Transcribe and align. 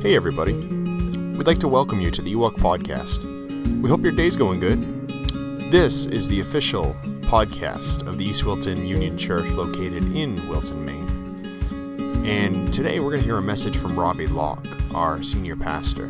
Hey, 0.00 0.14
everybody. 0.14 0.52
We'd 0.52 1.48
like 1.48 1.58
to 1.58 1.66
welcome 1.66 2.00
you 2.00 2.12
to 2.12 2.22
the 2.22 2.32
Ewok 2.32 2.54
Podcast. 2.54 3.18
We 3.82 3.90
hope 3.90 4.00
your 4.02 4.12
day's 4.12 4.36
going 4.36 4.60
good. 4.60 4.80
This 5.72 6.06
is 6.06 6.28
the 6.28 6.38
official 6.38 6.94
podcast 7.22 8.06
of 8.06 8.16
the 8.16 8.24
East 8.24 8.44
Wilton 8.44 8.86
Union 8.86 9.18
Church 9.18 9.48
located 9.48 10.12
in 10.12 10.48
Wilton, 10.48 10.84
Maine. 10.84 12.24
And 12.24 12.72
today 12.72 13.00
we're 13.00 13.10
going 13.10 13.22
to 13.22 13.26
hear 13.26 13.38
a 13.38 13.42
message 13.42 13.76
from 13.76 13.98
Robbie 13.98 14.28
Locke, 14.28 14.68
our 14.94 15.20
senior 15.20 15.56
pastor. 15.56 16.06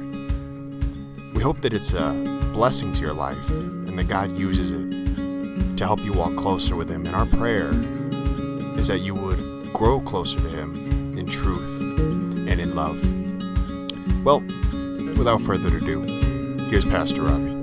We 1.33 1.43
hope 1.43 1.63
that 1.63 1.73
it's 1.73 1.95
a 1.95 2.13
blessing 2.53 2.93
to 2.93 3.01
your 3.01 3.15
life 3.15 3.49
and 3.49 3.99
that 3.99 4.09
God 4.09 4.37
uses 4.37 4.75
it 4.75 5.77
to 5.79 5.87
help 5.87 6.05
you 6.05 6.13
walk 6.13 6.37
closer 6.37 6.77
with 6.77 6.91
Him. 6.91 7.07
And 7.07 7.17
our 7.17 7.25
prayer 7.25 7.71
is 8.79 8.89
that 8.89 8.99
you 8.99 9.15
would 9.15 9.73
grow 9.73 9.99
closer 9.99 10.39
to 10.41 10.49
Him 10.51 11.17
in 11.17 11.27
truth 11.27 11.81
and 11.81 12.61
in 12.61 12.75
love. 12.75 13.03
Well, 14.29 14.41
without 15.17 15.41
further 15.41 15.75
ado, 15.75 16.03
here's 16.69 16.85
Pastor 16.85 17.23
Robbie. 17.23 17.63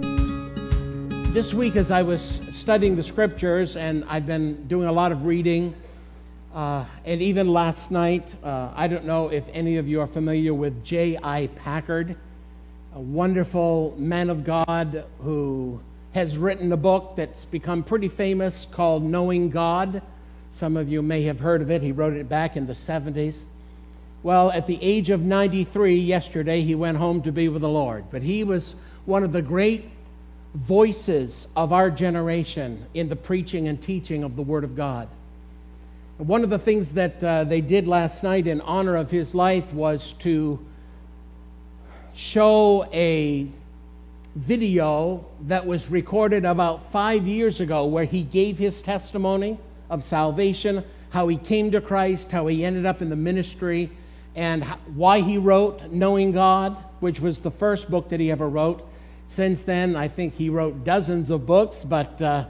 This 1.29 1.53
week, 1.53 1.75
as 1.75 1.91
I 1.91 2.01
was 2.01 2.41
studying 2.49 2.95
the 2.95 3.03
scriptures, 3.03 3.77
and 3.77 4.03
I've 4.05 4.25
been 4.25 4.67
doing 4.67 4.87
a 4.87 4.91
lot 4.91 5.11
of 5.11 5.25
reading, 5.25 5.75
uh, 6.55 6.85
and 7.05 7.21
even 7.21 7.49
last 7.49 7.91
night, 7.91 8.33
uh, 8.43 8.71
I 8.75 8.87
don't 8.87 9.05
know 9.05 9.27
if 9.27 9.43
any 9.53 9.77
of 9.77 9.87
you 9.87 10.01
are 10.01 10.07
familiar 10.07 10.55
with 10.55 10.83
J.I. 10.83 11.49
Packer, 11.55 12.15
a 12.95 12.99
wonderful 12.99 13.93
man 13.99 14.31
of 14.31 14.43
God 14.43 15.03
who 15.19 15.79
has 16.15 16.35
written 16.35 16.71
a 16.71 16.77
book 16.77 17.13
that's 17.15 17.45
become 17.45 17.83
pretty 17.83 18.07
famous 18.07 18.65
called 18.71 19.03
Knowing 19.03 19.51
God. 19.51 20.01
Some 20.49 20.77
of 20.77 20.89
you 20.89 21.03
may 21.03 21.21
have 21.25 21.39
heard 21.39 21.61
of 21.61 21.69
it. 21.69 21.83
He 21.83 21.91
wrote 21.91 22.13
it 22.13 22.27
back 22.27 22.57
in 22.57 22.65
the 22.65 22.73
70s. 22.73 23.43
Well, 24.25 24.49
at 24.49 24.65
the 24.65 24.79
age 24.81 25.11
of 25.11 25.21
93, 25.21 25.99
yesterday, 25.99 26.63
he 26.63 26.73
went 26.73 26.97
home 26.97 27.21
to 27.21 27.31
be 27.31 27.47
with 27.47 27.61
the 27.61 27.69
Lord. 27.69 28.05
But 28.09 28.23
he 28.23 28.43
was 28.43 28.73
one 29.05 29.21
of 29.21 29.31
the 29.31 29.41
great 29.43 29.91
voices 30.55 31.47
of 31.55 31.71
our 31.71 31.91
generation 31.91 32.87
in 32.95 33.07
the 33.07 33.15
preaching 33.15 33.67
and 33.67 33.79
teaching 33.79 34.23
of 34.23 34.35
the 34.35 34.41
Word 34.41 34.63
of 34.63 34.75
God. 34.75 35.09
One 36.17 36.43
of 36.43 36.49
the 36.49 36.57
things 36.57 36.89
that 36.93 37.23
uh, 37.23 37.43
they 37.43 37.61
did 37.61 37.87
last 37.87 38.23
night 38.23 38.47
in 38.47 38.61
honor 38.61 38.95
of 38.95 39.11
his 39.11 39.35
life 39.35 39.71
was 39.71 40.13
to 40.21 40.57
show 42.15 42.89
a 42.91 43.47
video 44.35 45.23
that 45.41 45.67
was 45.67 45.91
recorded 45.91 46.45
about 46.45 46.91
five 46.91 47.27
years 47.27 47.59
ago 47.61 47.85
where 47.85 48.05
he 48.05 48.23
gave 48.23 48.57
his 48.57 48.81
testimony 48.81 49.59
of 49.91 50.03
salvation, 50.03 50.83
how 51.11 51.27
he 51.27 51.37
came 51.37 51.69
to 51.69 51.79
Christ, 51.79 52.31
how 52.31 52.47
he 52.47 52.65
ended 52.65 52.87
up 52.87 53.03
in 53.03 53.11
the 53.11 53.15
ministry 53.15 53.91
and 54.35 54.63
why 54.95 55.21
he 55.21 55.37
wrote 55.37 55.91
Knowing 55.91 56.31
God, 56.31 56.77
which 56.99 57.19
was 57.19 57.39
the 57.39 57.51
first 57.51 57.89
book 57.89 58.09
that 58.09 58.19
he 58.19 58.31
ever 58.31 58.47
wrote. 58.47 58.87
Since 59.27 59.61
then, 59.61 59.95
I 59.95 60.07
think 60.07 60.35
he 60.35 60.49
wrote 60.49 60.83
dozens 60.83 61.29
of 61.29 61.45
books, 61.45 61.77
but 61.83 62.21
uh, 62.21 62.45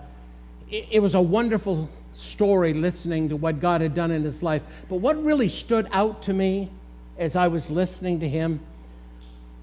it, 0.70 0.88
it 0.92 1.00
was 1.00 1.14
a 1.14 1.22
wonderful 1.22 1.90
story 2.16 2.74
listening 2.74 3.30
to 3.30 3.36
what 3.36 3.60
God 3.60 3.82
had 3.82 3.94
done 3.94 4.12
in 4.12 4.24
his 4.24 4.42
life. 4.42 4.62
But 4.90 4.98
what 4.98 5.22
really 5.24 5.50
stood 5.50 5.88
out 5.92 6.24
to 6.24 6.34
me 6.34 6.70
as 7.18 7.36
I 7.36 7.48
was 7.48 7.70
listening 7.70 8.20
to 8.22 8.30
him 8.30 8.60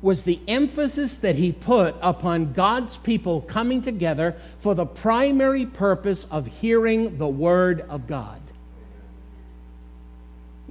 was 0.03 0.25
the 0.25 0.41
emphasis 0.49 1.17
that 1.19 1.37
he 1.37 1.53
put 1.53 1.95
upon 2.03 2.53
God's 2.53 2.97
people 2.99 3.41
coming 3.43 3.83
together 3.83 4.37
for 4.59 4.75
the 4.75 4.85
primary 4.85 5.65
purpose 5.65 6.27
of 6.31 6.47
hearing 6.47 7.19
the 7.19 7.29
Word 7.29 7.83
of 7.83 8.07
God. 8.09 8.42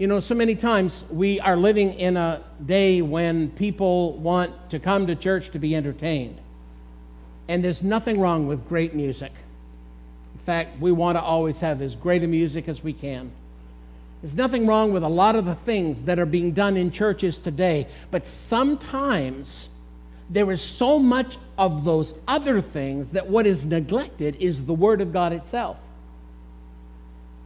You 0.02 0.08
know, 0.08 0.20
so 0.20 0.34
many 0.34 0.56
times 0.56 1.04
we 1.12 1.40
are 1.42 1.56
living 1.56 1.94
in 1.94 2.18
a 2.18 2.42
day 2.66 3.04
when 3.04 3.52
people 3.52 4.14
want 4.14 4.72
to 4.72 4.80
come 4.80 5.06
to 5.06 5.16
church 5.16 5.52
to 5.52 5.60
be 5.60 5.76
entertained. 5.76 6.40
And 7.48 7.64
there's 7.64 7.84
nothing 7.84 8.20
wrong 8.20 8.48
with 8.48 8.68
great 8.68 8.96
music. 8.96 9.32
In 10.34 10.40
fact, 10.40 10.82
we 10.82 10.92
want 10.92 11.20
to 11.20 11.22
always 11.22 11.60
have 11.60 11.84
as 11.84 11.94
great 11.94 12.24
a 12.24 12.28
music 12.28 12.68
as 12.68 12.84
we 12.84 12.94
can. 12.94 13.30
There's 14.24 14.34
nothing 14.34 14.66
wrong 14.66 14.92
with 14.92 15.04
a 15.04 15.08
lot 15.08 15.36
of 15.36 15.46
the 15.46 15.54
things 15.54 16.06
that 16.06 16.18
are 16.18 16.26
being 16.26 16.52
done 16.52 16.78
in 16.78 16.90
churches 16.90 17.38
today, 17.38 17.88
but 18.10 18.26
sometimes 18.26 19.70
there 20.32 20.52
is 20.52 20.64
so 20.64 20.98
much 20.98 21.38
of 21.60 21.84
those 21.84 22.16
other 22.28 22.60
things 22.60 23.12
that 23.12 23.30
what 23.30 23.46
is 23.46 23.66
neglected 23.66 24.38
is 24.38 24.66
the 24.66 24.74
Word 24.74 25.00
of 25.00 25.14
God 25.14 25.32
itself. 25.32 25.78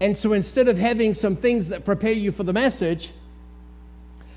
And 0.06 0.16
so 0.16 0.34
instead 0.34 0.68
of 0.68 0.78
having 0.78 1.16
some 1.16 1.36
things 1.36 1.70
that 1.70 1.84
prepare 1.84 2.12
you 2.12 2.32
for 2.32 2.44
the 2.44 2.54
message, 2.54 3.12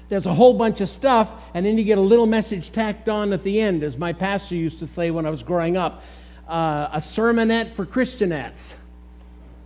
there's 0.08 0.24
a 0.24 0.32
whole 0.32 0.54
bunch 0.54 0.80
of 0.80 0.88
stuff, 0.88 1.30
and 1.52 1.66
then 1.66 1.76
you 1.76 1.84
get 1.84 1.98
a 1.98 2.00
little 2.00 2.24
message 2.24 2.72
tacked 2.72 3.06
on 3.10 3.34
at 3.34 3.42
the 3.42 3.60
end, 3.60 3.82
as 3.82 3.98
my 3.98 4.14
pastor 4.14 4.54
used 4.54 4.78
to 4.78 4.86
say 4.86 5.10
when 5.10 5.26
I 5.26 5.30
was 5.30 5.42
growing 5.42 5.76
up 5.76 6.02
uh, 6.48 6.88
a 6.90 7.00
sermonette 7.00 7.74
for 7.74 7.84
Christianettes. 7.84 8.72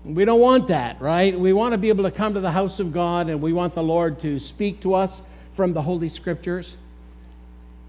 We 0.05 0.25
don't 0.25 0.41
want 0.41 0.67
that, 0.67 1.01
right? 1.01 1.39
We 1.39 1.53
want 1.53 1.71
to 1.71 1.79
be 1.79 1.89
able 1.89 2.03
to 2.03 2.11
come 2.11 2.35
to 2.35 2.41
the 2.41 2.51
house 2.51 2.81
of 2.81 2.93
God, 2.93 3.31
and 3.31 3.41
we 3.41 3.53
want 3.53 3.77
the 3.77 3.85
Lord 3.85 4.19
to 4.23 4.41
speak 4.41 4.81
to 4.81 4.95
us 4.95 5.23
from 5.53 5.73
the 5.73 5.83
Holy 5.83 6.09
Scriptures. 6.09 6.77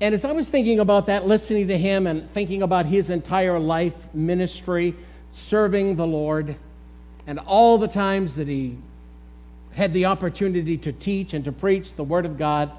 And 0.02 0.13
as 0.13 0.23
I 0.23 0.34
was 0.34 0.47
thinking 0.47 0.79
about 0.79 1.07
that, 1.07 1.25
listening 1.25 1.68
to 1.69 1.78
him 1.79 2.06
and 2.06 2.29
thinking 2.29 2.62
about 2.62 2.85
his 2.85 3.09
entire 3.09 3.57
life 3.57 4.13
ministry, 4.13 4.94
serving 5.31 5.96
the 5.96 6.06
Lord, 6.06 6.57
and 7.28 7.39
all 7.39 7.78
the 7.78 7.88
times 7.88 8.35
that 8.35 8.47
he 8.47 8.78
had 9.73 9.94
the 9.94 10.06
opportunity 10.06 10.78
to 10.78 10.91
teach 10.91 11.34
and 11.34 11.45
to 11.45 11.51
preach 11.51 11.95
the 11.95 12.03
Word 12.03 12.25
of 12.25 12.38
God, 12.38 12.72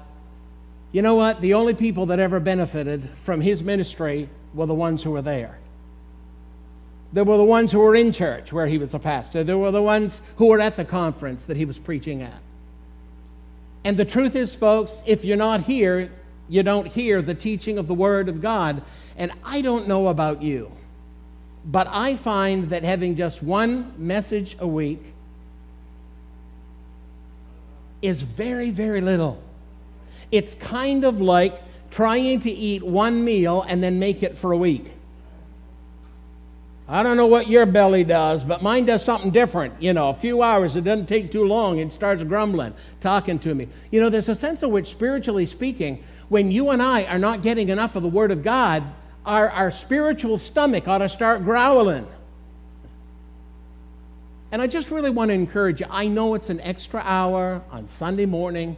you 0.91 1.01
know 1.01 1.15
what? 1.15 1.41
The 1.41 1.55
only 1.55 1.73
people 1.73 2.05
that 2.07 2.19
ever 2.19 2.39
benefited 2.39 3.09
from 3.21 3.41
his 3.41 3.61
ministry 3.61 4.29
were 4.53 4.65
the 4.65 4.73
ones 4.73 5.03
who 5.03 5.11
were 5.11 5.21
there. 5.21 5.57
There 7.11 7.23
were 7.23 7.37
the 7.37 7.43
ones 7.43 7.71
who 7.71 7.79
were 7.79 7.95
in 7.95 8.11
church 8.11 8.51
where 8.51 8.67
he 8.67 8.77
was 8.77 8.93
a 8.93 8.99
pastor. 8.99 9.43
There 9.43 9.57
were 9.57 9.71
the 9.71 9.81
ones 9.81 10.21
who 10.37 10.47
were 10.47 10.59
at 10.59 10.75
the 10.75 10.85
conference 10.85 11.45
that 11.45 11.57
he 11.57 11.65
was 11.65 11.77
preaching 11.77 12.21
at. 12.21 12.41
And 13.83 13.97
the 13.97 14.05
truth 14.05 14.35
is, 14.35 14.55
folks, 14.55 15.01
if 15.05 15.23
you're 15.23 15.37
not 15.37 15.63
here, 15.63 16.11
you 16.49 16.63
don't 16.63 16.87
hear 16.87 17.21
the 17.21 17.35
teaching 17.35 17.77
of 17.77 17.87
the 17.87 17.93
Word 17.93 18.29
of 18.29 18.41
God. 18.41 18.81
And 19.17 19.31
I 19.43 19.61
don't 19.61 19.87
know 19.87 20.07
about 20.07 20.41
you. 20.41 20.71
But 21.65 21.87
I 21.89 22.15
find 22.15 22.69
that 22.69 22.83
having 22.83 23.15
just 23.15 23.41
one 23.41 23.93
message 23.97 24.55
a 24.59 24.67
week 24.67 25.01
is 28.01 28.21
very, 28.21 28.69
very 28.69 29.01
little. 29.01 29.41
It's 30.31 30.53
kind 30.55 31.03
of 31.03 31.21
like 31.21 31.61
trying 31.89 32.41
to 32.41 32.51
eat 32.51 32.83
one 32.83 33.23
meal 33.23 33.65
and 33.67 33.81
then 33.81 33.97
make 33.97 34.21
it 34.21 34.37
for 34.37 34.51
a 34.51 34.57
week. 34.57 34.91
I 36.87 37.01
don't 37.01 37.17
know 37.17 37.25
what 37.25 37.47
your 37.47 37.65
belly 37.65 38.03
does, 38.03 38.43
but 38.43 38.61
mine 38.61 38.85
does 38.85 39.03
something 39.03 39.31
different. 39.31 39.81
You 39.81 39.93
know, 39.93 40.09
a 40.09 40.13
few 40.13 40.43
hours, 40.43 40.75
it 40.75 40.83
doesn't 40.83 41.07
take 41.07 41.31
too 41.31 41.45
long, 41.45 41.79
it 41.79 41.91
starts 41.91 42.21
grumbling, 42.23 42.75
talking 43.01 43.39
to 43.39 43.55
me. 43.55 43.67
You 43.89 44.01
know, 44.01 44.09
there's 44.09 44.29
a 44.29 44.35
sense 44.35 44.61
in 44.61 44.69
which, 44.69 44.89
spiritually 44.89 45.47
speaking, 45.47 46.03
when 46.29 46.51
you 46.51 46.69
and 46.69 46.83
I 46.83 47.05
are 47.05 47.17
not 47.17 47.41
getting 47.41 47.69
enough 47.69 47.95
of 47.95 48.03
the 48.03 48.09
Word 48.09 48.29
of 48.29 48.43
God, 48.43 48.83
our, 49.25 49.49
our 49.49 49.71
spiritual 49.71 50.37
stomach 50.37 50.87
ought 50.87 50.99
to 50.99 51.09
start 51.09 51.43
growling. 51.43 52.07
And 54.51 54.61
I 54.61 54.67
just 54.67 54.91
really 54.91 55.09
want 55.09 55.29
to 55.29 55.33
encourage 55.33 55.81
you. 55.81 55.87
I 55.89 56.07
know 56.07 56.35
it's 56.35 56.49
an 56.49 56.61
extra 56.61 57.01
hour 57.03 57.61
on 57.71 57.87
Sunday 57.87 58.25
morning, 58.25 58.77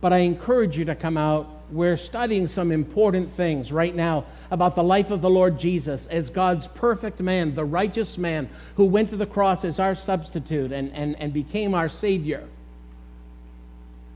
but 0.00 0.12
I 0.12 0.18
encourage 0.18 0.78
you 0.78 0.84
to 0.86 0.94
come 0.94 1.16
out. 1.16 1.48
We're 1.70 1.96
studying 1.96 2.46
some 2.46 2.70
important 2.70 3.34
things 3.34 3.72
right 3.72 3.94
now 3.94 4.26
about 4.50 4.74
the 4.74 4.82
life 4.82 5.10
of 5.10 5.20
the 5.20 5.30
Lord 5.30 5.58
Jesus 5.58 6.06
as 6.06 6.30
God's 6.30 6.66
perfect 6.68 7.18
man, 7.20 7.54
the 7.54 7.64
righteous 7.64 8.16
man 8.16 8.48
who 8.76 8.84
went 8.84 9.10
to 9.10 9.16
the 9.16 9.26
cross 9.26 9.64
as 9.64 9.78
our 9.78 9.94
substitute 9.94 10.70
and, 10.70 10.92
and, 10.92 11.16
and 11.18 11.32
became 11.32 11.74
our 11.74 11.88
Savior. 11.88 12.44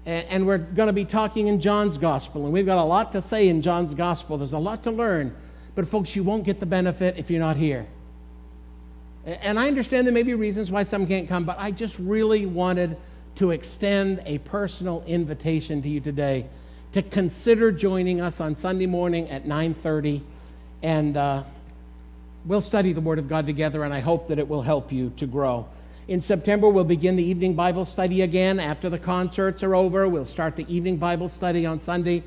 And, 0.04 0.27
and 0.28 0.47
we're 0.47 0.59
going 0.59 0.88
to 0.88 0.93
be 0.93 1.04
talking 1.04 1.48
in 1.48 1.60
John's 1.60 1.98
Gospel, 1.98 2.45
and 2.45 2.53
we've 2.53 2.66
got 2.66 2.78
a 2.78 2.84
lot 2.84 3.13
to 3.13 3.21
say 3.21 3.48
in 3.48 3.63
John's 3.63 3.92
Gospel. 3.95 4.39
There's 4.39 4.53
a 4.53 4.59
lot 4.59 4.84
to 4.84 4.91
learn. 4.91 5.34
But, 5.77 5.87
folks, 5.87 6.17
you 6.17 6.25
won't 6.25 6.43
get 6.43 6.59
the 6.59 6.67
benefit 6.67 7.17
if 7.19 7.31
you're 7.31 7.39
not 7.39 7.57
here. 7.57 7.87
And 9.25 9.59
I 9.59 9.69
understand 9.69 10.07
there 10.07 10.15
may 10.15 10.23
be 10.23 10.34
reasons 10.34 10.71
why 10.71 10.84
some 10.84 11.07
can't 11.07 11.28
come, 11.28 11.45
but 11.45 11.57
I 11.59 11.71
just 11.71 11.99
really 11.99 12.47
wanted 12.47 12.97
to 13.37 13.51
extend 13.51 14.23
a 14.25 14.39
personal 14.39 15.05
invitation 15.07 15.83
to 15.83 15.89
you 15.89 16.01
today 16.01 16.47
to 16.93 17.03
consider 17.03 17.71
joining 17.71 18.21
us 18.21 18.41
on 18.41 18.57
Sunday 18.57 18.87
morning 18.87 19.28
at 19.28 19.45
9:30, 19.45 20.23
and 20.83 21.17
uh, 21.17 21.43
we'll 22.47 22.63
study 22.63 22.95
the 22.95 23.01
Word 23.01 23.19
of 23.19 23.28
God 23.28 23.47
together. 23.47 23.84
And 23.84 23.93
I 23.93 24.01
hope 24.01 24.28
that 24.28 24.39
it 24.39 24.49
will 24.49 24.63
help 24.63 24.91
you 24.91 25.13
to 25.19 25.27
grow. 25.27 25.67
In 26.09 26.21
September, 26.21 26.69
we'll 26.69 26.84
begin 26.84 27.17
the 27.17 27.25
evening 27.25 27.55
Bible 27.55 27.84
study 27.84 28.23
again. 28.23 28.61
After 28.61 28.89
the 28.89 28.99
concerts 28.99 29.63
are 29.63 29.75
over, 29.75 30.09
we'll 30.09 30.25
start 30.25 30.57
the 30.57 30.73
evening 30.75 30.97
Bible 30.97 31.28
study 31.28 31.67
on 31.67 31.81
Sunday. 31.81 32.23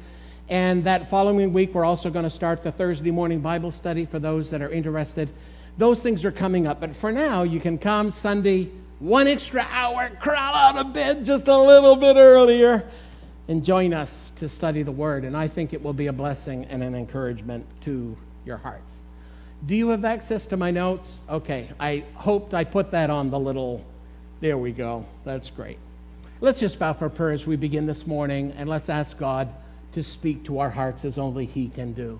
And 0.50 0.84
that 0.86 1.12
following 1.12 1.54
week, 1.54 1.76
we're 1.76 1.86
also 1.86 2.10
going 2.10 2.24
to 2.24 2.30
start 2.30 2.64
the 2.64 2.72
Thursday 2.72 3.12
morning 3.12 3.40
Bible 3.40 3.70
study 3.70 4.06
for 4.06 4.18
those 4.18 4.50
that 4.50 4.64
are 4.64 4.70
interested. 4.70 5.30
Those 5.78 6.02
things 6.02 6.26
are 6.26 6.32
coming 6.32 6.66
up. 6.66 6.80
But 6.80 6.96
for 6.96 7.12
now, 7.12 7.44
you 7.44 7.60
can 7.60 7.78
come 7.78 8.10
Sunday, 8.10 8.72
one 8.98 9.28
extra 9.28 9.62
hour, 9.70 10.10
crawl 10.20 10.56
out 10.56 10.76
of 10.76 10.92
bed 10.92 11.24
just 11.24 11.48
a 11.48 11.56
little 11.56 11.96
bit 11.96 12.16
earlier, 12.16 12.84
and 13.48 13.64
join 13.64 13.94
us 13.94 14.32
to 14.38 14.50
study 14.50 14.82
the 14.82 14.92
Word. 14.92 15.24
And 15.24 15.38
I 15.38 15.48
think 15.48 15.72
it 15.72 15.84
will 15.84 15.94
be 15.94 16.08
a 16.08 16.14
blessing 16.14 16.66
and 16.66 16.82
an 16.82 16.96
encouragement 16.96 17.68
to 17.82 18.18
your 18.44 18.58
hearts. 18.58 19.02
Do 19.68 19.76
you 19.76 19.90
have 19.90 20.04
access 20.04 20.48
to 20.48 20.58
my 20.58 20.72
notes? 20.72 21.20
Okay, 21.30 21.70
I 21.80 22.06
hoped 22.16 22.56
I 22.56 22.64
put 22.64 22.90
that 22.90 23.12
on 23.12 23.30
the 23.30 23.40
little. 23.40 23.86
There 24.40 24.58
we 24.58 24.72
go. 24.72 25.06
That's 25.26 25.52
great. 25.52 25.78
Let's 26.42 26.60
just 26.60 26.80
bow 26.80 26.94
for 26.94 27.08
prayer 27.08 27.34
as 27.34 27.46
we 27.46 27.56
begin 27.56 27.86
this 27.86 28.08
morning, 28.08 28.52
and 28.58 28.68
let's 28.68 28.90
ask 28.90 29.16
God 29.16 29.54
to 29.94 30.04
speak 30.04 30.44
to 30.46 30.60
our 30.60 30.70
hearts 30.70 31.06
as 31.06 31.18
only 31.18 31.46
He 31.46 31.70
can 31.70 31.94
do. 31.94 32.20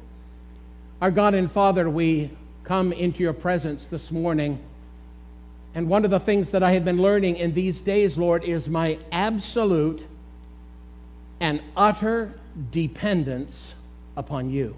Our 1.02 1.12
God 1.12 1.34
and 1.34 1.52
Father, 1.52 1.90
we 1.90 2.32
come 2.64 2.92
into 2.92 3.24
your 3.24 3.34
presence 3.34 3.88
this 3.88 4.12
morning. 4.12 4.60
And 5.74 5.88
one 5.88 6.04
of 6.04 6.12
the 6.12 6.20
things 6.20 6.52
that 6.52 6.64
I 6.64 6.72
have 6.74 6.84
been 6.84 7.02
learning 7.02 7.38
in 7.38 7.54
these 7.54 7.82
days, 7.82 8.18
Lord, 8.18 8.44
is 8.44 8.68
my 8.68 9.00
absolute 9.12 10.06
and 11.40 11.62
utter 11.76 12.34
dependence 12.72 13.76
upon 14.18 14.50
you. 14.50 14.76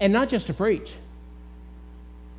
And 0.00 0.12
not 0.12 0.28
just 0.28 0.46
to 0.46 0.54
preach. 0.54 0.92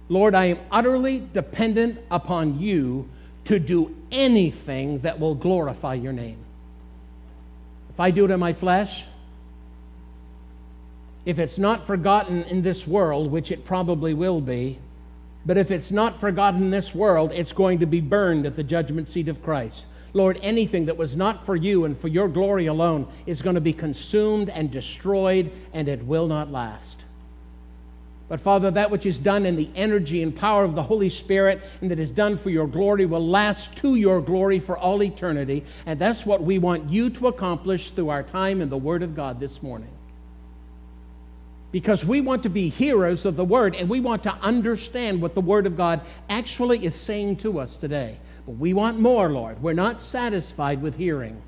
Lord, 0.09 0.35
I 0.35 0.45
am 0.45 0.59
utterly 0.71 1.27
dependent 1.33 1.99
upon 2.11 2.59
you 2.59 3.09
to 3.45 3.59
do 3.59 3.95
anything 4.11 4.99
that 4.99 5.19
will 5.19 5.35
glorify 5.35 5.95
your 5.95 6.13
name. 6.13 6.37
If 7.93 7.99
I 7.99 8.11
do 8.11 8.25
it 8.25 8.31
in 8.31 8.39
my 8.39 8.53
flesh, 8.53 9.05
if 11.25 11.39
it's 11.39 11.57
not 11.57 11.87
forgotten 11.87 12.43
in 12.43 12.63
this 12.63 12.87
world, 12.87 13.31
which 13.31 13.51
it 13.51 13.65
probably 13.65 14.13
will 14.13 14.41
be, 14.41 14.79
but 15.45 15.57
if 15.57 15.71
it's 15.71 15.91
not 15.91 16.19
forgotten 16.19 16.63
in 16.63 16.69
this 16.71 16.95
world, 16.95 17.31
it's 17.33 17.51
going 17.51 17.79
to 17.79 17.85
be 17.85 18.01
burned 18.01 18.45
at 18.45 18.55
the 18.55 18.63
judgment 18.63 19.09
seat 19.09 19.27
of 19.27 19.43
Christ. 19.43 19.85
Lord, 20.13 20.39
anything 20.41 20.85
that 20.85 20.97
was 20.97 21.15
not 21.15 21.45
for 21.45 21.55
you 21.55 21.85
and 21.85 21.97
for 21.97 22.07
your 22.07 22.27
glory 22.27 22.67
alone 22.67 23.07
is 23.25 23.41
going 23.41 23.55
to 23.55 23.61
be 23.61 23.73
consumed 23.73 24.49
and 24.49 24.71
destroyed, 24.71 25.51
and 25.73 25.87
it 25.87 26.03
will 26.05 26.27
not 26.27 26.51
last. 26.51 27.02
But 28.33 28.41
Father, 28.41 28.71
that 28.71 28.89
which 28.89 29.05
is 29.05 29.19
done 29.19 29.45
in 29.45 29.55
the 29.55 29.69
energy 29.75 30.23
and 30.23 30.35
power 30.35 30.63
of 30.63 30.73
the 30.73 30.81
Holy 30.81 31.09
Spirit 31.09 31.61
and 31.81 31.91
that 31.91 31.99
is 31.99 32.09
done 32.09 32.35
for 32.35 32.49
your 32.49 32.65
glory 32.65 33.05
will 33.05 33.23
last 33.23 33.75
to 33.75 33.93
your 33.93 34.21
glory 34.21 34.57
for 34.57 34.75
all 34.75 35.03
eternity. 35.03 35.63
And 35.85 35.99
that's 35.99 36.25
what 36.25 36.41
we 36.41 36.57
want 36.57 36.89
you 36.89 37.11
to 37.11 37.27
accomplish 37.27 37.91
through 37.91 38.09
our 38.09 38.23
time 38.23 38.59
in 38.59 38.71
the 38.71 38.75
Word 38.75 39.03
of 39.03 39.15
God 39.15 39.39
this 39.39 39.61
morning. 39.61 39.91
Because 41.71 42.03
we 42.03 42.21
want 42.21 42.41
to 42.41 42.49
be 42.49 42.69
heroes 42.69 43.25
of 43.25 43.35
the 43.35 43.45
Word 43.45 43.75
and 43.75 43.87
we 43.87 43.99
want 43.99 44.23
to 44.23 44.33
understand 44.41 45.21
what 45.21 45.35
the 45.35 45.41
Word 45.41 45.67
of 45.67 45.77
God 45.77 46.01
actually 46.27 46.83
is 46.83 46.95
saying 46.95 47.35
to 47.35 47.59
us 47.59 47.75
today. 47.75 48.17
But 48.47 48.53
we 48.53 48.73
want 48.73 48.97
more, 48.97 49.29
Lord. 49.29 49.61
We're 49.61 49.73
not 49.73 50.01
satisfied 50.01 50.81
with 50.81 50.97
hearing. 50.97 51.39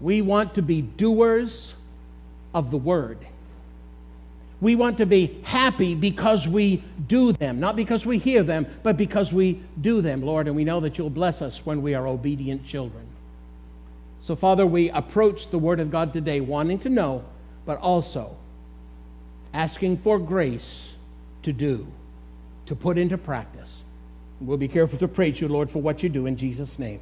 We 0.00 0.22
want 0.22 0.56
to 0.56 0.62
be 0.62 0.82
doers 0.82 1.74
of 2.52 2.72
the 2.72 2.78
Word. 2.78 3.24
We 4.62 4.76
want 4.76 4.98
to 4.98 5.06
be 5.06 5.40
happy 5.42 5.96
because 5.96 6.46
we 6.46 6.84
do 7.08 7.32
them, 7.32 7.58
not 7.58 7.74
because 7.74 8.06
we 8.06 8.18
hear 8.18 8.44
them, 8.44 8.64
but 8.84 8.96
because 8.96 9.32
we 9.32 9.60
do 9.80 10.00
them, 10.00 10.22
Lord. 10.22 10.46
And 10.46 10.54
we 10.54 10.62
know 10.62 10.78
that 10.78 10.96
you'll 10.96 11.10
bless 11.10 11.42
us 11.42 11.66
when 11.66 11.82
we 11.82 11.94
are 11.94 12.06
obedient 12.06 12.64
children. 12.64 13.04
So, 14.20 14.36
Father, 14.36 14.64
we 14.64 14.88
approach 14.90 15.50
the 15.50 15.58
Word 15.58 15.80
of 15.80 15.90
God 15.90 16.12
today 16.12 16.40
wanting 16.40 16.78
to 16.78 16.88
know, 16.88 17.24
but 17.66 17.78
also 17.78 18.36
asking 19.52 19.96
for 19.96 20.20
grace 20.20 20.90
to 21.42 21.52
do, 21.52 21.88
to 22.66 22.76
put 22.76 22.98
into 22.98 23.18
practice. 23.18 23.78
We'll 24.40 24.58
be 24.58 24.68
careful 24.68 24.96
to 25.00 25.08
praise 25.08 25.40
you, 25.40 25.48
Lord, 25.48 25.72
for 25.72 25.82
what 25.82 26.04
you 26.04 26.08
do 26.08 26.26
in 26.26 26.36
Jesus' 26.36 26.78
name. 26.78 27.00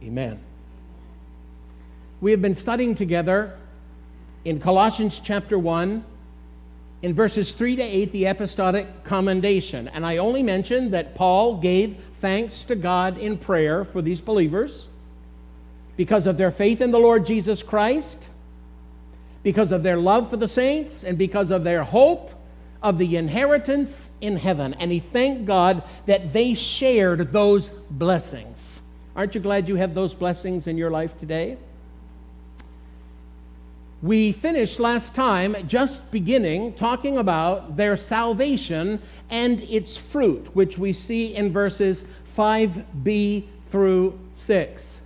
Amen. 0.00 0.38
We 2.20 2.30
have 2.30 2.40
been 2.40 2.54
studying 2.54 2.94
together 2.94 3.58
in 4.44 4.60
Colossians 4.60 5.20
chapter 5.22 5.58
1, 5.58 6.04
in 7.02 7.14
verses 7.14 7.52
3 7.52 7.76
to 7.76 7.82
8, 7.82 8.12
the 8.12 8.24
apostolic 8.26 9.04
commendation. 9.04 9.88
And 9.88 10.06
I 10.06 10.18
only 10.18 10.42
mentioned 10.42 10.92
that 10.92 11.14
Paul 11.14 11.58
gave 11.58 11.96
thanks 12.20 12.64
to 12.64 12.76
God 12.76 13.18
in 13.18 13.36
prayer 13.36 13.84
for 13.84 14.00
these 14.00 14.20
believers 14.20 14.86
because 15.96 16.26
of 16.26 16.36
their 16.36 16.50
faith 16.50 16.80
in 16.80 16.90
the 16.90 16.98
Lord 16.98 17.26
Jesus 17.26 17.62
Christ, 17.62 18.18
because 19.42 19.70
of 19.70 19.82
their 19.82 19.96
love 19.96 20.30
for 20.30 20.36
the 20.36 20.48
saints, 20.48 21.04
and 21.04 21.18
because 21.18 21.50
of 21.50 21.64
their 21.64 21.82
hope 21.82 22.30
of 22.82 22.98
the 22.98 23.16
inheritance 23.16 24.08
in 24.20 24.36
heaven. 24.36 24.74
And 24.74 24.90
he 24.90 25.00
thanked 25.00 25.44
God 25.46 25.82
that 26.06 26.32
they 26.32 26.54
shared 26.54 27.32
those 27.32 27.70
blessings. 27.90 28.82
Aren't 29.16 29.34
you 29.34 29.40
glad 29.40 29.68
you 29.68 29.76
have 29.76 29.94
those 29.94 30.12
blessings 30.12 30.66
in 30.66 30.76
your 30.76 30.90
life 30.90 31.18
today? 31.20 31.56
We 34.04 34.32
finished 34.32 34.80
last 34.80 35.14
time 35.14 35.56
just 35.66 36.10
beginning 36.10 36.74
talking 36.74 37.16
about 37.16 37.78
their 37.78 37.96
salvation 37.96 39.00
and 39.30 39.62
its 39.62 39.96
fruit, 39.96 40.54
which 40.54 40.76
we 40.76 40.92
see 40.92 41.34
in 41.34 41.50
verses 41.50 42.04
5b 42.36 43.44
through 43.70 44.18
6. 44.34 45.00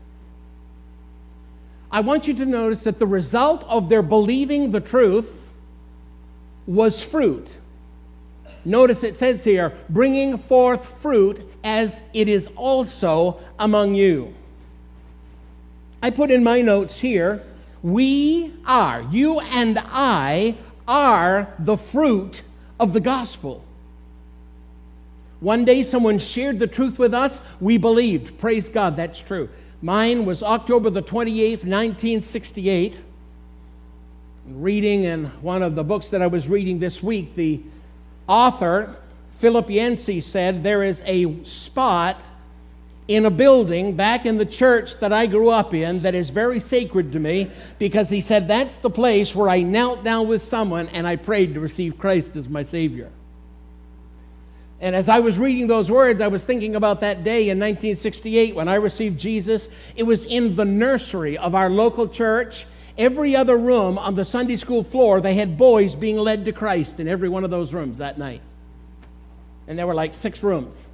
I 1.92 2.00
want 2.00 2.26
you 2.26 2.34
to 2.34 2.44
notice 2.44 2.82
that 2.82 2.98
the 2.98 3.06
result 3.06 3.62
of 3.68 3.88
their 3.88 4.02
believing 4.02 4.72
the 4.72 4.80
truth 4.80 5.46
was 6.66 7.00
fruit. 7.00 7.56
Notice 8.64 9.04
it 9.04 9.16
says 9.16 9.44
here, 9.44 9.78
bringing 9.88 10.36
forth 10.36 10.84
fruit 11.00 11.48
as 11.62 12.00
it 12.14 12.26
is 12.26 12.48
also 12.56 13.38
among 13.60 13.94
you. 13.94 14.34
I 16.02 16.10
put 16.10 16.32
in 16.32 16.42
my 16.42 16.62
notes 16.62 16.98
here 16.98 17.44
we 17.82 18.52
are, 18.66 19.02
you 19.10 19.40
and 19.40 19.78
I 19.78 20.56
are 20.86 21.52
the 21.58 21.76
fruit 21.76 22.42
of 22.80 22.92
the 22.92 23.00
gospel. 23.00 23.64
One 25.40 25.64
day 25.64 25.84
someone 25.84 26.18
shared 26.18 26.58
the 26.58 26.66
truth 26.66 26.98
with 26.98 27.14
us, 27.14 27.40
we 27.60 27.78
believed. 27.78 28.38
Praise 28.38 28.68
God, 28.68 28.96
that's 28.96 29.20
true. 29.20 29.48
Mine 29.80 30.26
was 30.26 30.42
October 30.42 30.90
the 30.90 31.02
28th, 31.02 31.64
1968. 31.64 32.98
Reading 34.48 35.04
in 35.04 35.26
one 35.42 35.62
of 35.62 35.74
the 35.74 35.84
books 35.84 36.10
that 36.10 36.22
I 36.22 36.26
was 36.26 36.48
reading 36.48 36.80
this 36.80 37.02
week, 37.02 37.36
the 37.36 37.60
author, 38.26 38.96
Philip 39.32 39.70
Yancey, 39.70 40.20
said 40.20 40.64
there 40.64 40.82
is 40.82 41.02
a 41.04 41.44
spot 41.44 42.20
in 43.08 43.24
a 43.24 43.30
building 43.30 43.96
back 43.96 44.26
in 44.26 44.36
the 44.36 44.46
church 44.46 45.00
that 45.00 45.14
I 45.14 45.26
grew 45.26 45.48
up 45.48 45.72
in 45.72 46.02
that 46.02 46.14
is 46.14 46.28
very 46.28 46.60
sacred 46.60 47.12
to 47.12 47.18
me 47.18 47.50
because 47.78 48.10
he 48.10 48.20
said 48.20 48.46
that's 48.46 48.76
the 48.76 48.90
place 48.90 49.34
where 49.34 49.48
I 49.48 49.62
knelt 49.62 50.04
down 50.04 50.28
with 50.28 50.42
someone 50.42 50.88
and 50.88 51.06
I 51.06 51.16
prayed 51.16 51.54
to 51.54 51.60
receive 51.60 51.98
Christ 51.98 52.36
as 52.36 52.50
my 52.50 52.62
Savior. 52.62 53.10
And 54.80 54.94
as 54.94 55.08
I 55.08 55.20
was 55.20 55.38
reading 55.38 55.66
those 55.66 55.90
words, 55.90 56.20
I 56.20 56.28
was 56.28 56.44
thinking 56.44 56.76
about 56.76 57.00
that 57.00 57.24
day 57.24 57.48
in 57.48 57.58
1968 57.58 58.54
when 58.54 58.68
I 58.68 58.76
received 58.76 59.18
Jesus. 59.18 59.68
It 59.96 60.04
was 60.04 60.24
in 60.24 60.54
the 60.54 60.66
nursery 60.66 61.36
of 61.38 61.54
our 61.54 61.70
local 61.70 62.08
church. 62.08 62.66
Every 62.96 63.34
other 63.34 63.56
room 63.56 63.96
on 63.96 64.14
the 64.16 64.24
Sunday 64.24 64.56
school 64.56 64.84
floor, 64.84 65.20
they 65.20 65.34
had 65.34 65.56
boys 65.56 65.94
being 65.94 66.16
led 66.16 66.44
to 66.44 66.52
Christ 66.52 67.00
in 67.00 67.08
every 67.08 67.28
one 67.28 67.42
of 67.42 67.50
those 67.50 67.72
rooms 67.72 67.98
that 67.98 68.18
night. 68.18 68.42
And 69.66 69.78
there 69.78 69.86
were 69.86 69.94
like 69.94 70.14
six 70.14 70.42
rooms. 70.42 70.84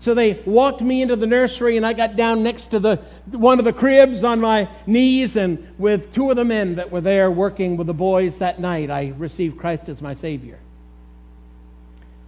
So 0.00 0.14
they 0.14 0.34
walked 0.46 0.80
me 0.80 1.02
into 1.02 1.16
the 1.16 1.26
nursery, 1.26 1.76
and 1.76 1.84
I 1.84 1.92
got 1.92 2.14
down 2.14 2.42
next 2.42 2.66
to 2.70 2.78
the, 2.78 2.96
one 3.32 3.58
of 3.58 3.64
the 3.64 3.72
cribs 3.72 4.22
on 4.22 4.40
my 4.40 4.68
knees, 4.86 5.36
and 5.36 5.66
with 5.76 6.12
two 6.12 6.30
of 6.30 6.36
the 6.36 6.44
men 6.44 6.76
that 6.76 6.90
were 6.90 7.00
there 7.00 7.30
working 7.30 7.76
with 7.76 7.88
the 7.88 7.94
boys 7.94 8.38
that 8.38 8.60
night, 8.60 8.90
I 8.90 9.12
received 9.18 9.58
Christ 9.58 9.88
as 9.88 10.00
my 10.00 10.14
Savior. 10.14 10.60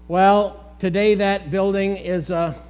Well, 0.09 0.65
today 0.81 1.15
that 1.17 1.53
building 1.53 1.97
is 1.97 2.31
a 2.31 2.61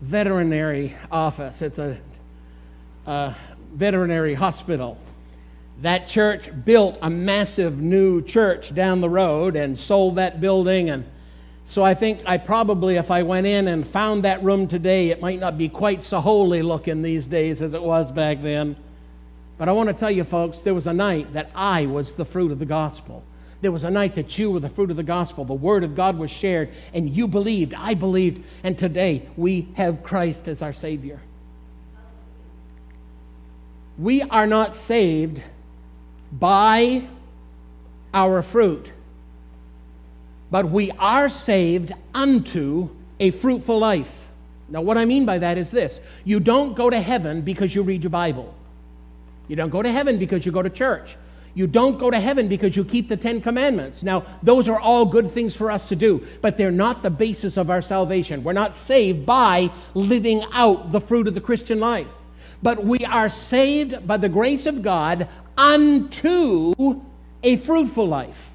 veterinary 0.00 0.94
office, 1.10 1.60
it's 1.60 1.78
a, 1.80 1.98
a 3.06 3.34
veterinary 3.72 4.34
hospital. 4.34 4.98
That 5.82 6.06
church 6.06 6.48
built 6.64 6.96
a 7.02 7.10
massive 7.10 7.80
new 7.80 8.22
church 8.22 8.72
down 8.72 9.00
the 9.00 9.10
road 9.10 9.56
and 9.56 9.76
sold 9.76 10.14
that 10.16 10.40
building 10.40 10.90
and 10.90 11.04
so 11.64 11.82
I 11.82 11.94
think 11.94 12.20
I 12.26 12.36
probably, 12.36 12.96
if 12.96 13.10
I 13.10 13.22
went 13.22 13.46
in 13.46 13.68
and 13.68 13.86
found 13.86 14.24
that 14.24 14.42
room 14.44 14.68
today, 14.68 15.08
it 15.08 15.20
might 15.20 15.40
not 15.40 15.56
be 15.56 15.68
quite 15.68 16.04
so 16.04 16.20
holy 16.20 16.62
looking 16.62 17.00
these 17.00 17.26
days 17.26 17.62
as 17.62 17.72
it 17.72 17.82
was 17.82 18.12
back 18.12 18.42
then. 18.42 18.76
But 19.56 19.68
I 19.68 19.72
want 19.72 19.88
to 19.88 19.94
tell 19.94 20.10
you, 20.10 20.24
folks, 20.24 20.60
there 20.60 20.74
was 20.74 20.86
a 20.86 20.92
night 20.92 21.32
that 21.32 21.50
I 21.54 21.86
was 21.86 22.12
the 22.12 22.24
fruit 22.24 22.52
of 22.52 22.58
the 22.58 22.66
gospel. 22.66 23.24
There 23.62 23.72
was 23.72 23.84
a 23.84 23.90
night 23.90 24.14
that 24.16 24.36
you 24.36 24.50
were 24.50 24.60
the 24.60 24.68
fruit 24.68 24.90
of 24.90 24.96
the 24.96 25.02
gospel. 25.02 25.44
The 25.46 25.54
word 25.54 25.84
of 25.84 25.96
God 25.96 26.18
was 26.18 26.30
shared, 26.30 26.70
and 26.92 27.08
you 27.08 27.26
believed, 27.26 27.72
I 27.72 27.94
believed, 27.94 28.44
and 28.62 28.78
today 28.78 29.26
we 29.36 29.68
have 29.74 30.02
Christ 30.02 30.48
as 30.48 30.60
our 30.60 30.74
Savior. 30.74 31.18
We 33.96 34.20
are 34.22 34.46
not 34.46 34.74
saved 34.74 35.42
by 36.30 37.04
our 38.12 38.42
fruit 38.42 38.92
but 40.54 40.70
we 40.70 40.92
are 41.00 41.28
saved 41.28 41.92
unto 42.14 42.88
a 43.18 43.32
fruitful 43.32 43.76
life. 43.76 44.28
Now, 44.68 44.82
what 44.82 44.96
I 44.96 45.04
mean 45.04 45.26
by 45.26 45.38
that 45.38 45.58
is 45.58 45.72
this 45.72 45.98
you 46.22 46.38
don't 46.38 46.74
go 46.74 46.88
to 46.88 47.00
heaven 47.00 47.40
because 47.40 47.74
you 47.74 47.82
read 47.82 48.04
your 48.04 48.10
Bible, 48.10 48.54
you 49.48 49.56
don't 49.56 49.70
go 49.70 49.82
to 49.82 49.90
heaven 49.90 50.16
because 50.16 50.46
you 50.46 50.52
go 50.52 50.62
to 50.62 50.70
church. 50.70 51.16
You 51.54 51.66
don't 51.66 51.98
go 51.98 52.08
to 52.08 52.20
heaven 52.20 52.46
because 52.46 52.76
you 52.76 52.84
keep 52.84 53.08
the 53.08 53.16
Ten 53.16 53.40
Commandments. 53.40 54.04
Now, 54.04 54.26
those 54.44 54.68
are 54.68 54.78
all 54.78 55.04
good 55.04 55.32
things 55.32 55.56
for 55.56 55.72
us 55.72 55.88
to 55.88 55.96
do, 55.96 56.24
but 56.40 56.56
they're 56.56 56.70
not 56.70 57.02
the 57.02 57.10
basis 57.10 57.56
of 57.56 57.68
our 57.68 57.82
salvation. 57.82 58.44
We're 58.44 58.52
not 58.52 58.76
saved 58.76 59.26
by 59.26 59.72
living 59.94 60.44
out 60.52 60.92
the 60.92 61.00
fruit 61.00 61.26
of 61.26 61.34
the 61.34 61.40
Christian 61.40 61.80
life, 61.80 62.12
but 62.62 62.84
we 62.84 63.04
are 63.04 63.28
saved 63.28 64.06
by 64.06 64.18
the 64.18 64.28
grace 64.28 64.66
of 64.66 64.82
God 64.82 65.26
unto 65.58 67.00
a 67.42 67.56
fruitful 67.56 68.06
life. 68.06 68.53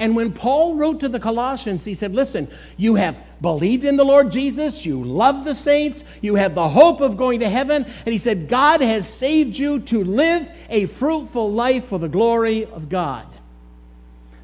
And 0.00 0.16
when 0.16 0.32
Paul 0.32 0.74
wrote 0.74 1.00
to 1.00 1.08
the 1.08 1.20
Colossians, 1.20 1.84
he 1.84 1.94
said, 1.94 2.14
Listen, 2.14 2.48
you 2.76 2.96
have 2.96 3.20
believed 3.40 3.84
in 3.84 3.96
the 3.96 4.04
Lord 4.04 4.32
Jesus, 4.32 4.84
you 4.84 5.04
love 5.04 5.44
the 5.44 5.54
saints, 5.54 6.02
you 6.20 6.34
have 6.34 6.54
the 6.54 6.68
hope 6.68 7.00
of 7.00 7.16
going 7.16 7.40
to 7.40 7.48
heaven. 7.48 7.84
And 7.84 8.12
he 8.12 8.18
said, 8.18 8.48
God 8.48 8.80
has 8.80 9.08
saved 9.08 9.56
you 9.56 9.80
to 9.80 10.02
live 10.02 10.48
a 10.68 10.86
fruitful 10.86 11.52
life 11.52 11.86
for 11.86 11.98
the 11.98 12.08
glory 12.08 12.64
of 12.66 12.88
God. 12.88 13.26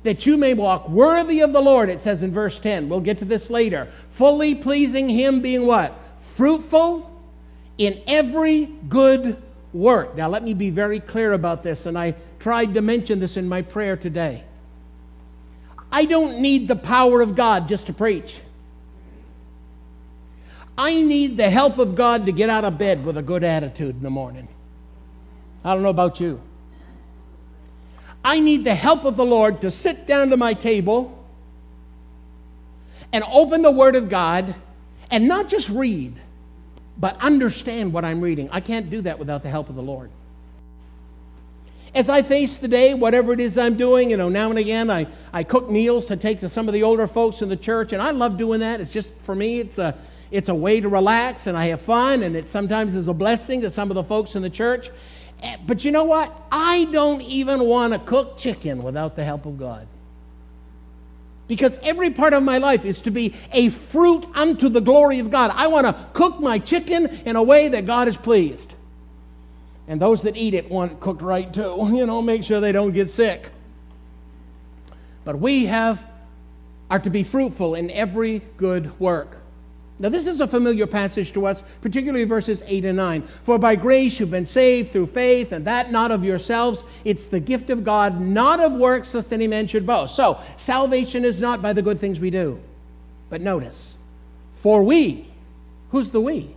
That 0.05 0.25
you 0.25 0.37
may 0.37 0.55
walk 0.55 0.89
worthy 0.89 1.41
of 1.41 1.53
the 1.53 1.61
Lord, 1.61 1.91
it 1.91 2.01
says 2.01 2.23
in 2.23 2.33
verse 2.33 2.59
10. 2.59 2.89
We'll 2.89 3.01
get 3.01 3.19
to 3.19 3.25
this 3.25 3.51
later. 3.51 3.89
Fully 4.11 4.55
pleasing 4.55 5.09
Him, 5.09 5.41
being 5.41 5.67
what? 5.67 5.99
Fruitful 6.21 7.11
in 7.77 8.01
every 8.07 8.67
good 8.89 9.37
work. 9.73 10.17
Now, 10.17 10.29
let 10.29 10.45
me 10.45 10.55
be 10.55 10.71
very 10.71 11.01
clear 11.01 11.33
about 11.33 11.63
this, 11.63 11.87
and 11.87 11.99
I 11.99 12.15
tried 12.39 12.75
to 12.75 12.83
mention 12.83 13.19
this 13.19 13.37
in 13.37 13.49
my 13.49 13.63
prayer 13.63 13.97
today. 13.97 14.45
I 15.93 16.05
don't 16.05 16.41
need 16.41 16.69
the 16.69 16.77
power 16.77 17.21
of 17.21 17.35
God 17.35 17.69
just 17.69 17.87
to 17.87 17.93
preach. 17.93 18.37
I 20.79 21.03
need 21.03 21.37
the 21.37 21.51
help 21.51 21.79
of 21.79 21.95
God 21.95 22.27
to 22.27 22.33
get 22.33 22.49
out 22.49 22.65
of 22.65 22.79
bed 22.79 23.05
with 23.05 23.17
a 23.17 23.23
good 23.23 23.45
attitude 23.45 23.97
in 23.97 24.03
the 24.03 24.11
morning. 24.11 24.49
I 25.65 25.75
don't 25.75 25.83
know 25.83 25.91
about 25.91 26.21
you. 26.21 26.41
I 28.25 28.39
need 28.41 28.65
the 28.65 28.75
help 28.75 29.05
of 29.05 29.17
the 29.17 29.25
Lord 29.25 29.63
to 29.63 29.71
sit 29.71 30.07
down 30.07 30.31
to 30.31 30.37
my 30.37 30.55
table 30.55 31.19
and 33.13 33.25
open 33.25 33.63
the 33.63 33.71
Word 33.71 33.97
of 33.97 34.09
God 34.09 34.55
and 35.11 35.27
not 35.27 35.49
just 35.49 35.69
read, 35.69 36.15
but 36.97 37.21
understand 37.21 37.93
what 37.93 38.05
I'm 38.05 38.21
reading. 38.21 38.49
I 38.53 38.61
can't 38.61 38.89
do 38.89 39.01
that 39.03 39.19
without 39.19 39.43
the 39.43 39.51
help 39.51 39.69
of 39.69 39.75
the 39.75 39.83
Lord 39.83 40.11
as 41.95 42.09
I 42.09 42.23
face 42.23 42.57
the 42.57 42.69
day, 42.69 42.95
whatever 42.95 43.33
it 43.33 43.41
is 43.41 43.59
I'm 43.59 43.77
doing, 43.77 44.11
you 44.11 44.17
know, 44.17 44.29
now 44.29 44.51
and 44.51 44.59
again 44.59 44.91
I, 44.91 45.07
I 45.33 45.43
cook 45.43 45.71
meals 45.71 46.07
to 46.07 46.17
take 46.17 46.41
to 46.41 46.49
some 46.49 46.69
of 46.69 46.75
the 46.75 46.83
older 46.83 47.07
folks 47.07 47.43
in 47.43 47.49
the 47.49 47.57
church, 47.57 47.93
and 47.93 48.01
I 48.01 48.13
love 48.13 48.37
doing 48.37 48.61
that. 48.61 48.81
It's 48.81 48.91
just, 48.91 49.09
for 49.23 49.35
me, 49.35 49.61
it's 49.61 49.79
a, 49.79 49.97
it's 50.31 50.49
a 50.49 50.55
way 50.55 50.81
to 50.81 50.89
relax, 50.89 51.47
and 51.47 51.57
I 51.57 51.67
have 51.67 51.81
fun, 51.81 52.23
and 52.23 52.37
it 52.37 52.49
sometimes 52.49 52.95
is 52.95 53.09
a 53.09 53.15
blessing 53.15 53.63
to 53.63 53.71
some 53.71 53.91
of 53.91 53.97
the 53.97 54.05
folks 54.05 54.37
in 54.37 54.43
the 54.43 54.51
church. 54.51 54.91
Eh, 55.43 55.57
but 55.67 55.85
you 55.85 55.91
know 55.91 56.05
what? 56.05 56.33
I 56.53 56.85
don't 56.87 57.23
even 57.23 57.65
want 57.65 57.93
to 57.93 57.99
cook 57.99 58.39
chicken 58.39 58.83
without 58.83 59.17
the 59.17 59.25
help 59.25 59.47
of 59.47 59.59
God. 59.59 59.89
Because 61.49 61.77
every 61.83 62.11
part 62.11 62.33
of 62.33 62.45
my 62.45 62.59
life 62.59 62.85
is 62.85 63.01
to 63.03 63.11
be 63.11 63.35
a 63.51 63.71
fruit 63.71 64.25
unto 64.35 64.69
the 64.69 64.81
glory 64.81 65.19
of 65.19 65.33
God. 65.33 65.51
I 65.53 65.67
want 65.67 65.85
to 65.85 66.07
cook 66.13 66.39
my 66.39 66.61
chicken 66.61 67.09
in 67.27 67.35
a 67.35 67.43
way 67.43 67.67
that 67.69 67.87
God 67.87 68.07
is 68.07 68.17
pleased. 68.17 68.75
And 69.91 70.01
those 70.01 70.23
that 70.23 70.37
eat 70.37 70.55
it 70.55 70.71
want 70.71 70.93
it 70.93 71.01
cooked 71.01 71.21
right 71.21 71.53
too. 71.53 71.77
You 71.93 72.07
know, 72.07 72.23
make 72.23 72.45
sure 72.45 72.61
they 72.61 72.71
don't 72.71 72.93
get 72.93 73.11
sick. 73.11 73.51
But 75.25 75.41
we 75.41 75.67
have 75.67 76.03
are 76.89 77.01
to 77.01 77.11
be 77.11 77.25
fruitful 77.25 77.75
in 77.75 77.91
every 77.91 78.41
good 78.57 78.99
work. 79.01 79.37
Now, 79.99 80.09
this 80.09 80.27
is 80.27 80.41
a 80.41 80.47
familiar 80.47 80.87
passage 80.87 81.33
to 81.33 81.45
us, 81.47 81.63
particularly 81.83 82.25
verses 82.25 82.63
8 82.67 82.85
and 82.85 82.97
9. 82.97 83.23
For 83.43 83.59
by 83.59 83.75
grace 83.75 84.19
you've 84.19 84.31
been 84.31 84.47
saved 84.47 84.93
through 84.93 85.09
faith, 85.09 85.53
and 85.53 85.67
that 85.67 85.91
not 85.91 86.11
of 86.11 86.25
yourselves. 86.25 86.83
It's 87.05 87.27
the 87.27 87.41
gift 87.41 87.69
of 87.69 87.85
God, 87.85 88.21
not 88.21 88.61
of 88.61 88.73
works, 88.73 89.13
lest 89.13 89.33
any 89.33 89.47
man 89.47 89.67
should 89.67 89.87
boast. 89.87 90.15
So, 90.15 90.41
salvation 90.57 91.25
is 91.25 91.41
not 91.41 91.61
by 91.61 91.73
the 91.73 91.83
good 91.83 92.01
things 92.01 92.19
we 92.21 92.31
do. 92.31 92.61
But 93.29 93.41
notice, 93.41 93.93
for 94.55 94.83
we, 94.85 95.29
who's 95.91 96.11
the 96.11 96.21
we? 96.21 96.55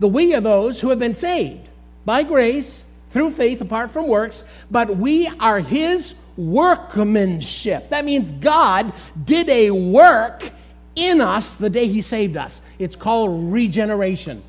The 0.00 0.08
we 0.08 0.34
are 0.34 0.40
those 0.40 0.80
who 0.80 0.90
have 0.90 0.98
been 0.98 1.14
saved 1.14 1.68
by 2.04 2.22
grace 2.22 2.82
through 3.10 3.30
faith 3.30 3.60
apart 3.60 3.90
from 3.90 4.06
works, 4.08 4.44
but 4.70 4.96
we 4.96 5.28
are 5.40 5.60
his 5.60 6.14
workmanship. 6.36 7.90
That 7.90 8.04
means 8.04 8.32
God 8.32 8.92
did 9.24 9.48
a 9.48 9.70
work 9.70 10.50
in 10.94 11.20
us 11.20 11.56
the 11.56 11.70
day 11.70 11.86
he 11.86 12.02
saved 12.02 12.36
us. 12.36 12.60
It's 12.78 12.96
called 12.96 13.52
regeneration. 13.52 14.42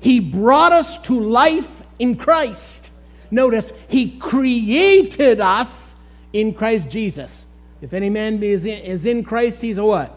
He 0.00 0.20
brought 0.20 0.72
us 0.72 1.00
to 1.02 1.18
life 1.18 1.82
in 1.98 2.16
Christ. 2.16 2.90
Notice, 3.30 3.72
he 3.88 4.18
created 4.18 5.40
us 5.40 5.94
in 6.32 6.52
Christ 6.54 6.88
Jesus. 6.88 7.44
If 7.80 7.92
any 7.92 8.10
man 8.10 8.42
is 8.42 8.64
in, 8.64 8.80
is 8.80 9.06
in 9.06 9.24
Christ, 9.24 9.60
he's 9.60 9.78
a 9.78 9.84
what? 9.84 10.16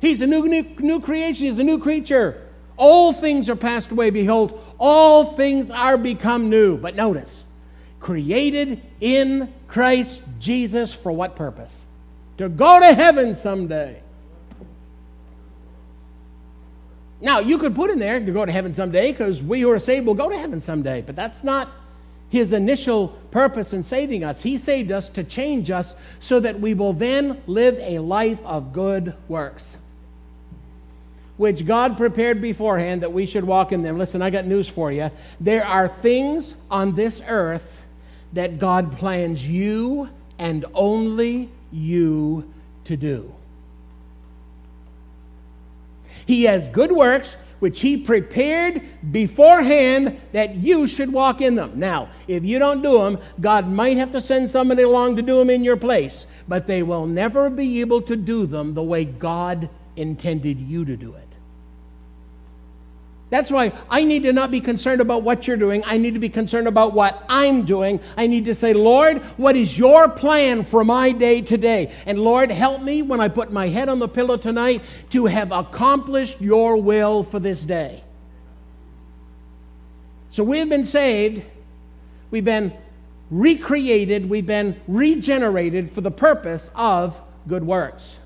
He's 0.00 0.20
a 0.20 0.26
new, 0.26 0.46
new, 0.46 0.62
new 0.78 1.00
creation, 1.00 1.46
he's 1.46 1.58
a 1.58 1.64
new 1.64 1.78
creature. 1.78 2.48
All 2.76 3.12
things 3.12 3.48
are 3.48 3.56
passed 3.56 3.90
away. 3.90 4.10
Behold, 4.10 4.60
all 4.78 5.24
things 5.24 5.70
are 5.70 5.96
become 5.96 6.50
new. 6.50 6.76
But 6.76 6.96
notice, 6.96 7.44
created 8.00 8.80
in 9.00 9.52
Christ 9.68 10.22
Jesus 10.38 10.92
for 10.92 11.12
what 11.12 11.36
purpose? 11.36 11.80
To 12.38 12.48
go 12.48 12.80
to 12.80 12.94
heaven 12.94 13.34
someday. 13.34 14.00
Now, 17.20 17.38
you 17.38 17.58
could 17.58 17.74
put 17.74 17.90
in 17.90 18.00
there 18.00 18.18
to 18.18 18.32
go 18.32 18.44
to 18.44 18.50
heaven 18.50 18.74
someday 18.74 19.12
because 19.12 19.40
we 19.40 19.60
who 19.60 19.70
are 19.70 19.78
saved 19.78 20.06
will 20.06 20.14
go 20.14 20.28
to 20.28 20.36
heaven 20.36 20.60
someday, 20.60 21.02
but 21.02 21.14
that's 21.14 21.44
not 21.44 21.68
his 22.30 22.52
initial 22.52 23.08
purpose 23.30 23.72
in 23.72 23.84
saving 23.84 24.24
us. 24.24 24.42
He 24.42 24.58
saved 24.58 24.90
us 24.90 25.08
to 25.10 25.22
change 25.22 25.70
us 25.70 25.94
so 26.18 26.40
that 26.40 26.58
we 26.58 26.74
will 26.74 26.94
then 26.94 27.40
live 27.46 27.78
a 27.78 28.00
life 28.00 28.40
of 28.44 28.72
good 28.72 29.14
works 29.28 29.76
which 31.36 31.66
God 31.66 31.96
prepared 31.96 32.40
beforehand 32.40 33.02
that 33.02 33.12
we 33.12 33.26
should 33.26 33.44
walk 33.44 33.72
in 33.72 33.82
them. 33.82 33.98
Listen, 33.98 34.22
I 34.22 34.30
got 34.30 34.46
news 34.46 34.68
for 34.68 34.92
you. 34.92 35.10
There 35.40 35.66
are 35.66 35.88
things 35.88 36.54
on 36.70 36.94
this 36.94 37.22
earth 37.26 37.82
that 38.32 38.58
God 38.58 38.96
plans 38.96 39.46
you 39.46 40.08
and 40.38 40.64
only 40.74 41.48
you 41.70 42.52
to 42.84 42.96
do. 42.96 43.32
He 46.26 46.44
has 46.44 46.68
good 46.68 46.92
works 46.92 47.36
which 47.62 47.80
He 47.80 47.96
prepared 47.96 48.82
beforehand 49.12 50.20
that 50.32 50.56
you 50.56 50.88
should 50.88 51.12
walk 51.12 51.40
in 51.40 51.54
them. 51.54 51.72
Now, 51.76 52.08
if 52.26 52.44
you 52.44 52.58
don't 52.58 52.82
do 52.82 52.98
them, 52.98 53.18
God 53.40 53.68
might 53.68 53.96
have 53.98 54.10
to 54.12 54.20
send 54.20 54.50
somebody 54.50 54.82
along 54.82 55.14
to 55.14 55.22
do 55.22 55.38
them 55.38 55.48
in 55.48 55.62
your 55.62 55.76
place, 55.76 56.26
but 56.48 56.66
they 56.66 56.82
will 56.82 57.06
never 57.06 57.48
be 57.48 57.80
able 57.80 58.02
to 58.02 58.16
do 58.16 58.46
them 58.46 58.74
the 58.74 58.82
way 58.82 59.04
God 59.04 59.68
intended 59.96 60.58
you 60.60 60.84
to 60.84 60.96
do 60.96 61.14
it. 61.14 61.28
That's 63.32 63.50
why 63.50 63.72
I 63.88 64.04
need 64.04 64.24
to 64.24 64.32
not 64.34 64.50
be 64.50 64.60
concerned 64.60 65.00
about 65.00 65.22
what 65.22 65.46
you're 65.46 65.56
doing. 65.56 65.82
I 65.86 65.96
need 65.96 66.12
to 66.12 66.20
be 66.20 66.28
concerned 66.28 66.68
about 66.68 66.92
what 66.92 67.24
I'm 67.30 67.64
doing. 67.64 67.98
I 68.14 68.26
need 68.26 68.44
to 68.44 68.54
say, 68.54 68.74
Lord, 68.74 69.22
what 69.38 69.56
is 69.56 69.78
your 69.78 70.06
plan 70.10 70.64
for 70.64 70.84
my 70.84 71.12
day 71.12 71.40
today? 71.40 71.94
And 72.04 72.18
Lord, 72.18 72.50
help 72.50 72.82
me 72.82 73.00
when 73.00 73.20
I 73.20 73.28
put 73.28 73.50
my 73.50 73.68
head 73.68 73.88
on 73.88 74.00
the 74.00 74.06
pillow 74.06 74.36
tonight 74.36 74.82
to 75.12 75.24
have 75.24 75.50
accomplished 75.50 76.42
your 76.42 76.76
will 76.76 77.24
for 77.24 77.40
this 77.40 77.62
day. 77.62 78.04
So 80.30 80.44
we've 80.44 80.68
been 80.68 80.84
saved, 80.84 81.42
we've 82.30 82.44
been 82.44 82.74
recreated, 83.30 84.28
we've 84.28 84.44
been 84.44 84.78
regenerated 84.86 85.90
for 85.90 86.02
the 86.02 86.10
purpose 86.10 86.70
of 86.74 87.18
good 87.48 87.64
works. 87.64 88.18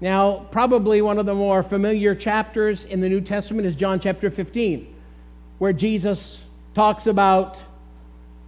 Now, 0.00 0.46
probably 0.50 1.02
one 1.02 1.18
of 1.18 1.26
the 1.26 1.34
more 1.34 1.62
familiar 1.62 2.14
chapters 2.14 2.84
in 2.84 3.00
the 3.00 3.08
New 3.08 3.20
Testament 3.20 3.66
is 3.66 3.74
John 3.74 3.98
chapter 3.98 4.30
15, 4.30 4.94
where 5.58 5.72
Jesus 5.72 6.38
talks 6.74 7.06
about 7.06 7.58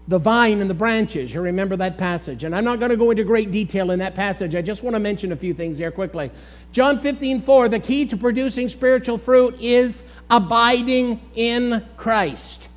the 0.07 0.19
vine 0.19 0.61
and 0.61 0.71
the 0.71 0.75
branches. 0.75 1.33
You 1.33 1.41
remember 1.41 1.77
that 1.77 1.99
passage. 1.99 2.45
And 2.45 2.55
I'm 2.55 2.65
not 2.65 2.79
going 2.79 2.91
to 2.91 2.97
go 2.97 3.11
into 3.11 3.25
great 3.25 3.51
detail 3.51 3.91
in 3.91 3.99
that 4.01 4.15
passage. 4.15 4.55
I 4.55 4.63
just 4.63 4.83
want 4.83 4.95
to 4.95 5.01
mention 5.01 5.33
a 5.33 5.37
few 5.37 5.55
things 5.55 5.79
there 5.79 5.91
quickly. 5.93 6.31
John 6.73 6.99
15, 6.99 7.43
4, 7.43 7.69
the 7.69 7.79
key 7.79 8.07
to 8.07 8.17
producing 8.17 8.69
spiritual 8.69 9.19
fruit 9.19 9.57
is 9.61 10.03
abiding 10.29 11.21
in 11.35 11.85
Christ. 11.97 12.70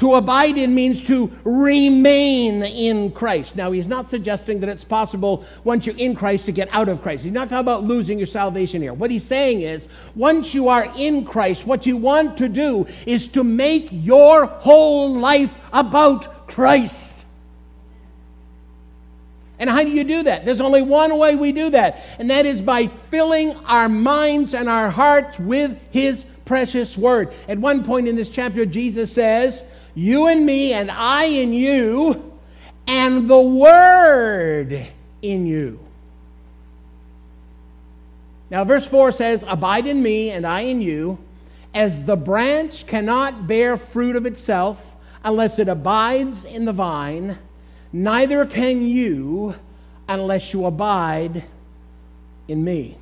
To 0.00 0.14
abide 0.14 0.56
in 0.56 0.74
means 0.74 1.02
to 1.04 1.30
remain 1.44 2.62
in 2.62 3.12
Christ. 3.12 3.54
Now, 3.54 3.70
he's 3.70 3.86
not 3.86 4.08
suggesting 4.08 4.58
that 4.60 4.70
it's 4.70 4.82
possible 4.82 5.44
once 5.62 5.84
you're 5.84 5.96
in 5.96 6.14
Christ 6.14 6.46
to 6.46 6.52
get 6.52 6.70
out 6.72 6.88
of 6.88 7.02
Christ. 7.02 7.22
He's 7.22 7.34
not 7.34 7.50
talking 7.50 7.58
about 7.58 7.84
losing 7.84 8.16
your 8.16 8.26
salvation 8.26 8.80
here. 8.80 8.94
What 8.94 9.10
he's 9.10 9.24
saying 9.24 9.60
is, 9.60 9.88
once 10.14 10.54
you 10.54 10.68
are 10.68 10.90
in 10.96 11.26
Christ, 11.26 11.66
what 11.66 11.84
you 11.84 11.98
want 11.98 12.38
to 12.38 12.48
do 12.48 12.86
is 13.04 13.26
to 13.28 13.44
make 13.44 13.88
your 13.90 14.46
whole 14.46 15.12
life 15.12 15.58
about 15.70 16.48
Christ. 16.48 17.12
And 19.58 19.68
how 19.68 19.82
do 19.82 19.90
you 19.90 20.04
do 20.04 20.22
that? 20.22 20.46
There's 20.46 20.62
only 20.62 20.80
one 20.80 21.18
way 21.18 21.36
we 21.36 21.52
do 21.52 21.68
that, 21.68 22.02
and 22.18 22.30
that 22.30 22.46
is 22.46 22.62
by 22.62 22.86
filling 22.86 23.54
our 23.66 23.90
minds 23.90 24.54
and 24.54 24.66
our 24.66 24.88
hearts 24.88 25.38
with 25.38 25.76
His 25.90 26.24
precious 26.46 26.96
Word. 26.96 27.34
At 27.48 27.58
one 27.58 27.84
point 27.84 28.08
in 28.08 28.16
this 28.16 28.30
chapter, 28.30 28.64
Jesus 28.64 29.12
says, 29.12 29.62
You 29.94 30.26
and 30.28 30.44
me, 30.44 30.72
and 30.72 30.90
I 30.90 31.24
in 31.24 31.52
you, 31.52 32.32
and 32.86 33.28
the 33.28 33.40
Word 33.40 34.86
in 35.22 35.46
you. 35.46 35.78
Now, 38.50 38.64
verse 38.64 38.86
4 38.86 39.12
says, 39.12 39.44
Abide 39.46 39.86
in 39.86 40.02
me, 40.02 40.30
and 40.30 40.46
I 40.46 40.62
in 40.62 40.80
you, 40.80 41.18
as 41.74 42.04
the 42.04 42.16
branch 42.16 42.86
cannot 42.86 43.46
bear 43.46 43.76
fruit 43.76 44.16
of 44.16 44.26
itself 44.26 44.96
unless 45.22 45.58
it 45.58 45.68
abides 45.68 46.44
in 46.44 46.64
the 46.64 46.72
vine 46.72 47.38
neither 47.92 48.46
can 48.46 48.82
you 48.82 49.54
unless 50.08 50.52
you 50.52 50.66
abide 50.66 51.44
in 52.48 52.62
me. 52.64 52.96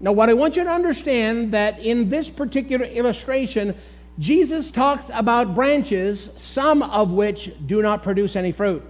Now, 0.00 0.12
what 0.12 0.28
I 0.28 0.34
want 0.34 0.56
you 0.56 0.64
to 0.64 0.70
understand 0.70 1.52
that 1.52 1.78
in 1.78 2.10
this 2.10 2.28
particular 2.28 2.84
illustration, 2.84 3.76
Jesus 4.18 4.70
talks 4.70 5.10
about 5.12 5.54
branches, 5.54 6.28
some 6.36 6.82
of 6.82 7.12
which 7.12 7.50
do 7.66 7.80
not 7.82 8.02
produce 8.02 8.36
any 8.36 8.52
fruit. 8.52 8.84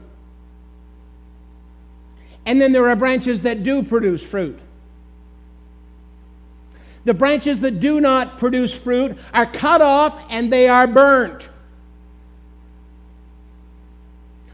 And 2.44 2.60
then 2.60 2.72
there 2.72 2.88
are 2.88 2.96
branches 2.96 3.42
that 3.42 3.62
do 3.62 3.82
produce 3.82 4.22
fruit. 4.22 4.58
The 7.04 7.14
branches 7.14 7.60
that 7.60 7.80
do 7.80 8.00
not 8.00 8.38
produce 8.38 8.72
fruit 8.72 9.16
are 9.32 9.46
cut 9.46 9.80
off 9.80 10.18
and 10.28 10.52
they 10.52 10.68
are 10.68 10.86
burnt. 10.86 11.48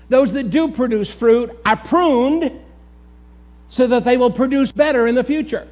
Those 0.09 0.33
that 0.33 0.51
do 0.51 0.69
produce 0.69 1.11
fruit 1.11 1.59
are 1.67 1.77
pruned 1.77 2.53
so 3.69 3.87
that 3.87 4.05
they 4.05 4.17
will 4.17 4.31
produce 4.31 4.73
better 4.73 5.07
in 5.07 5.15
the 5.15 5.25
future. 5.25 5.69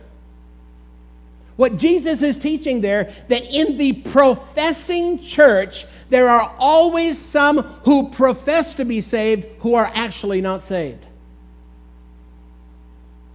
What 1.56 1.76
Jesus 1.76 2.22
is 2.22 2.36
teaching 2.38 2.80
there, 2.80 3.12
that 3.28 3.44
in 3.44 3.78
the 3.78 3.94
professing 3.94 5.18
church, 5.18 5.86
there 6.10 6.28
are 6.28 6.54
always 6.58 7.18
some 7.18 7.62
who 7.84 8.10
profess 8.10 8.74
to 8.74 8.84
be 8.84 9.00
saved 9.00 9.46
who 9.60 9.74
are 9.74 9.90
actually 9.94 10.40
not 10.40 10.62
saved 10.62 11.06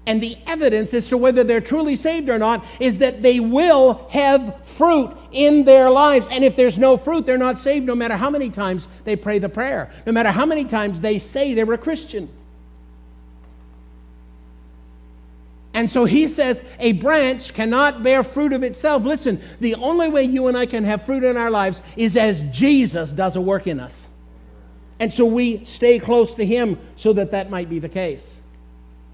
and 0.06 0.22
the 0.22 0.38
evidence 0.48 0.94
as 0.94 1.08
to 1.10 1.18
whether 1.18 1.44
they're 1.44 1.62
truly 1.62 1.96
saved 1.96 2.28
or 2.28 2.40
not 2.40 2.66
is 2.80 2.98
that 3.00 3.22
they 3.22 3.40
will 3.40 4.08
have 4.10 4.66
fruit 4.68 5.16
in 5.32 5.64
their 5.64 5.90
lives. 5.90 6.28
And 6.32 6.44
if 6.44 6.56
there's 6.56 6.78
no 6.78 6.98
fruit, 6.98 7.26
they're 7.26 7.38
not 7.38 7.60
saved 7.60 7.86
no 7.86 7.96
matter 7.96 8.16
how 8.16 8.30
many 8.30 8.50
times 8.50 8.88
they 9.04 9.16
pray 9.16 9.38
the 9.40 9.50
prayer, 9.50 9.92
no 10.06 10.12
matter 10.12 10.32
how 10.32 10.46
many 10.46 10.66
times 10.66 11.02
they 11.02 11.20
say 11.20 11.54
they're 11.54 11.72
a 11.72 11.78
Christian. 11.78 12.30
And 15.74 15.90
so 15.90 16.06
he 16.06 16.28
says 16.28 16.64
a 16.80 16.92
branch 16.94 17.54
cannot 17.54 18.04
bear 18.04 18.24
fruit 18.24 18.52
of 18.52 18.64
itself. 18.64 19.04
Listen, 19.04 19.42
the 19.60 19.76
only 19.76 20.10
way 20.10 20.24
you 20.24 20.48
and 20.48 20.58
I 20.58 20.66
can 20.66 20.84
have 20.84 21.06
fruit 21.06 21.24
in 21.24 21.38
our 21.38 21.50
lives 21.50 21.82
is 21.96 22.18
as 22.18 22.44
Jesus 22.52 23.12
does 23.12 23.36
a 23.36 23.42
work 23.42 23.68
in 23.68 23.80
us. 23.80 24.08
And 25.00 25.14
so 25.14 25.26
we 25.26 25.64
stay 25.64 25.98
close 25.98 26.34
to 26.36 26.46
him 26.46 26.78
so 26.96 27.14
that 27.14 27.32
that 27.32 27.50
might 27.50 27.70
be 27.70 27.80
the 27.80 27.90
case. 27.90 28.38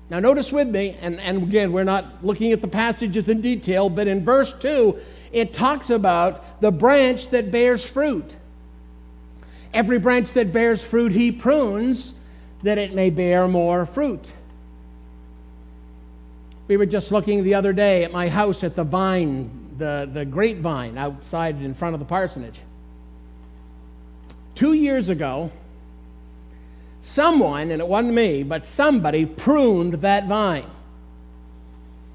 Now, 0.09 0.19
notice 0.19 0.51
with 0.51 0.69
me, 0.69 0.97
and, 1.01 1.19
and 1.19 1.43
again, 1.43 1.71
we're 1.71 1.83
not 1.83 2.25
looking 2.25 2.53
at 2.53 2.61
the 2.61 2.67
passages 2.67 3.29
in 3.29 3.41
detail, 3.41 3.89
but 3.89 4.07
in 4.07 4.23
verse 4.23 4.53
2, 4.59 4.97
it 5.31 5.53
talks 5.53 5.89
about 5.89 6.61
the 6.61 6.71
branch 6.71 7.29
that 7.29 7.51
bears 7.51 7.85
fruit. 7.85 8.35
Every 9.73 9.99
branch 9.99 10.31
that 10.33 10.53
bears 10.53 10.83
fruit, 10.83 11.11
he 11.11 11.31
prunes 11.31 12.13
that 12.63 12.77
it 12.77 12.93
may 12.93 13.09
bear 13.09 13.47
more 13.47 13.85
fruit. 13.85 14.31
We 16.67 16.75
were 16.75 16.85
just 16.85 17.11
looking 17.11 17.43
the 17.43 17.53
other 17.53 17.71
day 17.71 18.03
at 18.03 18.11
my 18.11 18.27
house 18.27 18.63
at 18.63 18.75
the 18.75 18.83
vine, 18.83 19.49
the, 19.77 20.09
the 20.11 20.25
grapevine 20.25 20.97
outside 20.97 21.61
in 21.61 21.73
front 21.73 21.93
of 21.93 21.99
the 21.99 22.05
parsonage. 22.05 22.59
Two 24.55 24.73
years 24.73 25.09
ago, 25.09 25.51
someone, 26.99 27.71
and 27.71 27.81
it 27.81 27.87
wasn't 27.87 28.13
me, 28.13 28.43
but 28.43 28.65
somebody 28.65 29.25
pruned 29.25 29.93
that 29.95 30.27
vine. 30.27 30.65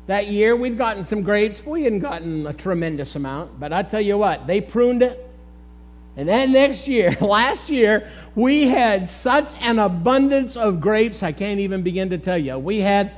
That 0.06 0.26
year 0.26 0.54
we'd 0.54 0.76
gotten 0.76 1.04
some 1.04 1.22
grapes. 1.22 1.64
We 1.64 1.84
hadn't 1.84 2.00
gotten 2.00 2.46
a 2.46 2.52
tremendous 2.52 3.14
amount, 3.14 3.58
but 3.58 3.72
I 3.72 3.82
tell 3.82 4.00
you 4.00 4.18
what, 4.18 4.46
they 4.46 4.60
pruned 4.60 5.02
it. 5.02 5.28
And 6.16 6.28
then 6.28 6.52
next 6.52 6.86
year, 6.86 7.16
last 7.20 7.70
year, 7.70 8.10
we 8.34 8.66
had 8.66 9.08
such 9.08 9.52
an 9.60 9.78
abundance 9.78 10.56
of 10.56 10.80
grapes, 10.80 11.22
I 11.22 11.32
can't 11.32 11.60
even 11.60 11.82
begin 11.82 12.10
to 12.10 12.18
tell 12.18 12.36
you. 12.36 12.58
We 12.58 12.80
had 12.80 13.12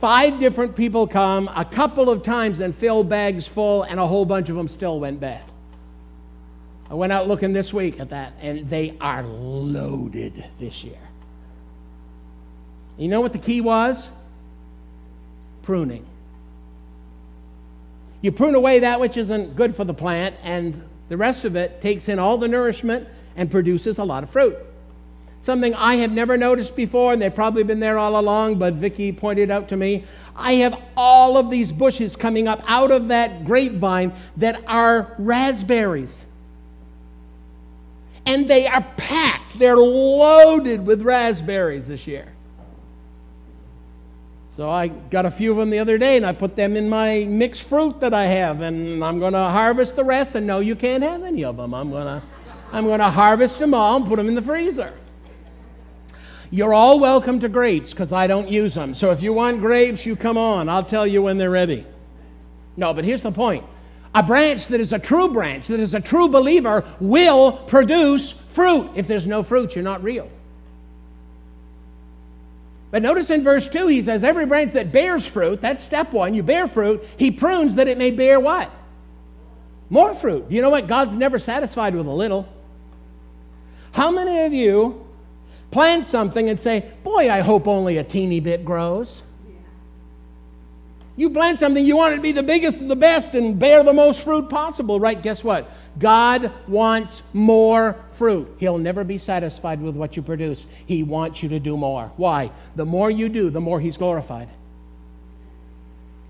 five 0.00 0.40
different 0.40 0.74
people 0.74 1.06
come 1.06 1.48
a 1.54 1.64
couple 1.64 2.08
of 2.10 2.22
times 2.22 2.60
and 2.60 2.74
fill 2.74 3.04
bags 3.04 3.46
full, 3.46 3.82
and 3.82 4.00
a 4.00 4.06
whole 4.06 4.24
bunch 4.24 4.48
of 4.48 4.56
them 4.56 4.66
still 4.66 4.98
went 4.98 5.20
bad. 5.20 5.44
I 6.90 6.94
went 6.94 7.12
out 7.12 7.28
looking 7.28 7.52
this 7.52 7.72
week 7.72 8.00
at 8.00 8.10
that, 8.10 8.32
and 8.40 8.68
they 8.68 8.96
are 9.00 9.22
loaded 9.22 10.44
this 10.58 10.82
year. 10.82 10.98
You 12.98 13.08
know 13.08 13.20
what 13.20 13.32
the 13.32 13.38
key 13.38 13.60
was? 13.60 14.08
Pruning. 15.62 16.04
You 18.22 18.32
prune 18.32 18.54
away 18.54 18.80
that 18.80 19.00
which 19.00 19.16
isn't 19.16 19.54
good 19.54 19.76
for 19.76 19.84
the 19.84 19.94
plant, 19.94 20.34
and 20.42 20.82
the 21.08 21.16
rest 21.16 21.44
of 21.44 21.56
it 21.56 21.80
takes 21.80 22.08
in 22.08 22.18
all 22.18 22.38
the 22.38 22.48
nourishment 22.48 23.06
and 23.36 23.50
produces 23.50 23.98
a 23.98 24.04
lot 24.04 24.22
of 24.22 24.30
fruit. 24.30 24.56
Something 25.42 25.74
I 25.74 25.96
have 25.96 26.12
never 26.12 26.36
noticed 26.36 26.76
before, 26.76 27.12
and 27.12 27.22
they've 27.22 27.34
probably 27.34 27.62
been 27.62 27.80
there 27.80 27.98
all 27.98 28.18
along, 28.20 28.58
but 28.58 28.74
Vicki 28.74 29.10
pointed 29.10 29.50
out 29.50 29.68
to 29.68 29.76
me. 29.76 30.04
I 30.36 30.54
have 30.54 30.78
all 30.96 31.38
of 31.38 31.50
these 31.50 31.72
bushes 31.72 32.14
coming 32.14 32.46
up 32.46 32.62
out 32.66 32.90
of 32.90 33.08
that 33.08 33.44
grapevine 33.44 34.12
that 34.36 34.62
are 34.66 35.14
raspberries. 35.18 36.24
And 38.26 38.48
they 38.48 38.66
are 38.66 38.82
packed, 38.96 39.58
they're 39.58 39.76
loaded 39.76 40.86
with 40.86 41.02
raspberries 41.02 41.86
this 41.86 42.06
year. 42.06 42.28
So 44.50 44.68
I 44.68 44.88
got 44.88 45.24
a 45.24 45.30
few 45.30 45.52
of 45.52 45.56
them 45.56 45.70
the 45.70 45.78
other 45.78 45.96
day 45.96 46.18
and 46.18 46.26
I 46.26 46.32
put 46.32 46.54
them 46.54 46.76
in 46.76 46.88
my 46.88 47.24
mixed 47.24 47.62
fruit 47.62 47.98
that 48.00 48.12
I 48.12 48.26
have 48.26 48.60
and 48.60 49.02
I'm 49.02 49.18
going 49.18 49.32
to 49.32 49.38
harvest 49.38 49.96
the 49.96 50.04
rest 50.04 50.34
and 50.34 50.46
no 50.46 50.60
you 50.60 50.76
can't 50.76 51.02
have 51.02 51.22
any 51.22 51.44
of 51.44 51.56
them. 51.56 51.72
I'm 51.72 51.90
going 51.90 52.04
to 52.04 52.22
I'm 52.72 52.84
going 52.84 53.00
to 53.00 53.10
harvest 53.10 53.58
them 53.58 53.72
all 53.72 53.96
and 53.96 54.06
put 54.06 54.16
them 54.16 54.28
in 54.28 54.34
the 54.34 54.42
freezer. 54.42 54.92
You're 56.50 56.74
all 56.74 56.98
welcome 56.98 57.40
to 57.40 57.48
grapes 57.48 57.90
because 57.90 58.12
I 58.12 58.26
don't 58.26 58.48
use 58.48 58.74
them. 58.74 58.94
So 58.94 59.12
if 59.12 59.22
you 59.22 59.32
want 59.32 59.60
grapes, 59.60 60.04
you 60.04 60.16
come 60.16 60.36
on. 60.36 60.68
I'll 60.68 60.84
tell 60.84 61.06
you 61.06 61.22
when 61.22 61.38
they're 61.38 61.50
ready. 61.50 61.86
No, 62.76 62.92
but 62.92 63.04
here's 63.04 63.22
the 63.22 63.30
point. 63.30 63.64
A 64.14 64.22
branch 64.22 64.66
that 64.66 64.80
is 64.80 64.92
a 64.92 64.98
true 64.98 65.32
branch, 65.32 65.68
that 65.68 65.78
is 65.78 65.94
a 65.94 66.00
true 66.00 66.28
believer, 66.28 66.84
will 66.98 67.52
produce 67.52 68.32
fruit. 68.32 68.90
If 68.96 69.06
there's 69.06 69.26
no 69.26 69.44
fruit, 69.44 69.76
you're 69.76 69.84
not 69.84 70.02
real. 70.02 70.28
But 72.90 73.02
notice 73.02 73.30
in 73.30 73.44
verse 73.44 73.68
2, 73.68 73.86
he 73.86 74.02
says, 74.02 74.24
Every 74.24 74.46
branch 74.46 74.72
that 74.72 74.90
bears 74.90 75.24
fruit, 75.24 75.60
that's 75.60 75.82
step 75.82 76.12
one, 76.12 76.34
you 76.34 76.42
bear 76.42 76.66
fruit, 76.66 77.06
he 77.16 77.30
prunes 77.30 77.76
that 77.76 77.86
it 77.86 77.98
may 77.98 78.10
bear 78.10 78.40
what? 78.40 78.72
More 79.90 80.14
fruit. 80.14 80.50
You 80.50 80.60
know 80.62 80.70
what? 80.70 80.88
God's 80.88 81.14
never 81.14 81.38
satisfied 81.38 81.94
with 81.94 82.06
a 82.06 82.12
little. 82.12 82.48
How 83.92 84.10
many 84.10 84.40
of 84.40 84.52
you 84.52 85.06
plant 85.70 86.06
something 86.06 86.48
and 86.48 86.60
say, 86.60 86.90
Boy, 87.04 87.30
I 87.30 87.40
hope 87.40 87.66
only 87.66 87.98
a 87.98 88.04
teeny 88.04 88.40
bit 88.40 88.64
grows? 88.64 89.22
You 91.20 91.28
plant 91.28 91.58
something, 91.58 91.84
you 91.84 91.98
want 91.98 92.14
it 92.14 92.16
to 92.16 92.22
be 92.22 92.32
the 92.32 92.42
biggest 92.42 92.78
and 92.78 92.90
the 92.90 92.96
best 92.96 93.34
and 93.34 93.58
bear 93.58 93.82
the 93.82 93.92
most 93.92 94.22
fruit 94.22 94.48
possible, 94.48 94.98
right? 94.98 95.20
Guess 95.20 95.44
what? 95.44 95.70
God 95.98 96.50
wants 96.66 97.20
more 97.34 97.96
fruit. 98.12 98.48
He'll 98.58 98.78
never 98.78 99.04
be 99.04 99.18
satisfied 99.18 99.82
with 99.82 99.96
what 99.96 100.16
you 100.16 100.22
produce. 100.22 100.64
He 100.86 101.02
wants 101.02 101.42
you 101.42 101.50
to 101.50 101.60
do 101.60 101.76
more. 101.76 102.10
Why? 102.16 102.50
The 102.74 102.86
more 102.86 103.10
you 103.10 103.28
do, 103.28 103.50
the 103.50 103.60
more 103.60 103.80
He's 103.80 103.98
glorified. 103.98 104.48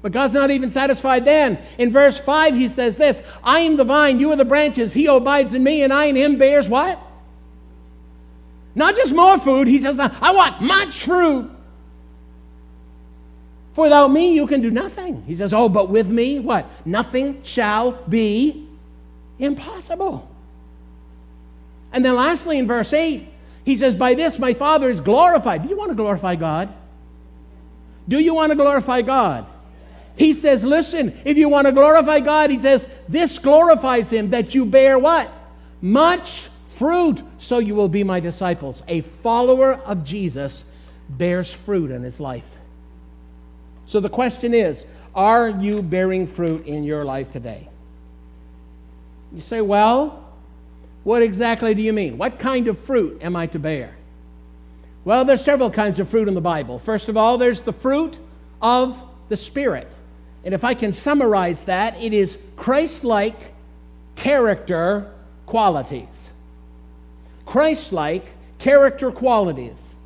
But 0.03 0.12
God's 0.12 0.33
not 0.33 0.50
even 0.50 0.70
satisfied 0.70 1.24
then. 1.24 1.59
In 1.79 1.92
verse 1.92 2.18
5, 2.18 2.55
He 2.55 2.66
says 2.66 2.96
this 2.96 3.22
I 3.44 3.61
am 3.61 3.76
the 3.76 3.85
vine, 3.85 4.18
you 4.18 4.33
are 4.33 4.37
the 4.37 4.44
branches. 4.44 4.92
He 4.92 5.07
abides 5.07 5.55
in 5.55 5.62
me, 5.62 5.83
and 5.83 5.92
I 5.92 6.07
in 6.07 6.16
Him 6.16 6.37
bears 6.37 6.68
what? 6.68 6.98
Not 8.75 8.97
just 8.97 9.15
more 9.15 9.39
food. 9.39 9.67
He 9.67 9.81
says, 9.81 9.99
I 9.99 10.31
want 10.33 10.61
much 10.61 11.05
fruit. 11.05 11.51
For 13.75 13.85
without 13.85 14.09
me, 14.11 14.35
you 14.35 14.47
can 14.47 14.61
do 14.61 14.71
nothing. 14.71 15.23
He 15.27 15.35
says, 15.35 15.53
Oh, 15.53 15.69
but 15.69 15.89
with 15.89 16.09
me, 16.09 16.39
what? 16.39 16.67
Nothing 16.85 17.43
shall 17.45 17.93
be 17.93 18.69
impossible. 19.39 20.29
And 21.93 22.05
then 22.05 22.15
lastly, 22.15 22.59
in 22.59 22.67
verse 22.67 22.93
8, 22.93 23.27
he 23.65 23.77
says, 23.77 23.95
By 23.95 24.15
this 24.15 24.39
my 24.39 24.55
Father 24.55 24.91
is 24.91 25.01
glorified. 25.01 25.63
Do 25.63 25.69
you 25.69 25.77
want 25.77 25.91
to 25.91 25.95
glorify 25.95 26.37
God? 26.37 26.73
Do 28.09 28.19
you 28.19 28.35
want 28.35 28.51
to 28.51 28.57
glorify 28.57 29.03
God? 29.03 29.47
He 30.17 30.35
says, 30.35 30.63
Listen, 30.63 31.19
if 31.25 31.39
you 31.39 31.49
want 31.49 31.67
to 31.67 31.73
glorify 31.73 32.21
God, 32.21 32.51
he 32.51 32.59
says, 32.59 32.87
This 33.09 33.39
glorifies 33.39 34.11
him 34.11 34.31
that 34.31 34.55
you 34.55 34.65
bear 34.65 34.99
what? 34.99 35.33
Much 35.81 36.50
fruit, 36.81 37.23
so 37.37 37.59
you 37.59 37.75
will 37.75 37.90
be 37.90 38.03
my 38.03 38.21
disciples. 38.21 38.83
A 38.88 39.03
follower 39.03 39.75
of 39.75 40.03
Jesus 40.03 40.64
bears 41.11 41.53
fruit 41.53 41.90
in 41.90 42.03
his 42.03 42.19
life. 42.19 42.49
So 43.85 44.01
the 44.01 44.09
question 44.09 44.55
is 44.55 44.87
are 45.14 45.51
you 45.51 45.83
bearing 45.83 46.27
fruit 46.27 46.64
in 46.64 46.83
your 46.83 47.05
life 47.05 47.31
today? 47.31 47.69
You 49.31 49.43
say, 49.43 49.61
well, 49.61 50.25
what 51.05 51.21
exactly 51.21 51.75
do 51.75 51.83
you 51.83 51.93
mean? 51.93 52.16
What 52.16 52.38
kind 52.38 52.66
of 52.66 52.79
fruit 52.79 53.21
am 53.21 53.37
I 53.37 53.47
to 53.49 53.59
bear? 53.59 53.95
Well, 55.05 55.27
there's 55.27 55.45
several 55.45 55.71
kinds 55.71 55.99
of 55.99 56.09
fruit 56.09 56.29
in 56.29 56.35
the 56.35 56.40
Bible. 56.40 56.79
First 56.79 57.11
of 57.11 57.16
all, 57.19 57.37
there's 57.37 57.61
the 57.61 57.75
fruit 57.75 58.19
of 58.62 58.99
the 59.29 59.37
Spirit. 59.37 59.88
And 60.47 60.55
if 60.55 60.64
I 60.64 60.73
can 60.73 60.95
summarize 60.95 61.64
that, 61.64 62.01
it 62.01 62.14
is 62.14 62.38
Christ 62.57 63.05
like 63.05 63.53
character 64.16 65.12
qualities. 65.45 66.30
Christ 67.51 67.93
like 67.93 68.33
character 68.59 69.11
qualities. 69.11 69.97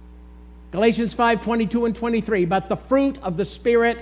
Galatians 0.72 1.12
5 1.12 1.42
22 1.42 1.84
and 1.84 1.94
23. 1.94 2.46
But 2.46 2.70
the 2.70 2.76
fruit 2.76 3.18
of 3.22 3.36
the 3.36 3.44
Spirit 3.44 3.98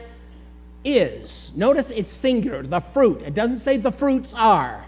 is. 0.84 1.50
Notice 1.56 1.90
it's 1.90 2.12
singular, 2.12 2.62
the 2.62 2.78
fruit. 2.78 3.20
It 3.22 3.34
doesn't 3.34 3.58
say 3.58 3.78
the 3.78 3.90
fruits 3.90 4.32
are. 4.32 4.84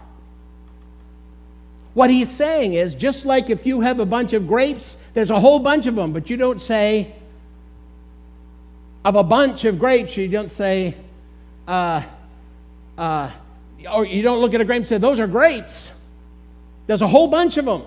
What 1.95 2.09
he's 2.09 2.31
saying 2.31 2.75
is 2.75 2.95
just 2.95 3.25
like 3.25 3.49
if 3.49 3.65
you 3.65 3.81
have 3.81 3.99
a 3.99 4.05
bunch 4.05 4.31
of 4.31 4.47
grapes, 4.47 4.95
there's 5.13 5.31
a 5.31 5.39
whole 5.39 5.59
bunch 5.59 5.85
of 5.85 5.95
them, 5.95 6.13
but 6.13 6.29
you 6.29 6.37
don't 6.37 6.61
say, 6.61 7.13
of 9.03 9.15
a 9.15 9.23
bunch 9.23 9.65
of 9.65 9.79
grapes, 9.79 10.15
you 10.15 10.29
don't 10.29 10.51
say, 10.51 10.95
uh, 11.67 12.03
uh, 12.97 13.31
or 13.91 14.05
you 14.05 14.21
don't 14.21 14.39
look 14.39 14.53
at 14.53 14.61
a 14.61 14.65
grape 14.65 14.77
and 14.77 14.87
say, 14.87 14.97
those 14.97 15.19
are 15.19 15.27
grapes. 15.27 15.91
There's 16.87 17.01
a 17.01 17.07
whole 17.07 17.27
bunch 17.27 17.57
of 17.57 17.65
them. 17.65 17.83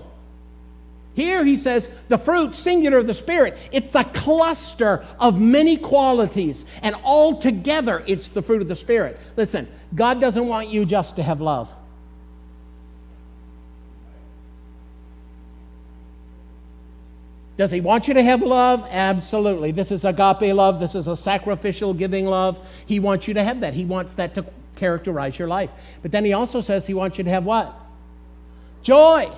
Here 1.14 1.44
he 1.44 1.56
says, 1.56 1.88
the 2.06 2.18
fruit, 2.18 2.54
singular 2.54 2.98
of 2.98 3.06
the 3.06 3.14
Spirit, 3.14 3.58
it's 3.72 3.94
a 3.96 4.04
cluster 4.04 5.04
of 5.18 5.40
many 5.40 5.76
qualities, 5.76 6.64
and 6.82 6.94
all 7.02 7.38
together 7.38 8.04
it's 8.06 8.28
the 8.28 8.42
fruit 8.42 8.62
of 8.62 8.68
the 8.68 8.76
Spirit. 8.76 9.18
Listen, 9.36 9.66
God 9.94 10.20
doesn't 10.20 10.46
want 10.46 10.68
you 10.68 10.84
just 10.84 11.16
to 11.16 11.22
have 11.22 11.40
love. 11.40 11.68
Does 17.56 17.72
he 17.72 17.80
want 17.80 18.06
you 18.06 18.14
to 18.14 18.22
have 18.22 18.40
love? 18.40 18.86
Absolutely. 18.88 19.72
This 19.72 19.90
is 19.90 20.04
agape 20.04 20.54
love. 20.54 20.78
This 20.78 20.94
is 20.94 21.08
a 21.08 21.16
sacrificial 21.16 21.92
giving 21.92 22.24
love. 22.24 22.64
He 22.86 23.00
wants 23.00 23.26
you 23.26 23.34
to 23.34 23.42
have 23.42 23.60
that. 23.60 23.74
He 23.74 23.84
wants 23.84 24.14
that 24.14 24.34
to 24.36 24.46
characterize 24.76 25.36
your 25.36 25.48
life. 25.48 25.70
But 26.00 26.12
then 26.12 26.24
he 26.24 26.32
also 26.32 26.60
says 26.60 26.86
he 26.86 26.94
wants 26.94 27.18
you 27.18 27.24
to 27.24 27.30
have 27.30 27.44
what? 27.44 27.74
Joy. 28.84 29.32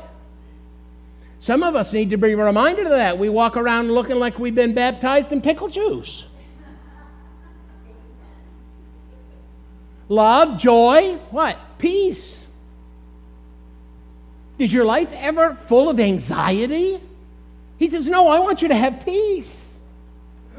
Some 1.41 1.63
of 1.63 1.75
us 1.75 1.93
need 1.93 2.11
to 2.11 2.19
be 2.19 2.35
reminded 2.35 2.85
of 2.85 2.93
that. 2.93 3.19
We 3.19 3.31
walk 3.31 3.57
around 3.57 3.91
looking 3.91 4.17
like 4.17 4.39
we've 4.39 4.55
been 4.55 4.75
baptized 4.75 5.33
in 5.33 5.41
pickle 5.41 5.69
juice. 5.69 6.27
Love, 10.09 10.59
joy, 10.59 11.19
what? 11.31 11.59
Peace. 11.79 12.37
Is 14.59 14.71
your 14.73 14.85
life 14.85 15.11
ever 15.15 15.55
full 15.55 15.89
of 15.89 15.99
anxiety? 15.99 17.01
He 17.79 17.89
says, 17.89 18.07
No, 18.07 18.29
I 18.29 18.41
want 18.41 18.61
you 18.61 18.69
to 18.69 18.75
have 18.75 19.05
peace. 19.05 19.79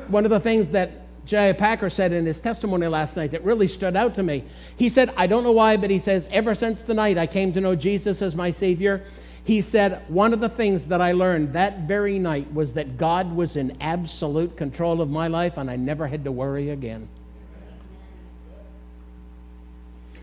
One 0.08 0.26
of 0.26 0.32
the 0.32 0.39
things 0.39 0.70
that 0.70 1.02
J.I. 1.26 1.54
Packer 1.54 1.91
said 1.91 2.12
in 2.12 2.26
his 2.26 2.39
testimony 2.39 2.88
last 2.88 3.15
night 3.15 3.32
that 3.32 3.44
really 3.44 3.67
stood 3.67 3.96
out 3.96 4.15
to 4.15 4.24
me. 4.24 4.44
He 4.76 4.89
said, 4.89 5.13
I 5.15 5.28
don't 5.28 5.44
know 5.44 5.52
why, 5.52 5.78
but 5.78 5.91
he 5.91 6.00
says, 6.00 6.28
ever 6.32 6.56
since 6.56 6.82
the 6.82 6.96
night 6.96 7.20
I 7.20 7.28
came 7.28 7.54
to 7.54 7.62
know 7.62 7.76
Jesus 7.76 8.24
as 8.24 8.36
my 8.36 8.52
Savior, 8.52 9.04
he 9.52 9.60
said, 9.60 10.02
one 10.08 10.32
of 10.32 10.40
the 10.40 10.48
things 10.48 10.86
that 10.86 11.02
I 11.02 11.12
learned 11.12 11.52
that 11.52 11.80
very 11.80 12.18
night 12.18 12.54
was 12.54 12.72
that 12.76 12.98
God 12.98 13.36
was 13.36 13.58
in 13.58 13.76
absolute 13.82 14.56
control 14.56 15.02
of 15.02 15.10
my 15.10 15.28
life 15.28 15.58
and 15.58 15.70
I 15.70 15.76
never 15.76 16.08
had 16.08 16.24
to 16.24 16.32
worry 16.32 16.70
again. 16.70 17.10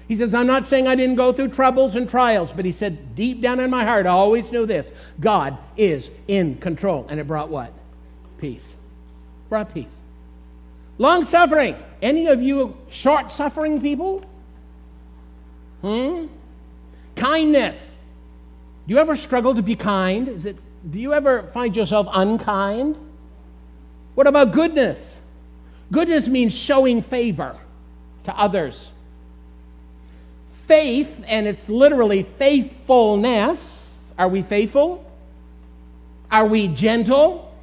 He 0.09 0.17
says, 0.17 0.33
I'm 0.33 0.47
not 0.47 0.67
saying 0.67 0.87
I 0.87 0.95
didn't 0.95 1.17
go 1.17 1.35
through 1.35 1.49
troubles 1.49 1.95
and 1.95 2.09
trials, 2.09 2.51
but 2.51 2.64
he 2.64 2.73
said, 2.73 3.14
deep 3.14 3.43
down 3.43 3.61
in 3.61 3.69
my 3.69 3.85
heart, 3.85 4.07
I 4.07 4.12
always 4.12 4.51
knew 4.51 4.64
this 4.64 4.91
God 5.21 5.59
is 5.77 6.09
in 6.27 6.57
control. 6.57 7.07
And 7.11 7.21
it 7.21 7.27
brought 7.27 7.51
what? 7.51 7.75
Peace. 8.38 8.77
Brought 9.51 9.75
peace. 9.75 9.95
Long 10.97 11.25
suffering. 11.25 11.77
Any 12.01 12.29
of 12.29 12.43
you 12.43 12.79
short 12.88 13.31
suffering 13.31 13.83
people? 13.83 14.25
Hmm? 15.83 16.29
Kindness. 17.14 17.97
Do 18.88 18.94
you 18.94 19.01
ever 19.01 19.16
struggle 19.16 19.55
to 19.55 19.61
be 19.61 19.77
kind? 19.77 20.29
Is 20.29 20.46
it, 20.46 20.57
do 20.90 20.98
you 20.98 21.12
ever 21.12 21.42
find 21.42 21.77
yourself 21.77 22.09
unkind? 22.11 22.96
What 24.14 24.27
about 24.27 24.53
goodness? 24.53 25.14
Goodness 25.92 26.27
means 26.27 26.55
showing 26.55 27.03
favor 27.03 27.55
to 28.24 28.37
others 28.37 28.90
faith, 30.66 31.24
and 31.27 31.46
it's 31.46 31.68
literally 31.68 32.22
faithfulness. 32.22 33.96
Are 34.18 34.29
we 34.29 34.42
faithful? 34.42 35.05
Are 36.31 36.46
we 36.46 36.68
gentle? 36.68 37.55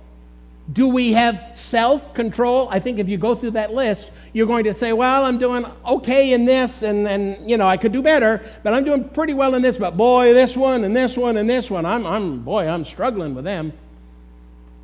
Do 0.74 0.88
we 0.88 1.14
have 1.14 1.52
self 1.54 2.14
control? 2.14 2.68
I 2.70 2.80
think 2.80 3.00
if 3.00 3.08
you 3.10 3.18
go 3.18 3.36
through 3.36 3.52
that 3.52 3.74
list, 3.74 4.12
you're 4.36 4.46
going 4.46 4.66
to 4.66 4.74
say, 4.74 4.94
Well, 4.94 5.26
I'm 5.26 5.38
doing 5.38 5.66
okay 5.88 6.34
in 6.34 6.46
this, 6.46 6.84
and, 6.84 7.08
and 7.08 7.50
you 7.50 7.58
know, 7.58 7.68
I 7.68 7.78
could 7.78 7.92
do 7.92 8.02
better, 8.02 8.44
but 8.64 8.74
I'm 8.74 8.84
doing 8.84 9.10
pretty 9.10 9.34
well 9.34 9.56
in 9.56 9.62
this, 9.62 9.78
but 9.78 9.98
boy, 9.98 10.34
this 10.34 10.56
one 10.56 10.84
and 10.84 10.96
this 10.96 11.18
one 11.18 11.38
and 11.38 11.50
this 11.50 11.72
one, 11.72 11.86
I'm, 11.86 12.06
I'm 12.06 12.40
boy, 12.42 12.68
I'm 12.68 12.84
struggling 12.84 13.34
with 13.34 13.46
them. 13.46 13.74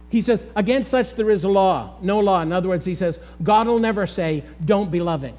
He 0.10 0.22
says, 0.22 0.46
Against 0.56 0.90
such 0.90 1.14
there 1.16 1.30
is 1.30 1.44
a 1.44 1.50
law, 1.50 1.96
no 2.02 2.20
law. 2.20 2.42
In 2.42 2.52
other 2.52 2.70
words, 2.70 2.86
he 2.86 2.96
says, 2.96 3.20
God 3.44 3.68
will 3.68 3.80
never 3.80 4.08
say, 4.08 4.44
Don't 4.66 4.90
be 4.90 5.02
loving. 5.02 5.38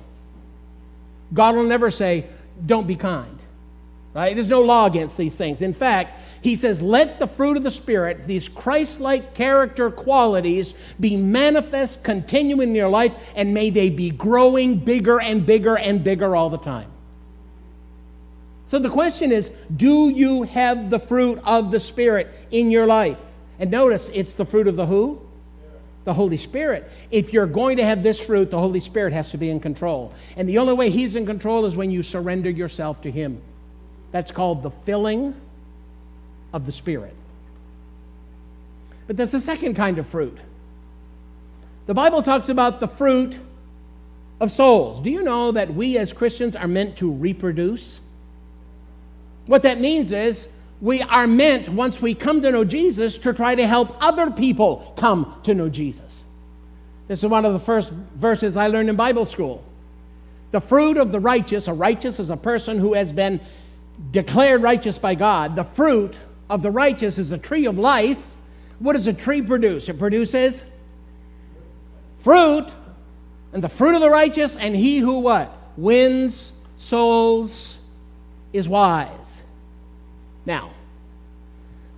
God 1.35 1.55
will 1.55 1.65
never 1.65 1.91
say, 1.91 2.27
don't 2.67 2.87
be 2.87 2.97
kind. 2.97 3.39
Right? 4.15 4.35
There's 4.35 4.49
no 4.49 4.61
law 4.61 4.87
against 4.87 5.17
these 5.17 5.35
things. 5.35 5.63
In 5.63 5.73
fact, 5.73 6.21
he 6.43 6.55
says, 6.55 6.83
let 6.83 7.19
the 7.19 7.27
fruit 7.27 7.57
of 7.57 7.63
the 7.63 7.71
Spirit, 7.71 8.27
these 8.27 8.47
Christ 8.47 9.01
like 9.01 9.33
character 9.33 9.91
qualities, 9.91 10.75
be 11.01 11.17
manifest, 11.17 12.05
continuing 12.05 12.69
in 12.69 12.75
your 12.75 12.91
life, 12.91 13.15
and 13.35 13.55
may 13.55 13.71
they 13.71 13.89
be 13.89 14.11
growing 14.11 14.77
bigger 14.77 15.19
and 15.19 15.47
bigger 15.47 15.79
and 15.79 16.05
bigger 16.05 16.37
all 16.37 16.51
the 16.51 16.59
time. 16.59 16.91
So 18.67 18.79
the 18.79 18.91
question 18.91 19.33
is 19.33 19.51
do 19.75 20.11
you 20.11 20.43
have 20.43 20.91
the 20.91 20.99
fruit 20.99 21.41
of 21.45 21.71
the 21.71 21.81
Spirit 21.81 22.29
in 22.51 22.71
your 22.71 22.87
life? 22.87 23.23
And 23.59 23.71
notice 23.71 24.11
it's 24.13 24.35
the 24.35 24.45
fruit 24.45 24.67
of 24.67 24.77
the 24.77 24.87
who? 24.87 25.21
the 26.05 26.13
Holy 26.13 26.37
Spirit. 26.37 26.91
If 27.13 27.33
you're 27.33 27.47
going 27.47 27.77
to 27.77 27.85
have 27.85 28.03
this 28.03 28.19
fruit, 28.19 28.51
the 28.51 28.59
Holy 28.59 28.81
Spirit 28.81 29.13
has 29.13 29.31
to 29.31 29.39
be 29.39 29.51
in 29.51 29.61
control. 29.61 30.13
And 30.37 30.49
the 30.49 30.59
only 30.59 30.75
way 30.75 30.91
He's 30.91 31.15
in 31.15 31.27
control 31.27 31.65
is 31.65 31.77
when 31.77 31.93
you 31.93 32.03
surrender 32.03 32.51
yourself 32.51 33.03
to 33.03 33.11
Him. 33.11 33.41
That's 34.13 34.31
called 34.31 34.63
the 34.63 34.71
filling 34.71 35.35
of 36.53 36.67
the 36.67 36.73
Spirit. 36.73 37.15
But 39.07 39.17
there's 39.17 39.35
a 39.35 39.41
second 39.41 39.75
kind 39.75 39.99
of 39.99 40.07
fruit. 40.07 40.39
The 41.87 41.95
Bible 41.95 42.23
talks 42.23 42.49
about 42.49 42.79
the 42.79 42.89
fruit 42.89 43.39
of 44.39 44.53
souls. 44.53 45.01
Do 45.01 45.11
you 45.11 45.23
know 45.23 45.53
that 45.53 45.75
we 45.75 45.99
as 45.99 46.13
Christians 46.13 46.55
are 46.55 46.69
meant 46.69 46.99
to 46.99 47.11
reproduce? 47.11 48.01
What 49.47 49.63
that 49.63 49.81
means 49.81 50.13
is 50.13 50.47
we 50.81 51.03
are 51.03 51.27
meant, 51.27 51.69
once 51.69 52.01
we 52.01 52.15
come 52.15 52.43
to 52.43 52.51
know 52.51 52.65
Jesus, 52.65 53.19
to 53.19 53.33
try 53.33 53.55
to 53.55 53.67
help 53.67 53.97
other 54.01 54.31
people 54.31 54.93
come 54.97 55.41
to 55.45 55.55
know 55.55 55.69
Jesus. 55.69 56.21
This 57.09 57.23
is 57.23 57.29
one 57.29 57.45
of 57.45 57.53
the 57.53 57.61
first 57.61 57.91
verses 57.91 58.57
I 58.57 58.69
learned 58.69 58.89
in 58.89 58.97
Bible 58.97 59.25
school. 59.25 59.65
The 60.51 60.61
fruit 60.61 60.97
of 60.97 61.13
the 61.13 61.21
righteous, 61.21 61.67
a 61.67 61.73
righteous 61.73 62.19
is 62.19 62.31
a 62.31 62.37
person 62.37 62.79
who 62.79 62.95
has 62.95 63.13
been 63.13 63.41
declared 64.11 64.63
righteous 64.63 64.99
by 64.99 65.15
God. 65.15 65.57
The 65.57 65.65
fruit 65.65 66.19
of 66.51 66.63
the 66.63 66.71
righteous 66.71 67.19
is 67.19 67.33
a 67.33 67.39
tree 67.39 67.67
of 67.67 67.79
life. 67.79 68.35
What 68.79 68.95
does 68.95 69.07
a 69.07 69.13
tree 69.13 69.43
produce? 69.43 69.89
It 69.89 69.99
produces 69.99 70.63
fruit, 72.17 72.67
and 73.53 73.63
the 73.63 73.69
fruit 73.69 73.95
of 73.95 74.01
the 74.01 74.11
righteous, 74.11 74.57
and 74.57 74.75
he 74.75 74.99
who 74.99 75.21
what? 75.21 75.57
Wins 75.77 76.53
souls 76.77 77.77
is 78.53 78.69
wise. 78.69 79.43
Now, 80.47 80.73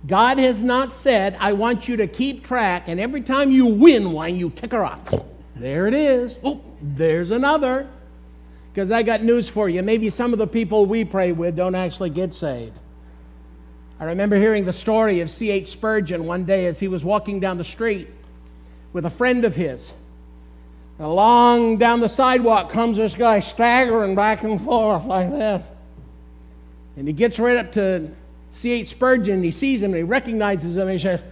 God 0.07 0.37
has 0.37 0.63
not 0.63 0.93
said, 0.93 1.35
I 1.39 1.53
want 1.53 1.87
you 1.87 1.97
to 1.97 2.07
keep 2.07 2.45
track, 2.45 2.83
and 2.87 2.99
every 2.99 3.21
time 3.21 3.51
you 3.51 3.65
win 3.65 4.11
one, 4.11 4.35
you 4.35 4.51
tick 4.51 4.71
her 4.71 4.85
off. 4.85 5.13
There 5.55 5.87
it 5.87 5.93
is. 5.93 6.35
Oh, 6.43 6.61
there's 6.81 7.31
another. 7.31 7.87
Because 8.75 8.91
I 8.91 9.03
got 9.03 9.23
news 9.23 9.47
for 9.47 9.69
you. 9.69 9.81
Maybe 9.81 10.09
some 10.09 10.33
of 10.33 10.37
the 10.37 10.45
people 10.45 10.85
we 10.85 11.05
pray 11.05 11.31
with 11.31 11.55
don't 11.55 11.75
actually 11.75 12.09
get 12.09 12.33
saved. 12.33 12.77
I 14.01 14.03
remember 14.03 14.35
hearing 14.35 14.65
the 14.65 14.73
story 14.73 15.21
of 15.21 15.29
C.H. 15.29 15.69
Spurgeon 15.69 16.25
one 16.25 16.43
day 16.43 16.65
as 16.65 16.77
he 16.77 16.89
was 16.89 17.01
walking 17.01 17.39
down 17.39 17.57
the 17.57 17.63
street 17.63 18.09
with 18.91 19.05
a 19.05 19.09
friend 19.09 19.45
of 19.45 19.55
his. 19.55 19.93
Along 20.99 21.77
down 21.77 22.01
the 22.01 22.09
sidewalk 22.09 22.69
comes 22.69 22.97
this 22.97 23.15
guy 23.15 23.39
staggering 23.39 24.13
back 24.13 24.43
and 24.43 24.61
forth 24.61 25.05
like 25.05 25.31
that. 25.31 25.63
And 26.97 27.07
he 27.07 27.13
gets 27.13 27.39
right 27.39 27.55
up 27.55 27.71
to 27.73 28.11
C.H. 28.51 28.89
Spurgeon, 28.89 29.35
and 29.35 29.45
he 29.45 29.51
sees 29.51 29.81
him 29.81 29.91
and 29.91 29.97
he 29.97 30.03
recognizes 30.03 30.75
him 30.75 30.89
and 30.89 30.91
he 30.91 30.99
says, 30.99 31.23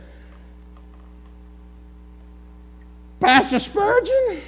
Pastor 3.20 3.60
Spurgeon? 3.60 4.42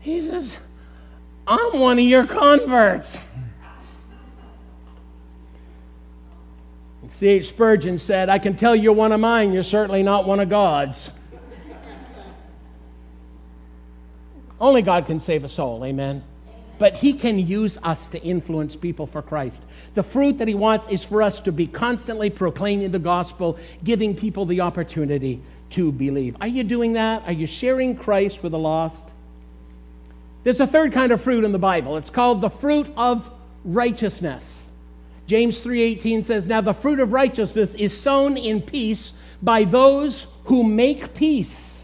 He 0.00 0.26
says, 0.26 0.56
I'm 1.46 1.78
one 1.78 1.98
of 1.98 2.04
your 2.04 2.26
converts. 2.26 3.18
C.H. 7.08 7.48
Spurgeon 7.48 7.98
said, 7.98 8.28
I 8.28 8.38
can 8.38 8.56
tell 8.56 8.74
you're 8.74 8.92
one 8.92 9.12
of 9.12 9.20
mine, 9.20 9.52
you're 9.52 9.62
certainly 9.62 10.02
not 10.02 10.26
one 10.26 10.40
of 10.40 10.48
God's. 10.48 11.10
Only 14.60 14.82
God 14.82 15.06
can 15.06 15.20
save 15.20 15.44
a 15.44 15.48
soul, 15.48 15.84
amen? 15.84 16.24
But 16.78 16.94
He 16.94 17.12
can 17.12 17.38
use 17.38 17.78
us 17.82 18.08
to 18.08 18.22
influence 18.22 18.74
people 18.74 19.06
for 19.06 19.22
Christ. 19.22 19.62
The 19.94 20.02
fruit 20.02 20.38
that 20.38 20.48
He 20.48 20.54
wants 20.54 20.88
is 20.88 21.04
for 21.04 21.22
us 21.22 21.38
to 21.40 21.52
be 21.52 21.66
constantly 21.66 22.30
proclaiming 22.30 22.90
the 22.90 22.98
gospel, 22.98 23.58
giving 23.84 24.16
people 24.16 24.46
the 24.46 24.62
opportunity 24.62 25.40
to 25.70 25.92
believe. 25.92 26.36
Are 26.40 26.48
you 26.48 26.64
doing 26.64 26.94
that? 26.94 27.22
Are 27.26 27.32
you 27.32 27.46
sharing 27.46 27.94
Christ 27.96 28.42
with 28.42 28.52
the 28.52 28.58
lost? 28.58 29.04
There's 30.44 30.60
a 30.60 30.66
third 30.66 30.92
kind 30.92 31.10
of 31.10 31.20
fruit 31.20 31.42
in 31.42 31.52
the 31.52 31.58
Bible. 31.58 31.96
It's 31.96 32.10
called 32.10 32.40
the 32.40 32.50
fruit 32.50 32.86
of 32.96 33.28
righteousness. 33.64 34.68
James 35.26 35.58
3:18 35.58 36.22
says, 36.22 36.46
"Now 36.46 36.60
the 36.60 36.74
fruit 36.74 37.00
of 37.00 37.14
righteousness 37.14 37.74
is 37.74 37.96
sown 37.96 38.36
in 38.36 38.60
peace 38.60 39.12
by 39.42 39.64
those 39.64 40.26
who 40.44 40.62
make 40.62 41.14
peace." 41.14 41.82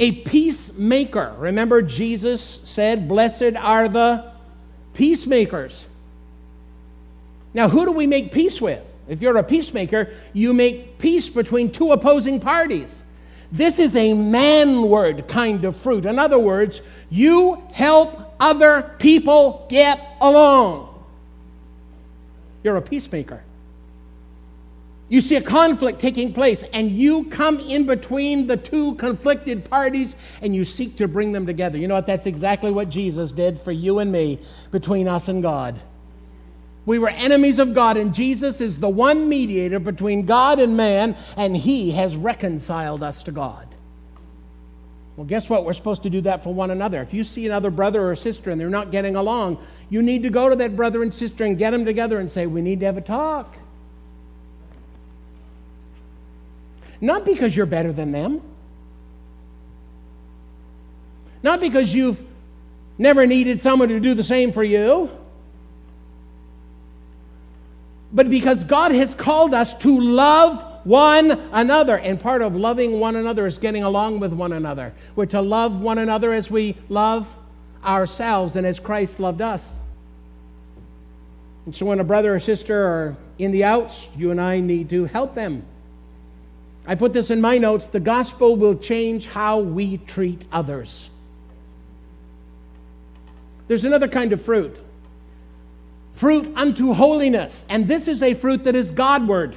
A 0.00 0.10
peacemaker. 0.10 1.32
Remember 1.38 1.80
Jesus 1.80 2.60
said, 2.64 3.06
"Blessed 3.06 3.54
are 3.56 3.88
the 3.88 4.24
peacemakers." 4.94 5.84
Now, 7.54 7.68
who 7.68 7.84
do 7.84 7.92
we 7.92 8.08
make 8.08 8.32
peace 8.32 8.60
with? 8.60 8.80
If 9.08 9.22
you're 9.22 9.36
a 9.36 9.44
peacemaker, 9.44 10.08
you 10.32 10.52
make 10.52 10.98
peace 10.98 11.28
between 11.28 11.70
two 11.70 11.92
opposing 11.92 12.40
parties. 12.40 13.04
This 13.52 13.78
is 13.78 13.94
a 13.94 14.12
manward 14.12 15.28
kind 15.28 15.64
of 15.66 15.76
fruit. 15.76 16.06
In 16.06 16.18
other 16.18 16.38
words, 16.38 16.80
you 17.10 17.62
help 17.70 18.34
other 18.40 18.94
people 18.98 19.66
get 19.68 20.00
along. 20.22 20.88
You're 22.64 22.76
a 22.76 22.82
peacemaker. 22.82 23.42
You 25.10 25.20
see 25.20 25.36
a 25.36 25.42
conflict 25.42 26.00
taking 26.00 26.32
place, 26.32 26.64
and 26.72 26.90
you 26.90 27.24
come 27.24 27.60
in 27.60 27.84
between 27.84 28.46
the 28.46 28.56
two 28.56 28.94
conflicted 28.94 29.62
parties 29.68 30.16
and 30.40 30.56
you 30.56 30.64
seek 30.64 30.96
to 30.96 31.06
bring 31.06 31.32
them 31.32 31.44
together. 31.44 31.76
You 31.76 31.86
know 31.86 31.96
what? 31.96 32.06
That's 32.06 32.24
exactly 32.24 32.70
what 32.70 32.88
Jesus 32.88 33.30
did 33.30 33.60
for 33.60 33.72
you 33.72 33.98
and 33.98 34.10
me 34.10 34.38
between 34.70 35.08
us 35.08 35.28
and 35.28 35.42
God. 35.42 35.78
We 36.84 36.98
were 36.98 37.10
enemies 37.10 37.58
of 37.58 37.74
God, 37.74 37.96
and 37.96 38.12
Jesus 38.12 38.60
is 38.60 38.78
the 38.78 38.88
one 38.88 39.28
mediator 39.28 39.78
between 39.78 40.26
God 40.26 40.58
and 40.58 40.76
man, 40.76 41.16
and 41.36 41.56
He 41.56 41.92
has 41.92 42.16
reconciled 42.16 43.02
us 43.02 43.22
to 43.24 43.32
God. 43.32 43.68
Well, 45.16 45.26
guess 45.26 45.48
what? 45.48 45.64
We're 45.64 45.74
supposed 45.74 46.02
to 46.04 46.10
do 46.10 46.22
that 46.22 46.42
for 46.42 46.52
one 46.52 46.70
another. 46.70 47.00
If 47.02 47.14
you 47.14 47.22
see 47.22 47.46
another 47.46 47.70
brother 47.70 48.10
or 48.10 48.16
sister 48.16 48.50
and 48.50 48.60
they're 48.60 48.70
not 48.70 48.90
getting 48.90 49.14
along, 49.14 49.58
you 49.90 50.02
need 50.02 50.22
to 50.22 50.30
go 50.30 50.48
to 50.48 50.56
that 50.56 50.74
brother 50.74 51.02
and 51.02 51.14
sister 51.14 51.44
and 51.44 51.56
get 51.58 51.70
them 51.70 51.84
together 51.84 52.18
and 52.18 52.32
say, 52.32 52.46
We 52.46 52.62
need 52.62 52.80
to 52.80 52.86
have 52.86 52.96
a 52.96 53.02
talk. 53.02 53.54
Not 57.00 57.24
because 57.24 57.54
you're 57.54 57.66
better 57.66 57.92
than 57.92 58.10
them, 58.10 58.40
not 61.42 61.60
because 61.60 61.92
you've 61.92 62.22
never 62.96 63.26
needed 63.26 63.60
someone 63.60 63.88
to 63.88 64.00
do 64.00 64.14
the 64.14 64.24
same 64.24 64.50
for 64.50 64.64
you 64.64 65.10
but 68.12 68.28
because 68.28 68.64
God 68.64 68.92
has 68.92 69.14
called 69.14 69.54
us 69.54 69.74
to 69.78 70.00
love 70.00 70.64
one 70.84 71.30
another. 71.52 71.98
And 71.98 72.20
part 72.20 72.42
of 72.42 72.54
loving 72.54 72.98
one 73.00 73.16
another 73.16 73.46
is 73.46 73.58
getting 73.58 73.82
along 73.82 74.20
with 74.20 74.32
one 74.32 74.52
another. 74.52 74.92
We're 75.16 75.26
to 75.26 75.40
love 75.40 75.80
one 75.80 75.98
another 75.98 76.32
as 76.32 76.50
we 76.50 76.76
love 76.88 77.32
ourselves 77.84 78.56
and 78.56 78.66
as 78.66 78.80
Christ 78.80 79.20
loved 79.20 79.40
us. 79.40 79.76
And 81.66 81.74
so 81.74 81.86
when 81.86 82.00
a 82.00 82.04
brother 82.04 82.34
or 82.34 82.40
sister 82.40 82.86
are 82.86 83.16
in 83.38 83.52
the 83.52 83.64
outs, 83.64 84.08
you 84.16 84.30
and 84.30 84.40
I 84.40 84.60
need 84.60 84.90
to 84.90 85.04
help 85.04 85.34
them. 85.34 85.64
I 86.86 86.96
put 86.96 87.12
this 87.12 87.30
in 87.30 87.40
my 87.40 87.58
notes 87.58 87.86
the 87.86 88.00
gospel 88.00 88.56
will 88.56 88.76
change 88.76 89.26
how 89.26 89.60
we 89.60 89.98
treat 89.98 90.44
others. 90.50 91.08
There's 93.68 93.84
another 93.84 94.08
kind 94.08 94.32
of 94.32 94.42
fruit 94.42 94.76
fruit 96.14 96.52
unto 96.56 96.92
holiness. 96.92 97.64
And 97.68 97.88
this 97.88 98.08
is 98.08 98.22
a 98.22 98.34
fruit 98.34 98.64
that 98.64 98.74
is 98.74 98.90
Godward. 98.90 99.56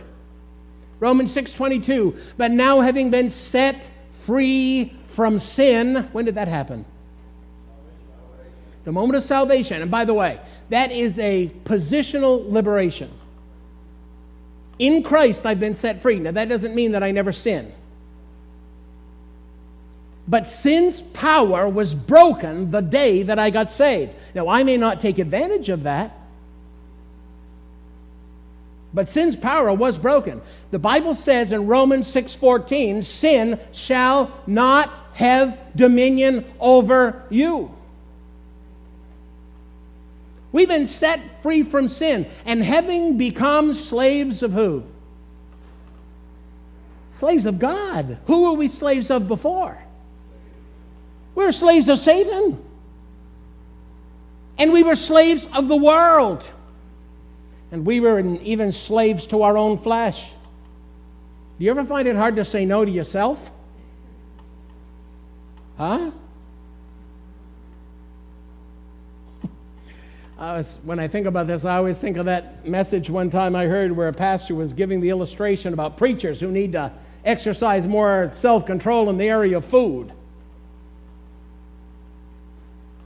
Romans 1.00 1.32
6:22. 1.34 2.16
But 2.38 2.52
now 2.52 2.82
having 2.82 3.10
been 3.10 3.30
set 3.30 3.90
free 4.12 4.94
from 5.08 5.40
sin, 5.40 6.08
when 6.12 6.26
did 6.26 6.36
that 6.36 6.48
happen? 6.48 6.86
The 8.84 8.92
moment 8.92 9.18
of 9.18 9.24
salvation. 9.24 9.82
And 9.82 9.90
by 9.90 10.06
the 10.06 10.14
way, 10.14 10.40
that 10.70 10.92
is 10.92 11.18
a 11.20 11.52
positional 11.64 12.52
liberation. 12.52 13.10
In 14.78 15.04
Christ, 15.04 15.46
I've 15.46 15.60
been 15.60 15.76
set 15.76 16.02
free. 16.02 16.20
Now, 16.20 16.32
that 16.32 16.50
doesn't 16.50 16.76
mean 16.76 16.92
that 16.92 17.04
I 17.04 17.12
never 17.12 17.32
sin. 17.32 17.72
But 20.28 20.48
sin's 20.48 21.02
power 21.02 21.70
was 21.70 21.94
broken 21.94 22.72
the 22.72 22.82
day 22.82 23.24
that 23.24 23.40
I 23.40 23.52
got 23.52 23.72
saved. 23.72 24.12
Now, 24.34 24.48
I 24.48 24.64
may 24.64 24.76
not 24.76 25.00
take 25.00 25.18
advantage 25.20 25.70
of 25.70 25.84
that, 25.84 26.18
but 28.96 29.10
sin's 29.10 29.36
power 29.36 29.74
was 29.74 29.98
broken. 29.98 30.42
The 30.72 30.80
Bible 30.80 31.14
says 31.14 31.52
in 31.52 31.68
Romans 31.68 32.08
6:14, 32.08 33.04
sin 33.04 33.60
shall 33.74 34.32
not 34.48 34.90
have 35.14 35.60
dominion 35.76 36.46
over 36.60 37.24
you. 37.30 37.72
We've 40.54 40.70
been 40.70 40.88
set 40.88 41.42
free 41.42 41.64
from 41.64 41.90
sin 41.90 42.28
and 42.46 42.64
having 42.64 43.18
become 43.18 43.74
slaves 43.74 44.42
of 44.42 44.54
who? 44.54 44.84
Slaves 47.12 47.46
of 47.46 47.60
God. 47.60 48.18
Who 48.28 48.44
were 48.44 48.54
we 48.54 48.70
slaves 48.70 49.12
of 49.12 49.28
before? 49.28 49.78
We 51.36 51.44
were 51.44 51.52
slaves 51.52 51.90
of 51.90 52.00
Satan. 52.00 52.58
And 54.58 54.72
we 54.72 54.84
were 54.84 54.96
slaves 54.96 55.46
of 55.54 55.68
the 55.68 55.76
world. 55.76 56.50
And 57.72 57.86
we 57.86 58.00
were 58.00 58.20
even 58.20 58.72
slaves 58.72 59.26
to 59.28 59.44
our 59.44 59.58
own 59.58 59.78
flesh. 59.78 60.32
Do 61.58 61.66
you 61.66 61.72
ever 61.72 61.86
find 61.86 62.08
it 62.08 62.16
hard 62.16 62.36
to 62.36 62.46
say 62.46 62.66
no 62.66 62.84
to 62.86 62.92
yourself? 62.92 63.52
Huh? 65.78 66.12
I 70.38 70.58
was, 70.58 70.78
when 70.84 71.00
I 71.00 71.08
think 71.08 71.28
about 71.28 71.48
this, 71.48 71.66
I 71.66 71.78
always 71.78 71.98
think 71.98 72.18
of 72.18 72.26
that 72.26 72.68
message 72.68 73.10
one 73.10 73.30
time 73.30 73.56
I 73.56 73.66
heard 73.66 73.92
where 73.92 74.10
a 74.10 74.14
pastor 74.14 74.54
was 74.56 74.74
giving 74.74 75.00
the 75.02 75.10
illustration 75.10 75.74
about 75.74 75.98
preachers 75.98 76.40
who 76.40 76.52
need 76.52 76.74
to 76.74 76.92
exercise 77.24 77.88
more 77.88 78.32
self 78.34 78.66
control 78.66 79.10
in 79.10 79.18
the 79.18 79.28
area 79.30 79.58
of 79.58 79.66
food. 79.66 80.12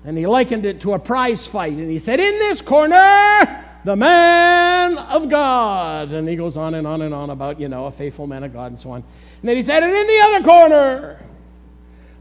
And 0.05 0.17
he 0.17 0.25
likened 0.27 0.65
it 0.65 0.81
to 0.81 0.93
a 0.93 0.99
prize 0.99 1.45
fight. 1.45 1.73
And 1.73 1.89
he 1.89 1.99
said, 1.99 2.19
In 2.19 2.39
this 2.39 2.61
corner, 2.61 3.58
the 3.83 3.95
man 3.95 4.97
of 4.97 5.29
God. 5.29 6.11
And 6.11 6.27
he 6.27 6.35
goes 6.35 6.57
on 6.57 6.73
and 6.73 6.85
on 6.85 7.01
and 7.01 7.13
on 7.13 7.29
about, 7.29 7.59
you 7.59 7.69
know, 7.69 7.85
a 7.85 7.91
faithful 7.91 8.27
man 8.27 8.43
of 8.43 8.53
God 8.53 8.71
and 8.71 8.79
so 8.79 8.91
on. 8.91 9.03
And 9.41 9.49
then 9.49 9.55
he 9.55 9.61
said, 9.61 9.83
and 9.83 9.91
in 9.91 10.07
the 10.07 10.19
other 10.19 10.43
corner, 10.45 11.25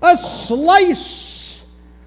a 0.02 0.16
slice 0.16 1.60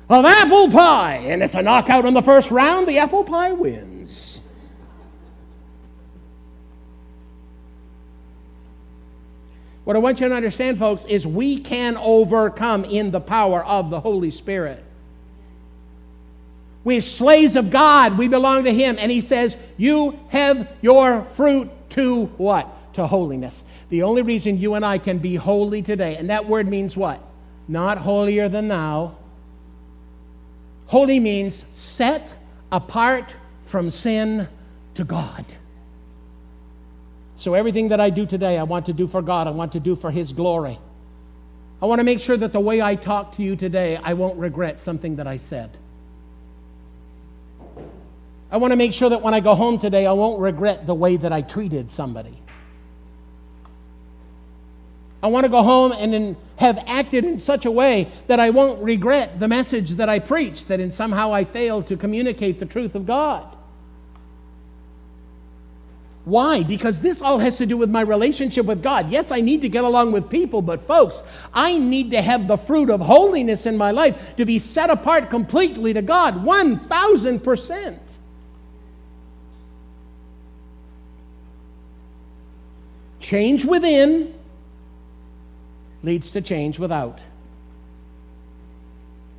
of 0.10 0.26
apple 0.26 0.70
pie. 0.70 1.24
And 1.26 1.44
it's 1.44 1.56
a 1.56 1.62
knockout 1.62 2.06
in 2.06 2.14
the 2.14 2.22
first 2.22 2.52
round. 2.52 2.88
The 2.88 3.00
apple 3.00 3.24
pie 3.24 3.52
wins. 3.52 4.40
What 9.84 9.96
I 9.96 10.00
want 10.00 10.20
you 10.20 10.30
to 10.30 10.36
understand, 10.36 10.78
folks, 10.78 11.06
is 11.06 11.26
we 11.26 11.58
can 11.60 11.98
overcome 11.98 12.86
in 12.86 13.12
the 13.12 13.20
power 13.20 13.66
of 13.66 13.90
the 13.90 14.00
Holy 14.00 14.30
Spirit. 14.32 14.86
We're 16.84 17.02
slaves 17.02 17.56
of 17.56 17.70
God. 17.70 18.17
We 18.17 18.28
belong 18.28 18.63
to 18.63 18.74
Him. 18.74 18.98
And 19.00 19.12
He 19.12 19.22
says, 19.22 19.56
You 19.78 20.20
have 20.30 20.67
your 20.82 21.24
fruit 21.24 21.70
to 21.91 22.26
what? 22.38 22.94
To 22.96 23.08
holiness. 23.08 23.63
The 23.89 24.04
only 24.04 24.22
reason 24.22 24.58
you 24.58 24.74
and 24.74 24.86
I 24.86 24.98
can 24.98 25.20
be 25.20 25.36
holy 25.36 25.82
today, 25.82 26.15
and 26.15 26.30
that 26.30 26.48
word 26.48 26.67
means 26.67 26.98
what? 26.98 27.22
Not 27.67 27.98
holier 27.98 28.50
than 28.50 28.67
thou. 28.67 29.15
Holy 30.88 31.20
means 31.20 31.63
set 31.72 32.34
apart 32.72 33.34
from 33.65 33.91
sin 33.91 34.48
to 34.96 35.04
God. 35.04 35.46
So 37.38 37.54
everything 37.54 37.89
that 37.89 38.00
I 38.00 38.10
do 38.10 38.26
today, 38.26 38.58
I 38.58 38.63
want 38.63 38.88
to 38.88 38.94
do 38.94 39.08
for 39.08 39.22
God. 39.22 39.48
I 39.48 39.52
want 39.52 39.72
to 39.74 39.80
do 39.80 39.96
for 39.96 40.12
His 40.12 40.34
glory. 40.34 40.80
I 41.82 41.86
want 41.86 42.00
to 42.00 42.04
make 42.04 42.20
sure 42.20 42.38
that 42.38 42.54
the 42.54 42.60
way 42.60 42.82
I 42.82 42.96
talk 42.96 43.38
to 43.38 43.44
you 43.44 43.56
today, 43.56 43.98
I 43.98 44.13
won't 44.13 44.38
regret 44.38 44.80
something 44.80 45.15
that 45.15 45.28
I 45.28 45.38
said. 45.38 45.78
I 48.52 48.58
want 48.58 48.72
to 48.72 48.76
make 48.76 48.92
sure 48.92 49.10
that 49.10 49.22
when 49.22 49.34
I 49.34 49.40
go 49.40 49.56
home 49.56 49.80
today, 49.80 50.06
I 50.06 50.12
won't 50.12 50.40
regret 50.40 50.86
the 50.86 50.94
way 50.94 51.16
that 51.16 51.32
I 51.32 51.42
treated 51.42 51.90
somebody. 51.92 52.38
I 55.24 55.28
want 55.28 55.46
to 55.46 55.50
go 55.50 55.62
home 55.64 55.92
and 55.92 56.36
have 56.58 56.84
acted 56.86 57.24
in 57.24 57.40
such 57.40 57.66
a 57.66 57.72
way 57.72 58.12
that 58.28 58.40
I 58.40 58.50
won't 58.50 58.82
regret 58.84 59.40
the 59.40 59.48
message 59.48 59.92
that 59.92 60.10
I 60.10 60.20
preached, 60.20 60.68
that 60.68 60.80
in 60.80 60.92
somehow 60.92 61.34
I 61.34 61.44
failed 61.44 61.88
to 61.88 61.98
communicate 61.98 62.60
the 62.60 62.66
truth 62.66 62.96
of 62.96 63.06
God. 63.06 63.48
Why? 66.26 66.64
Because 66.64 67.02
this 67.02 67.22
all 67.22 67.40
has 67.40 67.58
to 67.58 67.66
do 67.66 67.78
with 67.78 67.90
my 67.90 68.02
relationship 68.02 68.66
with 68.66 68.84
God. 68.84 69.12
Yes, 69.12 69.32
I 69.32 69.42
need 69.42 69.62
to 69.62 69.70
get 69.70 69.84
along 69.84 70.12
with 70.12 70.30
people, 70.30 70.62
but 70.62 70.86
folks, 70.86 71.24
I 71.54 71.78
need 71.78 72.12
to 72.12 72.22
have 72.22 72.48
the 72.48 72.58
fruit 72.58 72.90
of 72.90 73.00
holiness 73.00 73.66
in 73.66 73.78
my 73.78 73.92
life 73.92 74.18
to 74.38 74.46
be 74.46 74.60
set 74.60 74.90
apart 74.90 75.30
completely 75.30 75.94
to 75.94 76.02
God, 76.02 76.44
1,000%. 76.46 77.98
Change 83.32 83.63
within 83.63 84.34
leads 86.04 86.32
to 86.32 86.41
change 86.41 86.78
without. 86.78 87.22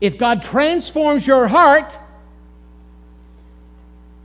If 0.01 0.17
God 0.17 0.43
transforms 0.43 1.27
your 1.27 1.47
heart, 1.47 1.95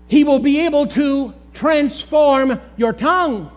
He 0.08 0.23
will 0.23 0.39
be 0.39 0.62
able 0.62 0.88
to 0.88 1.34
transform 1.53 2.62
your 2.77 2.93
tongue 2.93 3.51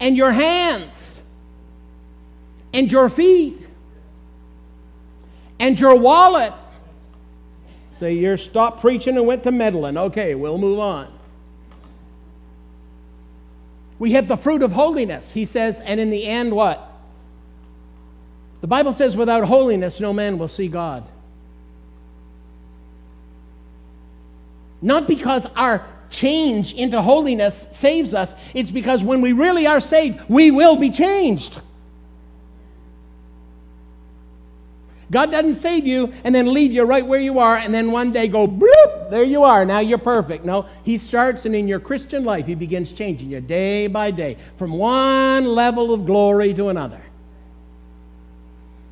and 0.00 0.16
your 0.16 0.32
hands 0.32 1.22
and 2.74 2.90
your 2.90 3.08
feet 3.08 3.68
and 5.60 5.78
your 5.78 5.94
wallet. 5.94 6.52
Say, 7.92 8.14
you're 8.14 8.36
stopped 8.36 8.80
preaching 8.80 9.16
and 9.16 9.28
went 9.28 9.44
to 9.44 9.52
meddling. 9.52 9.96
Okay, 9.96 10.34
we'll 10.34 10.58
move 10.58 10.80
on. 10.80 11.17
We 13.98 14.12
have 14.12 14.28
the 14.28 14.36
fruit 14.36 14.62
of 14.62 14.72
holiness, 14.72 15.30
he 15.32 15.44
says, 15.44 15.80
and 15.80 15.98
in 15.98 16.10
the 16.10 16.26
end, 16.26 16.52
what? 16.52 16.84
The 18.60 18.66
Bible 18.66 18.92
says, 18.92 19.16
without 19.16 19.44
holiness, 19.44 20.00
no 20.00 20.12
man 20.12 20.38
will 20.38 20.48
see 20.48 20.68
God. 20.68 21.04
Not 24.80 25.08
because 25.08 25.46
our 25.56 25.84
change 26.10 26.72
into 26.72 27.02
holiness 27.02 27.66
saves 27.72 28.14
us, 28.14 28.34
it's 28.54 28.70
because 28.70 29.02
when 29.02 29.20
we 29.20 29.32
really 29.32 29.66
are 29.66 29.80
saved, 29.80 30.20
we 30.28 30.50
will 30.50 30.76
be 30.76 30.90
changed. 30.90 31.60
God 35.10 35.30
doesn't 35.30 35.54
save 35.54 35.86
you 35.86 36.12
and 36.24 36.34
then 36.34 36.52
leave 36.52 36.72
you 36.72 36.82
right 36.82 37.06
where 37.06 37.20
you 37.20 37.38
are 37.38 37.56
and 37.56 37.72
then 37.72 37.90
one 37.92 38.12
day 38.12 38.28
go 38.28 38.46
bloop, 38.46 39.10
there 39.10 39.24
you 39.24 39.42
are, 39.42 39.64
now 39.64 39.78
you're 39.78 39.96
perfect. 39.96 40.44
No, 40.44 40.66
He 40.84 40.98
starts 40.98 41.46
and 41.46 41.54
in 41.54 41.66
your 41.66 41.80
Christian 41.80 42.24
life, 42.24 42.46
He 42.46 42.54
begins 42.54 42.92
changing 42.92 43.30
you 43.30 43.40
day 43.40 43.86
by 43.86 44.10
day 44.10 44.36
from 44.56 44.72
one 44.72 45.44
level 45.44 45.94
of 45.94 46.04
glory 46.04 46.52
to 46.54 46.68
another. 46.68 47.00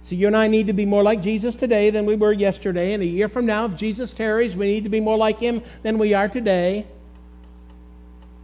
So 0.06 0.14
you 0.14 0.28
and 0.28 0.36
I 0.36 0.46
need 0.46 0.68
to 0.68 0.72
be 0.72 0.86
more 0.86 1.02
like 1.02 1.20
Jesus 1.20 1.56
today 1.56 1.90
than 1.90 2.06
we 2.06 2.14
were 2.14 2.32
yesterday. 2.32 2.92
And 2.92 3.02
a 3.02 3.06
year 3.06 3.28
from 3.28 3.44
now, 3.44 3.66
if 3.66 3.74
Jesus 3.74 4.12
tarries, 4.12 4.54
we 4.54 4.66
need 4.66 4.84
to 4.84 4.88
be 4.88 5.00
more 5.00 5.16
like 5.16 5.40
Him 5.40 5.64
than 5.82 5.98
we 5.98 6.14
are 6.14 6.28
today. 6.28 6.86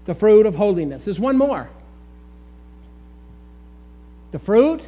The 0.07 0.15
fruit 0.15 0.45
of 0.45 0.57
holiness. 0.57 1.05
There's 1.05 1.21
one 1.21 1.39
more. 1.39 1.71
The 4.33 4.41
fruit 4.41 4.83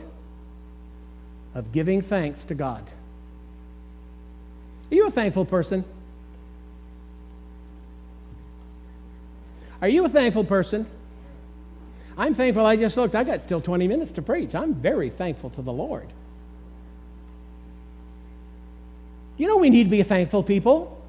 of 1.55 1.73
giving 1.73 2.03
thanks 2.03 2.45
to 2.45 2.55
God. 2.55 2.85
Are 4.91 4.95
you 4.95 5.07
a 5.07 5.11
thankful 5.11 5.45
person? 5.45 5.85
Are 9.81 9.89
you 9.89 10.05
a 10.05 10.09
thankful 10.09 10.45
person? 10.45 10.87
I'm 12.17 12.35
thankful. 12.35 12.65
I 12.65 12.77
just 12.77 12.97
looked. 12.97 13.15
I 13.15 13.25
got 13.25 13.43
still 13.43 13.61
20 13.61 13.89
minutes 13.89 14.13
to 14.13 14.23
preach. 14.23 14.55
I'm 14.55 14.75
very 14.75 15.11
thankful 15.11 15.51
to 15.51 15.63
the 15.63 15.73
Lord. 15.73 16.09
You 19.37 19.49
know, 19.49 19.57
we 19.57 19.71
need 19.71 19.85
to 19.85 19.91
be 19.91 20.03
thankful 20.03 20.43
people. 20.43 21.03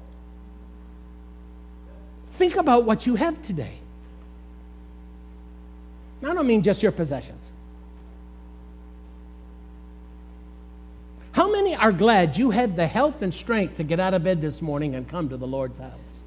Think 2.32 2.56
about 2.56 2.84
what 2.84 3.06
you 3.06 3.14
have 3.14 3.40
today. 3.42 3.78
I 6.22 6.34
don't 6.34 6.46
mean 6.46 6.62
just 6.62 6.82
your 6.82 6.92
possessions. 6.92 7.42
How 11.32 11.50
many 11.66 11.76
are 11.76 11.90
glad 11.90 12.36
you 12.36 12.50
had 12.50 12.76
the 12.76 12.86
health 12.86 13.22
and 13.22 13.34
strength 13.34 13.76
to 13.78 13.82
get 13.82 13.98
out 13.98 14.14
of 14.14 14.22
bed 14.22 14.40
this 14.40 14.62
morning 14.62 14.94
and 14.94 15.08
come 15.08 15.28
to 15.28 15.36
the 15.36 15.46
Lord's 15.46 15.80
house? 15.80 16.22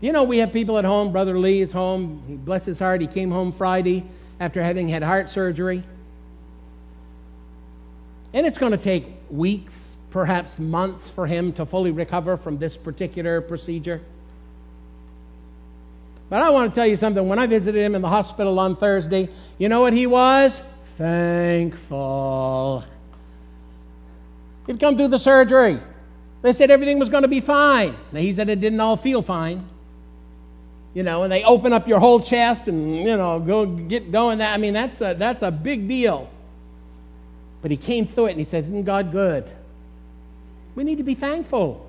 You 0.00 0.10
know, 0.12 0.24
we 0.24 0.38
have 0.38 0.52
people 0.52 0.76
at 0.76 0.84
home. 0.84 1.12
Brother 1.12 1.38
Lee 1.38 1.60
is 1.60 1.70
home. 1.70 2.22
He, 2.26 2.34
bless 2.34 2.64
his 2.64 2.80
heart, 2.80 3.00
he 3.00 3.06
came 3.06 3.30
home 3.30 3.52
Friday 3.52 4.04
after 4.40 4.60
having 4.62 4.88
had 4.88 5.04
heart 5.04 5.30
surgery. 5.30 5.84
And 8.32 8.44
it's 8.44 8.58
going 8.58 8.72
to 8.72 8.78
take 8.78 9.06
weeks, 9.30 9.96
perhaps 10.10 10.58
months, 10.58 11.10
for 11.10 11.26
him 11.26 11.52
to 11.52 11.64
fully 11.64 11.92
recover 11.92 12.36
from 12.36 12.58
this 12.58 12.76
particular 12.76 13.40
procedure. 13.40 14.00
But 16.28 16.42
I 16.42 16.50
want 16.50 16.74
to 16.74 16.78
tell 16.78 16.86
you 16.86 16.96
something. 16.96 17.26
When 17.28 17.38
I 17.38 17.46
visited 17.46 17.80
him 17.80 17.94
in 17.94 18.02
the 18.02 18.08
hospital 18.08 18.58
on 18.58 18.76
Thursday, 18.76 19.28
you 19.58 19.68
know 19.68 19.80
what 19.80 19.92
he 19.92 20.06
was? 20.06 20.60
Thankful. 20.96 22.84
He'd 24.68 24.78
come 24.78 24.96
do 24.96 25.08
the 25.08 25.18
surgery. 25.18 25.80
They 26.42 26.52
said 26.52 26.70
everything 26.70 26.98
was 26.98 27.08
going 27.08 27.22
to 27.22 27.28
be 27.28 27.40
fine. 27.40 27.96
Now, 28.12 28.20
he 28.20 28.32
said 28.32 28.48
it 28.48 28.60
didn't 28.60 28.78
all 28.78 28.96
feel 28.96 29.22
fine. 29.22 29.66
You 30.94 31.02
know, 31.02 31.22
and 31.22 31.32
they 31.32 31.42
open 31.42 31.72
up 31.72 31.88
your 31.88 31.98
whole 31.98 32.20
chest 32.20 32.68
and, 32.68 32.94
you 32.94 33.16
know, 33.16 33.40
go 33.40 33.66
get 33.66 34.12
going. 34.12 34.38
That 34.38 34.52
I 34.52 34.58
mean, 34.58 34.74
that's 34.74 35.00
a, 35.00 35.14
that's 35.18 35.42
a 35.42 35.50
big 35.50 35.88
deal. 35.88 36.30
But 37.62 37.70
he 37.70 37.76
came 37.76 38.06
through 38.06 38.26
it 38.26 38.30
and 38.32 38.38
he 38.38 38.44
says, 38.44 38.66
Isn't 38.66 38.84
God 38.84 39.10
good? 39.10 39.50
We 40.74 40.84
need 40.84 40.98
to 40.98 41.04
be 41.04 41.14
thankful. 41.14 41.88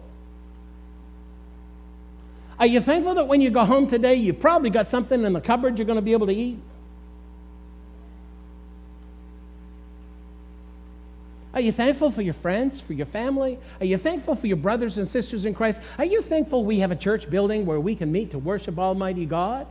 Are 2.58 2.66
you 2.66 2.80
thankful 2.80 3.14
that 3.16 3.28
when 3.28 3.42
you 3.42 3.50
go 3.50 3.66
home 3.66 3.88
today, 3.88 4.16
you 4.16 4.34
probably 4.34 4.70
got 4.70 4.88
something 4.88 5.24
in 5.24 5.34
the 5.34 5.42
cupboard 5.42 5.78
you're 5.78 5.86
going 5.86 5.98
to 5.98 6.02
be 6.02 6.14
able 6.14 6.28
to 6.28 6.34
eat? 6.34 6.60
Are 11.54 11.62
you 11.62 11.72
thankful 11.72 12.12
for 12.12 12.22
your 12.22 12.36
friends, 12.36 12.80
for 12.80 12.94
your 12.94 13.08
family? 13.08 13.58
Are 13.80 13.86
you 13.86 13.98
thankful 13.98 14.36
for 14.36 14.46
your 14.46 14.58
brothers 14.58 14.98
and 14.98 15.10
sisters 15.10 15.46
in 15.46 15.56
Christ? 15.56 15.80
Are 15.98 16.06
you 16.06 16.22
thankful 16.22 16.64
we 16.64 16.80
have 16.80 16.92
a 16.92 16.96
church 16.96 17.30
building 17.30 17.66
where 17.66 17.80
we 17.80 17.96
can 17.96 18.12
meet 18.12 18.32
to 18.32 18.40
worship 18.40 18.78
Almighty 18.78 19.26
God? 19.26 19.66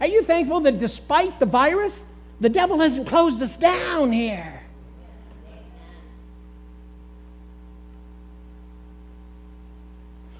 Are 0.00 0.06
you 0.06 0.22
thankful 0.22 0.60
that 0.60 0.78
despite 0.78 1.40
the 1.40 1.46
virus, 1.46 2.04
the 2.40 2.48
devil 2.48 2.78
hasn't 2.78 3.08
closed 3.08 3.42
us 3.42 3.56
down 3.56 4.12
here? 4.12 4.60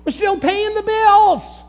We're 0.05 0.13
still 0.13 0.39
paying 0.39 0.75
the 0.75 0.83
bills. 0.83 1.63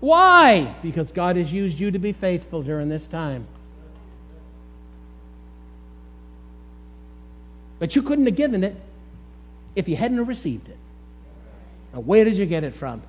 Why? 0.00 0.74
Because 0.82 1.10
God 1.10 1.36
has 1.36 1.50
used 1.50 1.80
you 1.80 1.90
to 1.90 1.98
be 1.98 2.12
faithful 2.12 2.62
during 2.62 2.90
this 2.90 3.06
time. 3.06 3.46
But 7.84 7.94
you 7.94 8.00
couldn't 8.00 8.24
have 8.24 8.34
given 8.34 8.64
it 8.64 8.74
if 9.76 9.90
you 9.90 9.96
hadn't 9.96 10.24
received 10.24 10.70
it. 10.70 10.78
Now, 11.92 12.00
where 12.00 12.24
did 12.24 12.38
you 12.38 12.46
get 12.46 12.64
it 12.64 12.74
from? 12.74 13.02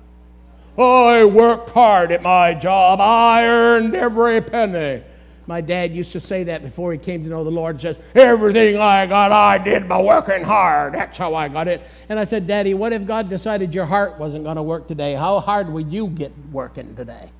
I 0.76 1.24
worked 1.24 1.70
hard 1.70 2.12
at 2.12 2.20
my 2.20 2.52
job. 2.52 3.00
I 3.00 3.46
earned 3.46 3.94
every 3.94 4.42
penny. 4.42 5.02
My 5.46 5.62
dad 5.62 5.94
used 5.94 6.12
to 6.12 6.20
say 6.20 6.44
that 6.44 6.62
before 6.62 6.92
he 6.92 6.98
came 6.98 7.24
to 7.24 7.30
know 7.30 7.42
the 7.42 7.50
Lord. 7.50 7.80
Says, 7.80 7.96
Everything 8.14 8.76
I 8.76 9.06
got, 9.06 9.32
I 9.32 9.56
did 9.56 9.88
by 9.88 9.98
working 9.98 10.44
hard. 10.44 10.92
That's 10.92 11.16
how 11.16 11.34
I 11.34 11.48
got 11.48 11.68
it. 11.68 11.80
And 12.10 12.18
I 12.18 12.24
said, 12.24 12.46
Daddy, 12.46 12.74
what 12.74 12.92
if 12.92 13.06
God 13.06 13.30
decided 13.30 13.72
your 13.72 13.86
heart 13.86 14.18
wasn't 14.18 14.44
going 14.44 14.56
to 14.56 14.62
work 14.62 14.88
today? 14.88 15.14
How 15.14 15.40
hard 15.40 15.72
would 15.72 15.90
you 15.90 16.08
get 16.08 16.32
working 16.52 16.94
today? 16.94 17.30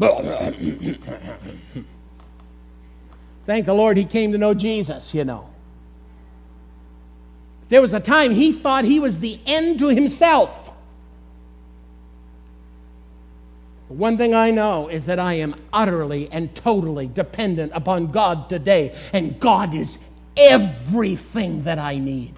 Thank 3.46 3.64
the 3.64 3.72
Lord 3.72 3.96
he 3.96 4.04
came 4.04 4.32
to 4.32 4.38
know 4.38 4.52
Jesus, 4.52 5.14
you 5.14 5.24
know. 5.24 5.48
There 7.68 7.80
was 7.80 7.92
a 7.92 8.00
time 8.00 8.32
he 8.32 8.52
thought 8.52 8.84
he 8.84 8.98
was 8.98 9.18
the 9.18 9.38
end 9.46 9.78
to 9.80 9.88
himself. 9.88 10.70
One 13.88 14.18
thing 14.18 14.34
I 14.34 14.50
know 14.50 14.88
is 14.88 15.06
that 15.06 15.18
I 15.18 15.34
am 15.34 15.54
utterly 15.72 16.28
and 16.30 16.54
totally 16.54 17.06
dependent 17.06 17.72
upon 17.74 18.10
God 18.10 18.48
today, 18.48 18.94
and 19.12 19.40
God 19.40 19.74
is 19.74 19.98
everything 20.36 21.62
that 21.64 21.78
I 21.78 21.98
need. 21.98 22.34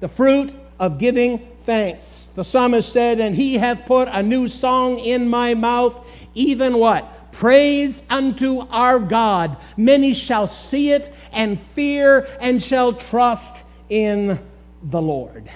The 0.00 0.08
fruit 0.08 0.54
of 0.78 0.98
giving 0.98 1.46
thanks. 1.64 2.28
The 2.34 2.44
psalmist 2.44 2.92
said, 2.92 3.20
And 3.20 3.34
he 3.34 3.54
hath 3.54 3.86
put 3.86 4.08
a 4.08 4.22
new 4.22 4.48
song 4.48 4.98
in 4.98 5.28
my 5.28 5.54
mouth, 5.54 5.96
even 6.34 6.78
what? 6.78 7.12
Praise 7.36 8.00
unto 8.08 8.60
our 8.70 8.98
God. 8.98 9.58
Many 9.76 10.14
shall 10.14 10.46
see 10.46 10.92
it 10.92 11.12
and 11.32 11.60
fear 11.60 12.26
and 12.40 12.62
shall 12.62 12.94
trust 12.94 13.62
in 13.90 14.40
the 14.82 15.02
Lord. 15.02 15.50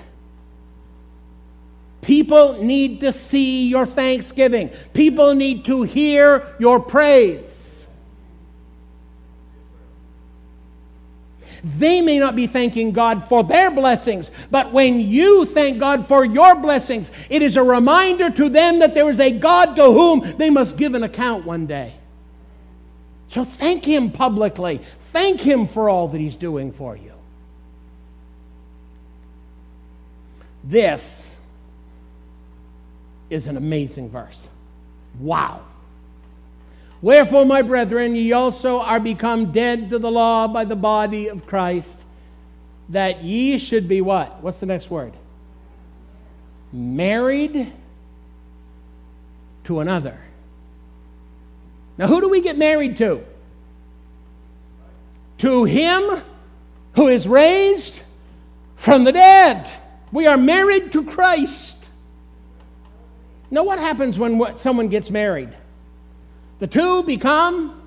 People 2.02 2.62
need 2.62 3.00
to 3.00 3.14
see 3.14 3.66
your 3.66 3.86
thanksgiving. 3.86 4.68
People 4.92 5.34
need 5.34 5.64
to 5.64 5.82
hear 5.82 6.54
your 6.58 6.80
praise. 6.80 7.59
They 11.62 12.00
may 12.00 12.18
not 12.18 12.36
be 12.36 12.46
thanking 12.46 12.92
God 12.92 13.24
for 13.28 13.44
their 13.44 13.70
blessings, 13.70 14.30
but 14.50 14.72
when 14.72 15.00
you 15.00 15.44
thank 15.44 15.78
God 15.78 16.06
for 16.06 16.24
your 16.24 16.54
blessings, 16.54 17.10
it 17.28 17.42
is 17.42 17.56
a 17.56 17.62
reminder 17.62 18.30
to 18.30 18.48
them 18.48 18.78
that 18.78 18.94
there 18.94 19.08
is 19.08 19.20
a 19.20 19.30
God 19.30 19.76
to 19.76 19.84
whom 19.84 20.36
they 20.38 20.50
must 20.50 20.76
give 20.76 20.94
an 20.94 21.02
account 21.02 21.44
one 21.44 21.66
day. 21.66 21.94
So 23.28 23.44
thank 23.44 23.84
Him 23.84 24.10
publicly. 24.10 24.80
Thank 25.12 25.40
Him 25.40 25.66
for 25.66 25.88
all 25.88 26.08
that 26.08 26.18
He's 26.18 26.36
doing 26.36 26.72
for 26.72 26.96
you. 26.96 27.12
This 30.64 31.28
is 33.30 33.46
an 33.46 33.56
amazing 33.56 34.10
verse. 34.10 34.46
Wow. 35.18 35.62
Wherefore, 37.02 37.46
my 37.46 37.62
brethren, 37.62 38.14
ye 38.14 38.32
also 38.32 38.80
are 38.80 39.00
become 39.00 39.52
dead 39.52 39.90
to 39.90 39.98
the 39.98 40.10
law 40.10 40.46
by 40.48 40.64
the 40.64 40.76
body 40.76 41.28
of 41.28 41.46
Christ, 41.46 41.98
that 42.90 43.24
ye 43.24 43.56
should 43.58 43.88
be 43.88 44.00
what? 44.00 44.42
What's 44.42 44.58
the 44.58 44.66
next 44.66 44.90
word? 44.90 45.12
Married 46.72 47.72
to 49.64 49.80
another. 49.80 50.18
Now, 51.96 52.06
who 52.06 52.20
do 52.20 52.28
we 52.28 52.40
get 52.40 52.58
married 52.58 52.96
to? 52.98 53.24
To 55.38 55.64
him 55.64 56.22
who 56.96 57.08
is 57.08 57.26
raised 57.26 58.00
from 58.76 59.04
the 59.04 59.12
dead. 59.12 59.70
We 60.12 60.26
are 60.26 60.36
married 60.36 60.92
to 60.92 61.04
Christ. 61.04 61.76
Now, 63.50 63.64
what 63.64 63.78
happens 63.78 64.18
when 64.18 64.56
someone 64.58 64.88
gets 64.88 65.10
married? 65.10 65.50
The 66.60 66.66
two 66.66 67.02
become 67.02 67.82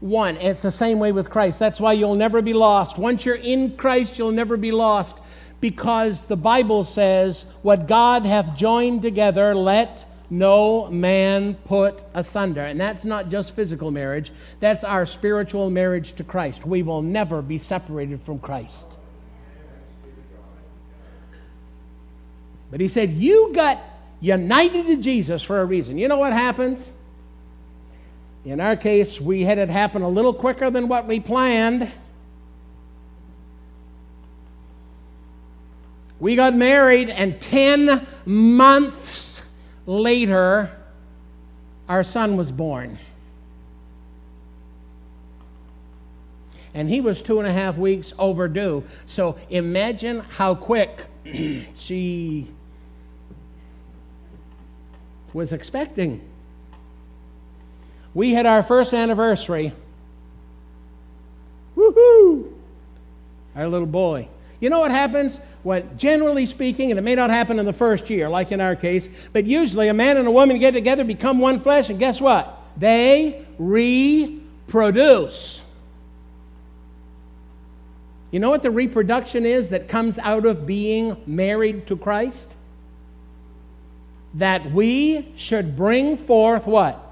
one. 0.00 0.36
It's 0.36 0.62
the 0.62 0.72
same 0.72 0.98
way 0.98 1.12
with 1.12 1.30
Christ. 1.30 1.58
That's 1.58 1.80
why 1.80 1.92
you'll 1.94 2.16
never 2.16 2.42
be 2.42 2.52
lost. 2.52 2.98
Once 2.98 3.24
you're 3.24 3.36
in 3.36 3.76
Christ, 3.76 4.18
you'll 4.18 4.32
never 4.32 4.56
be 4.56 4.72
lost 4.72 5.16
because 5.60 6.24
the 6.24 6.36
Bible 6.36 6.82
says, 6.82 7.46
What 7.62 7.86
God 7.86 8.26
hath 8.26 8.56
joined 8.56 9.02
together, 9.02 9.54
let 9.54 10.04
no 10.28 10.90
man 10.90 11.54
put 11.66 12.02
asunder. 12.14 12.62
And 12.62 12.80
that's 12.80 13.04
not 13.04 13.28
just 13.28 13.54
physical 13.54 13.92
marriage, 13.92 14.32
that's 14.58 14.82
our 14.82 15.06
spiritual 15.06 15.70
marriage 15.70 16.14
to 16.14 16.24
Christ. 16.24 16.66
We 16.66 16.82
will 16.82 17.02
never 17.02 17.40
be 17.40 17.58
separated 17.58 18.20
from 18.22 18.40
Christ. 18.40 18.98
But 22.72 22.80
he 22.80 22.88
said, 22.88 23.12
You 23.12 23.52
got 23.54 23.80
united 24.18 24.86
to 24.88 24.96
Jesus 24.96 25.42
for 25.42 25.60
a 25.60 25.64
reason. 25.64 25.96
You 25.96 26.08
know 26.08 26.18
what 26.18 26.32
happens? 26.32 26.90
In 28.44 28.60
our 28.60 28.76
case, 28.76 29.20
we 29.20 29.42
had 29.42 29.58
it 29.58 29.68
happen 29.68 30.02
a 30.02 30.08
little 30.08 30.34
quicker 30.34 30.70
than 30.70 30.88
what 30.88 31.06
we 31.06 31.20
planned. 31.20 31.90
We 36.18 36.34
got 36.36 36.54
married, 36.54 37.08
and 37.08 37.40
10 37.40 38.06
months 38.26 39.42
later, 39.86 40.70
our 41.88 42.02
son 42.02 42.36
was 42.36 42.50
born. 42.50 42.98
And 46.74 46.88
he 46.88 47.00
was 47.00 47.20
two 47.22 47.38
and 47.38 47.46
a 47.46 47.52
half 47.52 47.76
weeks 47.76 48.12
overdue. 48.18 48.84
So 49.06 49.36
imagine 49.50 50.20
how 50.20 50.54
quick 50.54 51.06
she 51.74 52.48
was 55.32 55.52
expecting. 55.52 56.20
We 58.14 58.32
had 58.32 58.46
our 58.46 58.62
first 58.62 58.92
anniversary. 58.92 59.72
Woohoo! 61.76 62.52
Our 63.56 63.68
little 63.68 63.86
boy. 63.86 64.28
You 64.60 64.70
know 64.70 64.80
what 64.80 64.90
happens? 64.90 65.38
When, 65.62 65.96
generally 65.96 66.46
speaking, 66.46 66.90
and 66.90 66.98
it 66.98 67.02
may 67.02 67.14
not 67.14 67.30
happen 67.30 67.58
in 67.58 67.66
the 67.66 67.72
first 67.72 68.10
year, 68.10 68.28
like 68.28 68.52
in 68.52 68.60
our 68.60 68.76
case, 68.76 69.08
but 69.32 69.44
usually 69.44 69.88
a 69.88 69.94
man 69.94 70.16
and 70.16 70.28
a 70.28 70.30
woman 70.30 70.58
get 70.58 70.72
together, 70.72 71.04
become 71.04 71.38
one 71.38 71.60
flesh, 71.60 71.88
and 71.88 71.98
guess 71.98 72.20
what? 72.20 72.60
They 72.76 73.44
reproduce. 73.58 75.62
You 78.30 78.40
know 78.40 78.50
what 78.50 78.62
the 78.62 78.70
reproduction 78.70 79.46
is 79.46 79.70
that 79.70 79.88
comes 79.88 80.18
out 80.18 80.46
of 80.46 80.66
being 80.66 81.16
married 81.26 81.86
to 81.88 81.96
Christ? 81.96 82.46
that 84.34 84.72
we 84.72 85.32
should 85.36 85.76
bring 85.76 86.16
forth 86.16 86.66
what? 86.66 87.11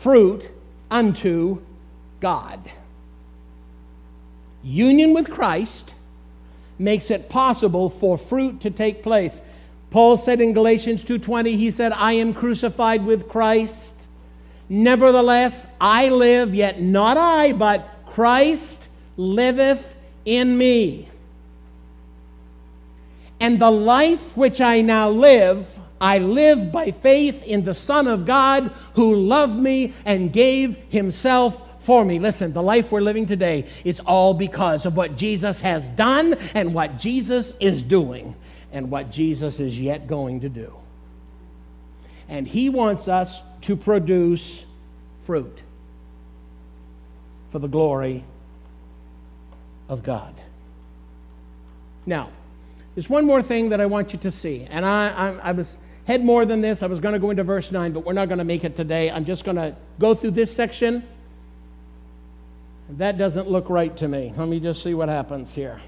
Fruit 0.00 0.50
unto 0.90 1.60
God. 2.20 2.70
Union 4.62 5.12
with 5.12 5.30
Christ 5.30 5.94
makes 6.78 7.10
it 7.10 7.28
possible 7.28 7.90
for 7.90 8.16
fruit 8.16 8.62
to 8.62 8.70
take 8.70 9.02
place. 9.02 9.42
Paul 9.90 10.16
said 10.16 10.40
in 10.40 10.52
Galatians 10.52 11.04
2:20 11.04 11.56
he 11.56 11.70
said 11.70 11.92
I 11.92 12.12
am 12.12 12.32
crucified 12.32 13.04
with 13.04 13.28
Christ 13.28 13.94
nevertheless 14.68 15.66
I 15.80 16.08
live 16.08 16.54
yet 16.54 16.80
not 16.80 17.16
I 17.16 17.52
but 17.52 17.88
Christ 18.06 18.88
liveth 19.16 19.96
in 20.24 20.56
me 20.56 21.08
and 23.40 23.58
the 23.58 23.70
life 23.70 24.36
which 24.36 24.60
I 24.60 24.80
now 24.80 25.10
live 25.10 25.79
I 26.00 26.18
live 26.18 26.72
by 26.72 26.90
faith 26.90 27.42
in 27.42 27.62
the 27.64 27.74
Son 27.74 28.06
of 28.06 28.24
God 28.24 28.72
who 28.94 29.14
loved 29.14 29.56
me 29.56 29.94
and 30.04 30.32
gave 30.32 30.76
himself 30.88 31.60
for 31.80 32.04
me. 32.04 32.18
Listen, 32.18 32.52
the 32.52 32.62
life 32.62 32.90
we're 32.90 33.00
living 33.00 33.26
today 33.26 33.66
is 33.84 34.00
all 34.00 34.32
because 34.32 34.86
of 34.86 34.96
what 34.96 35.16
Jesus 35.16 35.60
has 35.60 35.88
done 35.90 36.34
and 36.54 36.74
what 36.74 36.98
Jesus 36.98 37.52
is 37.60 37.82
doing 37.82 38.34
and 38.72 38.90
what 38.90 39.10
Jesus 39.10 39.60
is 39.60 39.78
yet 39.78 40.06
going 40.06 40.40
to 40.40 40.48
do. 40.48 40.72
And 42.28 42.46
he 42.46 42.68
wants 42.68 43.08
us 43.08 43.42
to 43.62 43.76
produce 43.76 44.64
fruit 45.26 45.62
for 47.50 47.58
the 47.58 47.68
glory 47.68 48.24
of 49.88 50.02
God. 50.02 50.40
Now, 52.06 52.30
there's 52.94 53.10
one 53.10 53.26
more 53.26 53.42
thing 53.42 53.70
that 53.70 53.80
I 53.80 53.86
want 53.86 54.12
you 54.12 54.18
to 54.20 54.30
see. 54.30 54.66
And 54.70 54.84
I, 54.86 55.08
I, 55.08 55.30
I 55.48 55.52
was 55.52 55.78
had 56.06 56.24
more 56.24 56.44
than 56.44 56.60
this. 56.60 56.82
I 56.82 56.86
was 56.86 57.00
going 57.00 57.14
to 57.14 57.18
go 57.18 57.30
into 57.30 57.44
verse 57.44 57.70
9, 57.70 57.92
but 57.92 58.04
we're 58.04 58.12
not 58.12 58.28
going 58.28 58.38
to 58.38 58.44
make 58.44 58.64
it 58.64 58.76
today. 58.76 59.10
I'm 59.10 59.24
just 59.24 59.44
going 59.44 59.56
to 59.56 59.76
go 59.98 60.14
through 60.14 60.32
this 60.32 60.54
section. 60.54 61.02
That 62.90 63.18
doesn't 63.18 63.48
look 63.48 63.70
right 63.70 63.96
to 63.98 64.08
me. 64.08 64.32
Let 64.36 64.48
me 64.48 64.60
just 64.60 64.82
see 64.82 64.94
what 64.94 65.08
happens 65.08 65.54
here. 65.54 65.80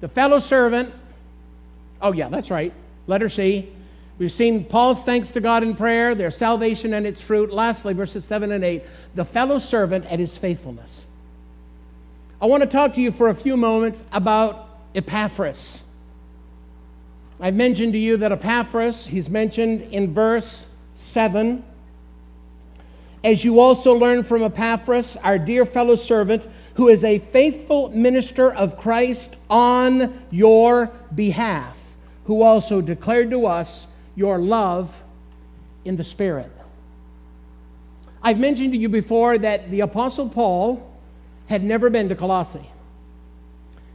The 0.00 0.08
fellow 0.08 0.38
servant, 0.38 0.92
oh, 2.02 2.12
yeah, 2.12 2.28
that's 2.28 2.50
right. 2.50 2.72
Letter 3.06 3.28
C. 3.28 3.70
We've 4.18 4.32
seen 4.32 4.64
Paul's 4.64 5.02
thanks 5.02 5.30
to 5.32 5.40
God 5.40 5.62
in 5.62 5.76
prayer, 5.76 6.14
their 6.14 6.30
salvation 6.30 6.94
and 6.94 7.06
its 7.06 7.20
fruit. 7.20 7.52
Lastly, 7.52 7.92
verses 7.92 8.24
7 8.24 8.50
and 8.50 8.64
8, 8.64 8.82
the 9.14 9.24
fellow 9.24 9.58
servant 9.58 10.06
and 10.08 10.20
his 10.20 10.36
faithfulness. 10.36 11.04
I 12.40 12.46
want 12.46 12.62
to 12.62 12.68
talk 12.68 12.94
to 12.94 13.02
you 13.02 13.12
for 13.12 13.28
a 13.28 13.34
few 13.34 13.56
moments 13.56 14.02
about 14.12 14.68
Epaphras. 14.94 15.82
I've 17.38 17.54
mentioned 17.54 17.92
to 17.92 17.98
you 17.98 18.16
that 18.18 18.32
Epaphras, 18.32 19.06
he's 19.06 19.28
mentioned 19.28 19.82
in 19.82 20.14
verse 20.14 20.66
7. 20.94 21.62
As 23.22 23.44
you 23.44 23.60
also 23.60 23.92
learn 23.92 24.22
from 24.22 24.42
Epaphras, 24.42 25.16
our 25.22 25.38
dear 25.38 25.66
fellow 25.66 25.96
servant, 25.96 26.48
who 26.74 26.88
is 26.88 27.04
a 27.04 27.18
faithful 27.18 27.90
minister 27.90 28.52
of 28.52 28.78
Christ 28.78 29.36
on 29.50 30.22
your 30.30 30.90
behalf, 31.14 31.76
who 32.24 32.42
also 32.42 32.80
declared 32.80 33.30
to 33.30 33.46
us 33.46 33.86
your 34.14 34.38
love 34.38 35.02
in 35.84 35.96
the 35.96 36.04
Spirit. 36.04 36.50
I've 38.22 38.38
mentioned 38.38 38.72
to 38.72 38.78
you 38.78 38.88
before 38.88 39.36
that 39.38 39.70
the 39.70 39.80
Apostle 39.80 40.28
Paul 40.28 40.90
had 41.48 41.62
never 41.62 41.90
been 41.90 42.08
to 42.08 42.14
Colossae. 42.14 42.70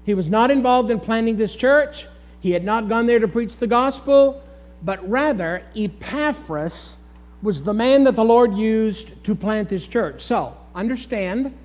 He 0.05 0.13
was 0.13 0.29
not 0.29 0.51
involved 0.51 0.91
in 0.91 0.99
planning 0.99 1.37
this 1.37 1.55
church. 1.55 2.05
He 2.41 2.51
had 2.51 2.63
not 2.63 2.89
gone 2.89 3.05
there 3.05 3.19
to 3.19 3.27
preach 3.27 3.57
the 3.57 3.67
gospel, 3.67 4.43
but 4.83 5.07
rather 5.07 5.63
Epaphras 5.75 6.97
was 7.41 7.63
the 7.63 7.73
man 7.73 8.03
that 8.03 8.15
the 8.15 8.23
Lord 8.23 8.53
used 8.53 9.23
to 9.23 9.35
plant 9.35 9.69
this 9.69 9.87
church. 9.87 10.21
So, 10.21 10.55
understand, 10.75 11.55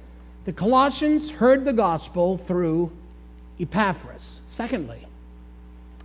the 0.44 0.52
Colossians 0.52 1.30
heard 1.30 1.64
the 1.64 1.72
gospel 1.72 2.36
through 2.36 2.92
Epaphras. 3.58 4.40
Secondly, 4.48 5.06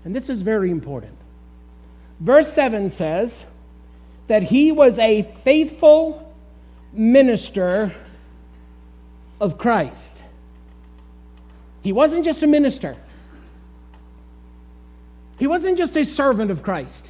and 0.04 0.16
this 0.16 0.30
is 0.30 0.42
very 0.42 0.72
important, 0.72 1.16
verse 2.20 2.52
7 2.52 2.90
says 2.90 3.46
that 4.28 4.44
he 4.44 4.72
was 4.72 4.98
a 4.98 5.24
faithful 5.44 6.34
minister 6.94 7.94
of 9.40 9.58
Christ. 9.58 10.24
He 11.82 11.92
wasn't 11.92 12.26
just 12.26 12.44
a 12.44 12.48
minister, 12.48 12.96
he 15.42 15.48
wasn't 15.48 15.76
just 15.76 15.98
a 15.98 16.06
servant 16.06 16.52
of 16.52 16.62
Christ. 16.62 17.10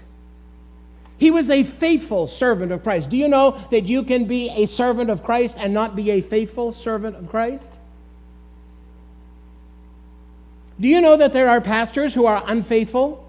He 1.17 1.31
was 1.31 1.49
a 1.49 1.63
faithful 1.63 2.27
servant 2.27 2.71
of 2.71 2.81
Christ. 2.81 3.09
Do 3.09 3.17
you 3.17 3.27
know 3.27 3.61
that 3.71 3.83
you 3.83 4.03
can 4.03 4.23
be 4.23 4.49
a 4.51 4.67
servant 4.67 5.09
of 5.09 5.21
Christ 5.21 5.57
and 5.59 5.73
not 5.73 5.97
be 5.97 6.11
a 6.11 6.21
faithful 6.21 6.71
servant 6.71 7.17
of 7.17 7.29
Christ? 7.29 7.69
Do 10.79 10.87
you 10.87 11.01
know 11.01 11.17
that 11.17 11.33
there 11.33 11.49
are 11.49 11.59
pastors 11.59 12.13
who 12.13 12.25
are 12.25 12.41
unfaithful? 12.47 13.21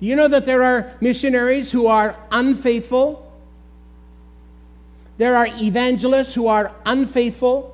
Do 0.00 0.06
you 0.06 0.16
know 0.16 0.26
that 0.26 0.44
there 0.44 0.64
are 0.64 0.92
missionaries 1.00 1.70
who 1.70 1.86
are 1.86 2.16
unfaithful? 2.32 3.32
There 5.18 5.36
are 5.36 5.46
evangelists 5.46 6.34
who 6.34 6.48
are 6.48 6.72
unfaithful. 6.84 7.71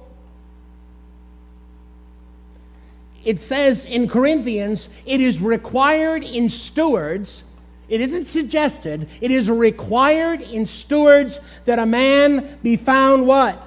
It 3.28 3.40
says 3.40 3.84
in 3.84 4.08
Corinthians, 4.08 4.88
it 5.04 5.20
is 5.20 5.38
required 5.38 6.24
in 6.24 6.48
stewards, 6.48 7.44
it 7.86 8.00
isn't 8.00 8.24
suggested, 8.24 9.06
it 9.20 9.30
is 9.30 9.50
required 9.50 10.40
in 10.40 10.64
stewards 10.64 11.38
that 11.66 11.78
a 11.78 11.84
man 11.84 12.58
be 12.62 12.74
found 12.76 13.26
what? 13.26 13.62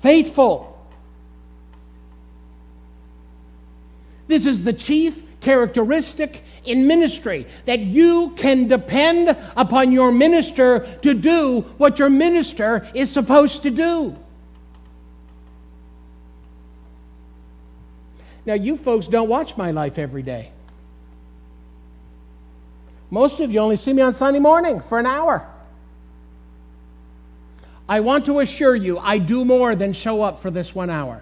Faithful. 0.00 0.76
This 4.26 4.44
is 4.44 4.64
the 4.64 4.72
chief 4.72 5.22
characteristic 5.40 6.42
in 6.64 6.84
ministry 6.84 7.46
that 7.64 7.78
you 7.78 8.30
can 8.30 8.66
depend 8.66 9.36
upon 9.56 9.92
your 9.92 10.10
minister 10.10 10.98
to 11.02 11.14
do 11.14 11.60
what 11.76 12.00
your 12.00 12.10
minister 12.10 12.88
is 12.92 13.08
supposed 13.08 13.62
to 13.62 13.70
do. 13.70 14.16
Now, 18.48 18.54
you 18.54 18.78
folks 18.78 19.06
don't 19.08 19.28
watch 19.28 19.58
my 19.58 19.72
life 19.72 19.98
every 19.98 20.22
day. 20.22 20.50
Most 23.10 23.40
of 23.40 23.52
you 23.52 23.60
only 23.60 23.76
see 23.76 23.92
me 23.92 24.00
on 24.00 24.14
Sunday 24.14 24.38
morning 24.38 24.80
for 24.80 24.98
an 24.98 25.04
hour. 25.04 25.46
I 27.86 28.00
want 28.00 28.24
to 28.24 28.40
assure 28.40 28.74
you, 28.74 28.98
I 28.98 29.18
do 29.18 29.44
more 29.44 29.76
than 29.76 29.92
show 29.92 30.22
up 30.22 30.40
for 30.40 30.50
this 30.50 30.74
one 30.74 30.88
hour. 30.88 31.20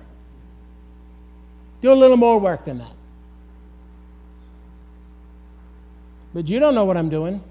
Do 1.83 1.93
a 1.93 1.95
little 1.95 2.17
more 2.17 2.39
work 2.39 2.65
than 2.65 2.79
that. 2.79 2.93
But 6.33 6.49
you 6.49 6.61
don't 6.61 6.77
know 6.77 6.85
what 6.85 6.97
I'm 6.97 7.09
doing. 7.09 7.43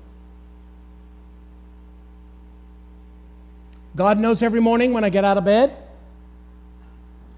God 3.93 4.19
knows 4.19 4.41
every 4.41 4.61
morning 4.61 4.93
when 4.93 5.03
I 5.03 5.09
get 5.09 5.25
out 5.25 5.37
of 5.37 5.43
bed 5.43 5.75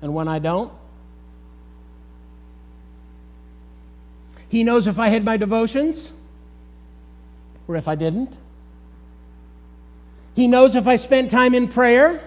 and 0.03 0.13
when 0.13 0.27
I 0.27 0.37
don't. 0.37 0.71
He 4.49 4.63
knows 4.63 4.87
if 4.87 4.99
I 4.99 5.09
had 5.09 5.25
my 5.25 5.37
devotions 5.37 6.11
or 7.67 7.75
if 7.75 7.87
I 7.87 7.95
didn't. 7.95 8.33
He 10.35 10.47
knows 10.47 10.75
if 10.75 10.87
I 10.87 10.97
spent 10.97 11.31
time 11.31 11.55
in 11.55 11.67
prayer, 11.67 12.21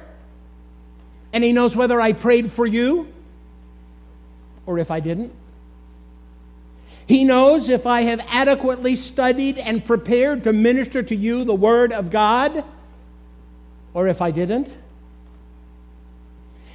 and 1.33 1.45
He 1.45 1.53
knows 1.53 1.77
whether 1.77 2.01
I 2.01 2.13
prayed 2.13 2.51
for 2.51 2.67
you 2.67 3.07
or 4.67 4.79
if 4.79 4.91
I 4.91 5.01
didn't. 5.01 5.33
He 7.07 7.25
knows 7.25 7.69
if 7.69 7.87
I 7.87 8.03
have 8.03 8.21
adequately 8.29 8.95
studied 8.97 9.59
and 9.59 9.85
prepared 9.85 10.45
to 10.45 10.53
minister 10.53 11.03
to 11.03 11.17
you 11.17 11.45
the 11.45 11.55
Word 11.55 11.93
of 11.93 12.11
God, 12.11 12.65
or 13.95 14.07
if 14.07 14.23
I 14.23 14.31
didn't. 14.31 14.73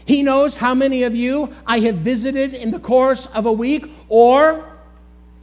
He 0.05 0.23
knows 0.23 0.57
how 0.57 0.73
many 0.73 1.03
of 1.03 1.15
you 1.15 1.53
I 1.65 1.79
have 1.79 1.95
visited 1.97 2.53
in 2.53 2.71
the 2.71 2.79
course 2.79 3.25
of 3.27 3.45
a 3.45 3.51
week, 3.51 3.89
or 4.09 4.74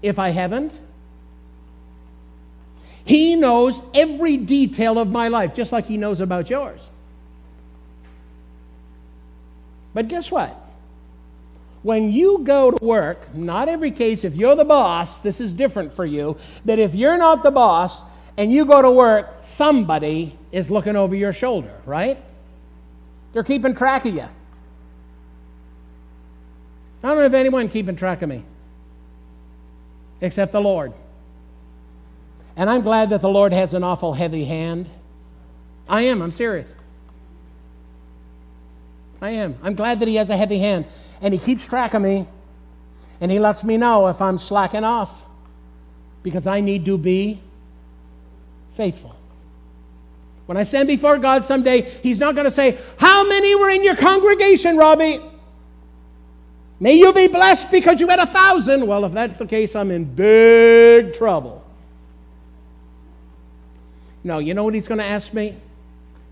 if 0.02 0.18
I 0.18 0.30
haven't. 0.30 0.72
He 3.04 3.34
knows 3.34 3.82
every 3.94 4.36
detail 4.36 4.98
of 4.98 5.08
my 5.08 5.28
life, 5.28 5.54
just 5.54 5.72
like 5.72 5.86
He 5.86 5.96
knows 5.96 6.20
about 6.20 6.50
yours. 6.50 6.88
But 9.94 10.08
guess 10.08 10.30
what? 10.30 10.62
when 11.82 12.12
you 12.12 12.38
go 12.44 12.70
to 12.70 12.84
work, 12.84 13.34
not 13.34 13.68
every 13.68 13.90
case, 13.90 14.24
if 14.24 14.36
you're 14.36 14.54
the 14.54 14.64
boss, 14.64 15.18
this 15.18 15.40
is 15.40 15.52
different 15.52 15.92
for 15.92 16.06
you, 16.06 16.36
but 16.64 16.78
if 16.78 16.94
you're 16.94 17.18
not 17.18 17.42
the 17.42 17.50
boss 17.50 18.04
and 18.36 18.52
you 18.52 18.64
go 18.64 18.80
to 18.80 18.90
work, 18.90 19.36
somebody 19.40 20.38
is 20.52 20.70
looking 20.70 20.96
over 20.96 21.14
your 21.14 21.32
shoulder, 21.32 21.74
right? 21.84 22.22
They're 23.32 23.42
keeping 23.42 23.74
track 23.74 24.04
of 24.04 24.14
you. 24.14 24.28
I 27.02 27.08
don't 27.08 27.16
know 27.16 27.24
if 27.24 27.34
anyone 27.34 27.68
keeping 27.68 27.96
track 27.96 28.22
of 28.22 28.28
me 28.28 28.44
except 30.22 30.52
the 30.52 30.60
Lord. 30.60 30.94
And 32.56 32.70
I'm 32.70 32.80
glad 32.80 33.10
that 33.10 33.20
the 33.20 33.28
Lord 33.28 33.52
has 33.52 33.74
an 33.74 33.84
awful 33.84 34.14
heavy 34.14 34.44
hand. 34.44 34.88
I 35.88 36.02
am, 36.02 36.22
I'm 36.22 36.30
serious. 36.30 36.72
I 39.20 39.30
am. 39.30 39.56
I'm 39.62 39.74
glad 39.74 40.00
that 40.00 40.08
He 40.08 40.14
has 40.14 40.30
a 40.30 40.36
heavy 40.36 40.58
hand 40.58 40.86
and 41.20 41.34
He 41.34 41.40
keeps 41.40 41.66
track 41.66 41.92
of 41.92 42.00
me 42.00 42.26
and 43.20 43.30
He 43.30 43.38
lets 43.38 43.62
me 43.64 43.76
know 43.76 44.08
if 44.08 44.22
I'm 44.22 44.38
slacking 44.38 44.84
off 44.84 45.24
because 46.22 46.46
I 46.46 46.60
need 46.60 46.84
to 46.86 46.96
be 46.96 47.40
faithful. 48.74 49.14
When 50.46 50.56
I 50.56 50.62
stand 50.64 50.88
before 50.88 51.18
God 51.18 51.44
someday, 51.44 51.82
He's 52.02 52.18
not 52.18 52.34
going 52.34 52.44
to 52.44 52.50
say, 52.50 52.78
How 52.96 53.26
many 53.26 53.54
were 53.54 53.70
in 53.70 53.82
your 53.82 53.96
congregation, 53.96 54.76
Robbie? 54.76 55.20
May 56.82 56.94
you 56.94 57.12
be 57.12 57.28
blessed 57.28 57.70
because 57.70 58.00
you 58.00 58.08
had 58.08 58.18
a 58.18 58.26
thousand. 58.26 58.84
Well, 58.84 59.04
if 59.04 59.12
that's 59.12 59.38
the 59.38 59.46
case, 59.46 59.76
I'm 59.76 59.92
in 59.92 60.04
big 60.04 61.14
trouble. 61.14 61.64
No, 64.24 64.40
you 64.40 64.52
know 64.52 64.64
what 64.64 64.74
He's 64.74 64.88
going 64.88 64.98
to 64.98 65.04
ask 65.04 65.32
me? 65.32 65.54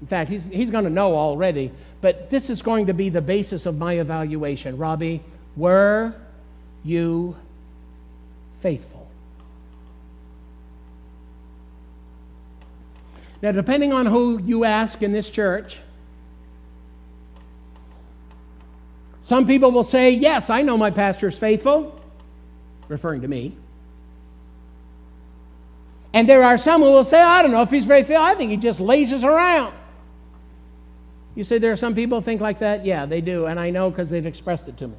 In 0.00 0.06
fact, 0.08 0.28
he's, 0.28 0.42
he's 0.46 0.72
going 0.72 0.82
to 0.82 0.90
know 0.90 1.14
already, 1.14 1.70
but 2.00 2.30
this 2.30 2.50
is 2.50 2.62
going 2.62 2.86
to 2.86 2.94
be 2.94 3.10
the 3.10 3.20
basis 3.20 3.64
of 3.64 3.78
my 3.78 4.00
evaluation. 4.00 4.76
Robbie, 4.76 5.22
were 5.54 6.14
you 6.82 7.36
faithful? 8.60 9.06
Now, 13.40 13.52
depending 13.52 13.92
on 13.92 14.06
who 14.06 14.42
you 14.42 14.64
ask 14.64 15.00
in 15.00 15.12
this 15.12 15.30
church, 15.30 15.78
some 19.30 19.46
people 19.46 19.70
will 19.70 19.84
say, 19.84 20.10
Yes, 20.10 20.50
I 20.50 20.62
know 20.62 20.76
my 20.76 20.90
pastor 20.90 21.28
is 21.28 21.38
faithful, 21.38 21.94
referring 22.88 23.20
to 23.20 23.28
me. 23.28 23.54
And 26.12 26.28
there 26.28 26.42
are 26.42 26.58
some 26.58 26.82
who 26.82 26.90
will 26.90 27.04
say, 27.04 27.22
I 27.22 27.40
don't 27.40 27.52
know 27.52 27.62
if 27.62 27.70
he's 27.70 27.84
very 27.84 28.02
faithful. 28.02 28.24
I 28.24 28.34
think 28.34 28.50
he 28.50 28.56
just 28.56 28.80
lazes 28.80 29.22
around. 29.22 29.72
You 31.36 31.44
say 31.44 31.58
there 31.58 31.70
are 31.70 31.76
some 31.76 31.94
people 31.94 32.20
think 32.20 32.40
like 32.40 32.58
that? 32.58 32.84
Yeah, 32.84 33.06
they 33.06 33.20
do, 33.20 33.46
and 33.46 33.60
I 33.60 33.70
know 33.70 33.88
because 33.88 34.10
they've 34.10 34.26
expressed 34.26 34.66
it 34.66 34.76
to 34.78 34.88
me. 34.88 34.96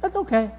That's 0.00 0.14
okay. 0.14 0.52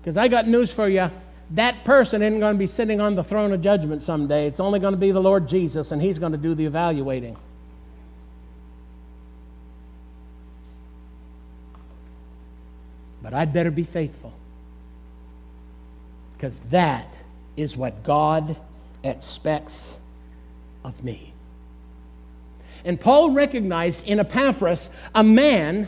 Because 0.00 0.16
I 0.16 0.28
got 0.28 0.48
news 0.48 0.72
for 0.72 0.88
you. 0.88 1.10
That 1.50 1.84
person 1.84 2.22
isn't 2.22 2.40
going 2.40 2.54
to 2.54 2.58
be 2.58 2.66
sitting 2.66 2.98
on 2.98 3.14
the 3.14 3.24
throne 3.24 3.52
of 3.52 3.60
judgment 3.60 4.02
someday. 4.02 4.46
It's 4.46 4.58
only 4.58 4.80
going 4.80 4.94
to 4.94 5.00
be 5.00 5.10
the 5.10 5.20
Lord 5.20 5.50
Jesus, 5.50 5.92
and 5.92 6.00
He's 6.00 6.18
going 6.18 6.32
to 6.32 6.38
do 6.38 6.54
the 6.54 6.64
evaluating. 6.64 7.36
But 13.30 13.38
I'd 13.38 13.52
better 13.52 13.70
be 13.70 13.84
faithful. 13.84 14.32
Because 16.36 16.58
that 16.70 17.14
is 17.56 17.76
what 17.76 18.02
God 18.02 18.56
expects 19.04 19.88
of 20.84 21.04
me. 21.04 21.32
And 22.84 23.00
Paul 23.00 23.30
recognized 23.30 24.04
in 24.06 24.18
Epaphras 24.18 24.90
a 25.14 25.22
man 25.22 25.86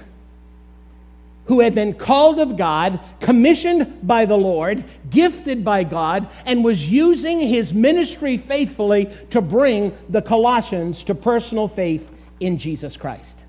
who 1.47 1.59
had 1.59 1.75
been 1.75 1.95
called 1.95 2.39
of 2.39 2.57
God, 2.57 3.01
commissioned 3.19 4.07
by 4.07 4.25
the 4.25 4.37
Lord, 4.37 4.85
gifted 5.11 5.65
by 5.65 5.83
God, 5.83 6.29
and 6.47 6.63
was 6.63 6.89
using 6.89 7.41
his 7.41 7.75
ministry 7.75 8.37
faithfully 8.37 9.11
to 9.31 9.41
bring 9.41 9.97
the 10.09 10.23
Colossians 10.23 11.03
to 11.05 11.15
personal 11.17 11.67
faith 11.67 12.09
in 12.39 12.57
Jesus 12.57 12.97
Christ. 12.97 13.42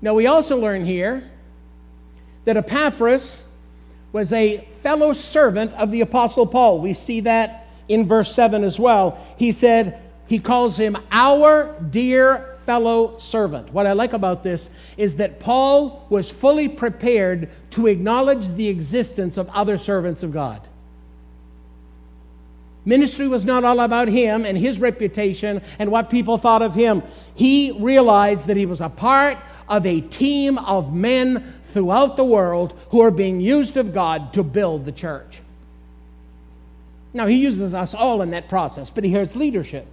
Now, 0.00 0.14
we 0.14 0.26
also 0.26 0.56
learn 0.56 0.84
here 0.84 1.28
that 2.44 2.56
Epaphras 2.56 3.42
was 4.12 4.32
a 4.32 4.66
fellow 4.82 5.12
servant 5.12 5.72
of 5.74 5.90
the 5.90 6.00
Apostle 6.00 6.46
Paul. 6.46 6.80
We 6.80 6.94
see 6.94 7.20
that 7.20 7.66
in 7.88 8.06
verse 8.06 8.34
7 8.34 8.64
as 8.64 8.78
well. 8.78 9.18
He 9.36 9.52
said, 9.52 10.00
he 10.26 10.38
calls 10.38 10.76
him 10.76 10.96
our 11.10 11.74
dear 11.90 12.56
fellow 12.66 13.18
servant. 13.18 13.72
What 13.72 13.86
I 13.86 13.92
like 13.92 14.12
about 14.12 14.42
this 14.42 14.70
is 14.96 15.16
that 15.16 15.38
Paul 15.38 16.04
was 16.08 16.30
fully 16.30 16.68
prepared 16.68 17.48
to 17.70 17.86
acknowledge 17.86 18.48
the 18.56 18.68
existence 18.68 19.36
of 19.36 19.48
other 19.50 19.78
servants 19.78 20.22
of 20.22 20.32
God. 20.32 20.60
Ministry 22.84 23.26
was 23.26 23.44
not 23.44 23.64
all 23.64 23.80
about 23.80 24.08
him 24.08 24.44
and 24.44 24.56
his 24.56 24.78
reputation 24.78 25.60
and 25.78 25.90
what 25.90 26.10
people 26.10 26.38
thought 26.38 26.62
of 26.62 26.74
him. 26.74 27.02
He 27.34 27.72
realized 27.72 28.46
that 28.46 28.56
he 28.56 28.66
was 28.66 28.80
a 28.80 28.88
part 28.88 29.38
of 29.68 29.86
a 29.86 30.00
team 30.00 30.58
of 30.58 30.94
men 30.94 31.54
throughout 31.64 32.16
the 32.16 32.24
world 32.24 32.78
who 32.90 33.00
are 33.00 33.10
being 33.10 33.40
used 33.40 33.76
of 33.76 33.92
God 33.92 34.32
to 34.34 34.42
build 34.42 34.84
the 34.84 34.92
church. 34.92 35.40
Now, 37.12 37.26
he 37.26 37.36
uses 37.36 37.74
us 37.74 37.94
all 37.94 38.22
in 38.22 38.30
that 38.30 38.48
process, 38.48 38.90
but 38.90 39.02
he 39.02 39.12
has 39.12 39.34
leadership. 39.36 39.86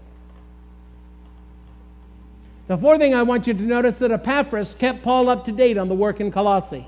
The 2.68 2.78
fourth 2.78 3.00
thing 3.00 3.14
I 3.14 3.24
want 3.24 3.48
you 3.48 3.54
to 3.54 3.62
notice 3.62 3.98
that 4.00 4.12
Epaphras 4.12 4.74
kept 4.74 5.04
Paul 5.04 5.30
up 5.30 5.46
to 5.46 5.52
date 5.52 5.78
on 5.78 5.90
the 5.90 5.96
work 5.96 6.20
in 6.20 6.32
Colossae. 6.32 6.88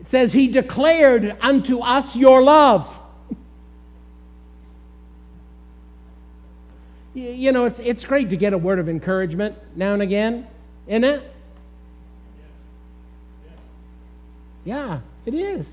It 0.00 0.08
says, 0.08 0.32
He 0.32 0.48
declared 0.48 1.36
unto 1.40 1.78
us 1.80 2.14
your 2.14 2.42
love. 2.42 2.98
You 7.14 7.52
know, 7.52 7.64
it's, 7.64 7.78
it's 7.78 8.04
great 8.04 8.30
to 8.30 8.36
get 8.36 8.52
a 8.52 8.58
word 8.58 8.78
of 8.78 8.88
encouragement 8.88 9.56
now 9.76 9.92
and 9.92 10.02
again, 10.02 10.46
isn't 10.86 11.04
it? 11.04 11.30
Yeah, 14.64 15.00
it 15.24 15.34
is. 15.34 15.68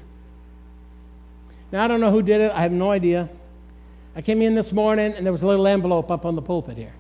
Now, 1.72 1.84
I 1.84 1.88
don't 1.88 2.02
know 2.02 2.12
who 2.12 2.22
did 2.22 2.42
it. 2.42 2.52
I 2.52 2.62
have 2.62 2.72
no 2.72 2.92
idea. 2.92 3.30
I 4.16 4.22
came 4.22 4.42
in 4.42 4.56
this 4.56 4.72
morning 4.72 5.14
and 5.14 5.26
there 5.26 5.32
was 5.32 5.42
a 5.42 5.48
little 5.48 5.66
envelope 5.66 6.12
up 6.12 6.26
on 6.26 6.36
the 6.36 6.42
pulpit 6.42 6.78
here. 6.78 6.94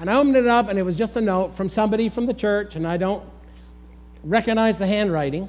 And 0.00 0.10
I 0.10 0.16
opened 0.16 0.36
it 0.36 0.46
up 0.46 0.68
and 0.68 0.78
it 0.78 0.82
was 0.82 0.96
just 0.96 1.16
a 1.16 1.20
note 1.20 1.54
from 1.54 1.68
somebody 1.68 2.08
from 2.08 2.26
the 2.26 2.34
church, 2.34 2.76
and 2.76 2.86
I 2.86 2.96
don't 2.96 3.24
recognize 4.22 4.78
the 4.78 4.86
handwriting. 4.86 5.48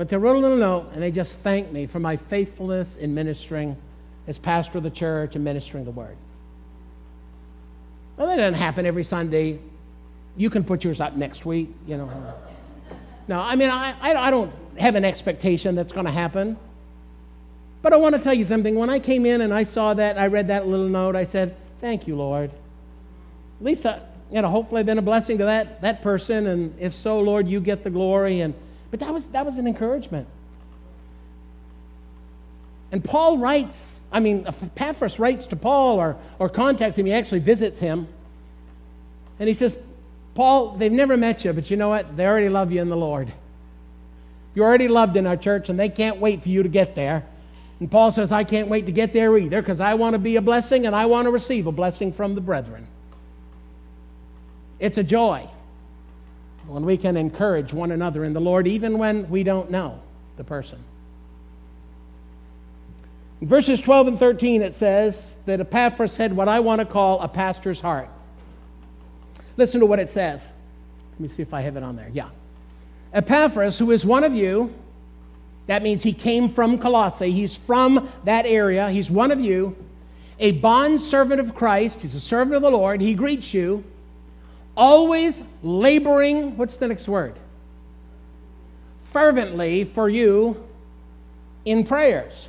But 0.00 0.08
they 0.08 0.16
wrote 0.16 0.36
a 0.36 0.38
little 0.38 0.56
note 0.56 0.92
and 0.94 1.02
they 1.02 1.10
just 1.10 1.40
thanked 1.40 1.74
me 1.74 1.84
for 1.84 2.00
my 2.00 2.16
faithfulness 2.16 2.96
in 2.96 3.14
ministering 3.14 3.76
as 4.26 4.38
pastor 4.38 4.78
of 4.78 4.84
the 4.84 4.90
church 4.90 5.34
and 5.34 5.44
ministering 5.44 5.84
the 5.84 5.90
word. 5.90 6.16
Well, 8.16 8.26
that 8.28 8.36
doesn't 8.36 8.54
happen 8.54 8.86
every 8.86 9.04
Sunday. 9.04 9.58
You 10.38 10.48
can 10.48 10.64
put 10.64 10.84
yours 10.84 11.02
up 11.02 11.16
next 11.16 11.44
week, 11.44 11.68
you 11.86 11.98
know. 11.98 12.10
No, 13.28 13.40
I 13.40 13.56
mean, 13.56 13.68
I, 13.68 13.94
I 14.00 14.30
don't 14.30 14.50
have 14.78 14.94
an 14.94 15.04
expectation 15.04 15.74
that's 15.74 15.92
going 15.92 16.06
to 16.06 16.12
happen. 16.12 16.56
But 17.82 17.92
I 17.92 17.96
want 17.96 18.14
to 18.14 18.22
tell 18.22 18.32
you 18.32 18.46
something. 18.46 18.76
When 18.76 18.88
I 18.88 19.00
came 19.00 19.26
in 19.26 19.42
and 19.42 19.52
I 19.52 19.64
saw 19.64 19.92
that, 19.92 20.16
I 20.16 20.28
read 20.28 20.48
that 20.48 20.66
little 20.66 20.88
note, 20.88 21.14
I 21.14 21.24
said, 21.24 21.54
Thank 21.82 22.06
you, 22.06 22.16
Lord. 22.16 22.50
At 23.60 23.66
least, 23.66 23.84
I, 23.84 24.00
you 24.32 24.40
know, 24.40 24.48
hopefully 24.48 24.80
I've 24.80 24.86
been 24.86 24.96
a 24.96 25.02
blessing 25.02 25.36
to 25.36 25.44
that, 25.44 25.82
that 25.82 26.00
person. 26.00 26.46
And 26.46 26.74
if 26.80 26.94
so, 26.94 27.20
Lord, 27.20 27.46
you 27.46 27.60
get 27.60 27.84
the 27.84 27.90
glory. 27.90 28.40
And, 28.40 28.54
but 28.90 29.00
that 29.00 29.12
was, 29.12 29.26
that 29.28 29.46
was 29.46 29.58
an 29.58 29.66
encouragement. 29.66 30.26
And 32.92 33.04
Paul 33.04 33.38
writes, 33.38 34.00
I 34.10 34.20
mean, 34.20 34.46
uh, 34.46 34.52
Epaphras 34.62 35.18
writes 35.18 35.46
to 35.46 35.56
Paul 35.56 36.00
or, 36.00 36.16
or 36.38 36.48
contacts 36.48 36.98
him. 36.98 37.06
He 37.06 37.12
actually 37.12 37.38
visits 37.40 37.78
him. 37.78 38.08
And 39.38 39.48
he 39.48 39.54
says, 39.54 39.78
Paul, 40.34 40.76
they've 40.76 40.92
never 40.92 41.16
met 41.16 41.44
you, 41.44 41.52
but 41.52 41.70
you 41.70 41.76
know 41.76 41.88
what? 41.88 42.16
They 42.16 42.26
already 42.26 42.48
love 42.48 42.72
you 42.72 42.80
in 42.80 42.88
the 42.88 42.96
Lord. 42.96 43.32
You're 44.54 44.66
already 44.66 44.88
loved 44.88 45.16
in 45.16 45.26
our 45.26 45.36
church, 45.36 45.68
and 45.68 45.78
they 45.78 45.88
can't 45.88 46.18
wait 46.18 46.42
for 46.42 46.48
you 46.48 46.62
to 46.62 46.68
get 46.68 46.94
there. 46.94 47.24
And 47.78 47.90
Paul 47.90 48.10
says, 48.10 48.32
I 48.32 48.44
can't 48.44 48.68
wait 48.68 48.86
to 48.86 48.92
get 48.92 49.12
there 49.12 49.36
either 49.38 49.62
because 49.62 49.80
I 49.80 49.94
want 49.94 50.14
to 50.14 50.18
be 50.18 50.36
a 50.36 50.42
blessing 50.42 50.86
and 50.86 50.94
I 50.94 51.06
want 51.06 51.26
to 51.26 51.30
receive 51.30 51.66
a 51.66 51.72
blessing 51.72 52.12
from 52.12 52.34
the 52.34 52.40
brethren. 52.40 52.86
It's 54.78 54.98
a 54.98 55.04
joy 55.04 55.48
when 56.70 56.84
we 56.84 56.96
can 56.96 57.16
encourage 57.16 57.72
one 57.72 57.90
another 57.90 58.24
in 58.24 58.32
the 58.32 58.40
Lord, 58.40 58.66
even 58.68 58.96
when 58.96 59.28
we 59.28 59.42
don't 59.42 59.70
know 59.70 60.00
the 60.36 60.44
person. 60.44 60.78
In 63.40 63.48
verses 63.48 63.80
12 63.80 64.08
and 64.08 64.18
13, 64.18 64.62
it 64.62 64.74
says 64.74 65.36
that 65.46 65.60
Epaphras 65.60 66.16
had 66.16 66.34
what 66.34 66.48
I 66.48 66.60
want 66.60 66.78
to 66.78 66.84
call 66.84 67.20
a 67.20 67.28
pastor's 67.28 67.80
heart. 67.80 68.08
Listen 69.56 69.80
to 69.80 69.86
what 69.86 69.98
it 69.98 70.08
says. 70.08 70.48
Let 71.12 71.20
me 71.20 71.28
see 71.28 71.42
if 71.42 71.52
I 71.52 71.60
have 71.62 71.76
it 71.76 71.82
on 71.82 71.96
there. 71.96 72.10
Yeah. 72.12 72.28
Epaphras, 73.12 73.78
who 73.78 73.90
is 73.90 74.04
one 74.04 74.22
of 74.22 74.34
you, 74.34 74.72
that 75.66 75.82
means 75.82 76.02
he 76.02 76.12
came 76.12 76.48
from 76.48 76.78
Colossae, 76.78 77.32
he's 77.32 77.56
from 77.56 78.08
that 78.24 78.46
area, 78.46 78.90
he's 78.90 79.10
one 79.10 79.30
of 79.30 79.40
you, 79.40 79.76
a 80.38 80.52
bond 80.52 81.00
servant 81.00 81.40
of 81.40 81.54
Christ, 81.54 82.02
he's 82.02 82.14
a 82.14 82.20
servant 82.20 82.54
of 82.56 82.62
the 82.62 82.70
Lord, 82.70 83.00
he 83.00 83.14
greets 83.14 83.52
you, 83.52 83.84
always 84.80 85.42
laboring, 85.62 86.56
what's 86.56 86.78
the 86.78 86.88
next 86.88 87.06
word? 87.06 87.34
Fervently 89.12 89.84
for 89.84 90.08
you 90.08 90.66
in 91.66 91.84
prayers. 91.84 92.48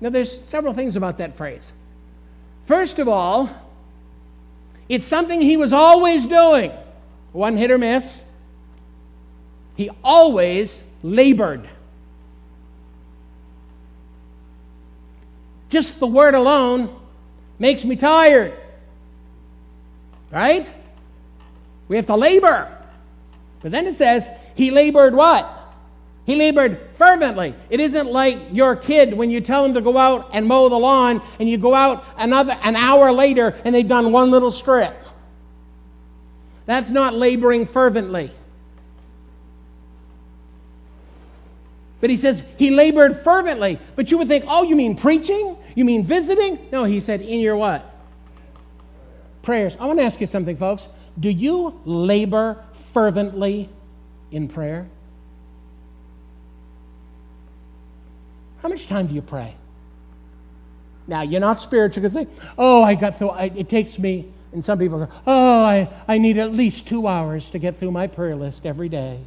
Now, 0.00 0.10
there's 0.10 0.38
several 0.46 0.74
things 0.74 0.94
about 0.94 1.18
that 1.18 1.36
phrase. 1.36 1.72
First 2.66 3.00
of 3.00 3.08
all, 3.08 3.50
it's 4.88 5.04
something 5.04 5.40
he 5.40 5.56
was 5.56 5.72
always 5.72 6.24
doing. 6.24 6.70
One 7.32 7.56
hit 7.56 7.70
or 7.70 7.78
miss. 7.78 8.22
He 9.74 9.90
always 10.04 10.82
labored. 11.02 11.68
Just 15.68 15.98
the 15.98 16.06
word 16.06 16.34
alone 16.34 16.94
makes 17.58 17.84
me 17.84 17.96
tired. 17.96 18.54
Right? 20.30 20.70
We 21.94 21.98
have 21.98 22.06
to 22.06 22.16
labor. 22.16 22.76
But 23.60 23.70
then 23.70 23.86
it 23.86 23.94
says, 23.94 24.28
he 24.56 24.72
labored 24.72 25.14
what? 25.14 25.48
He 26.26 26.34
labored 26.34 26.80
fervently. 26.96 27.54
It 27.70 27.78
isn't 27.78 28.10
like 28.10 28.36
your 28.50 28.74
kid 28.74 29.14
when 29.14 29.30
you 29.30 29.40
tell 29.40 29.62
them 29.62 29.74
to 29.74 29.80
go 29.80 29.96
out 29.96 30.30
and 30.32 30.44
mow 30.44 30.68
the 30.68 30.74
lawn 30.74 31.22
and 31.38 31.48
you 31.48 31.56
go 31.56 31.72
out 31.72 32.04
another 32.16 32.58
an 32.64 32.74
hour 32.74 33.12
later 33.12 33.56
and 33.64 33.72
they've 33.72 33.86
done 33.86 34.10
one 34.10 34.32
little 34.32 34.50
strip. 34.50 34.96
That's 36.66 36.90
not 36.90 37.14
laboring 37.14 37.64
fervently. 37.64 38.32
But 42.00 42.10
he 42.10 42.16
says 42.16 42.42
he 42.58 42.70
labored 42.70 43.20
fervently. 43.20 43.78
But 43.94 44.10
you 44.10 44.18
would 44.18 44.26
think, 44.26 44.46
oh, 44.48 44.64
you 44.64 44.74
mean 44.74 44.96
preaching? 44.96 45.56
You 45.76 45.84
mean 45.84 46.04
visiting? 46.04 46.58
No, 46.72 46.82
he 46.82 46.98
said, 46.98 47.20
in 47.20 47.38
your 47.38 47.54
what? 47.54 47.93
Prayers. 49.44 49.76
I 49.78 49.86
want 49.86 49.98
to 49.98 50.04
ask 50.04 50.20
you 50.20 50.26
something, 50.26 50.56
folks. 50.56 50.88
Do 51.20 51.30
you 51.30 51.80
labor 51.84 52.64
fervently 52.92 53.68
in 54.32 54.48
prayer? 54.48 54.88
How 58.62 58.68
much 58.68 58.86
time 58.86 59.06
do 59.06 59.14
you 59.14 59.22
pray? 59.22 59.54
Now, 61.06 61.20
you're 61.20 61.40
not 61.40 61.60
spiritual 61.60 62.02
because, 62.02 62.26
oh, 62.56 62.82
I 62.82 62.94
got 62.94 63.18
through, 63.18 63.30
I, 63.30 63.44
it 63.54 63.68
takes 63.68 63.98
me, 63.98 64.32
and 64.52 64.64
some 64.64 64.78
people 64.78 65.04
say, 65.04 65.12
oh, 65.26 65.62
I, 65.62 65.90
I 66.08 66.16
need 66.16 66.38
at 66.38 66.52
least 66.52 66.88
two 66.88 67.06
hours 67.06 67.50
to 67.50 67.58
get 67.58 67.78
through 67.78 67.90
my 67.90 68.06
prayer 68.06 68.34
list 68.34 68.64
every 68.64 68.88
day. 68.88 69.20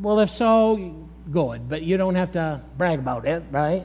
Well, 0.00 0.20
if 0.20 0.30
so, 0.30 0.94
good, 1.30 1.68
but 1.68 1.82
you 1.82 1.98
don't 1.98 2.14
have 2.14 2.32
to 2.32 2.62
brag 2.78 2.98
about 2.98 3.26
it, 3.26 3.42
right? 3.50 3.84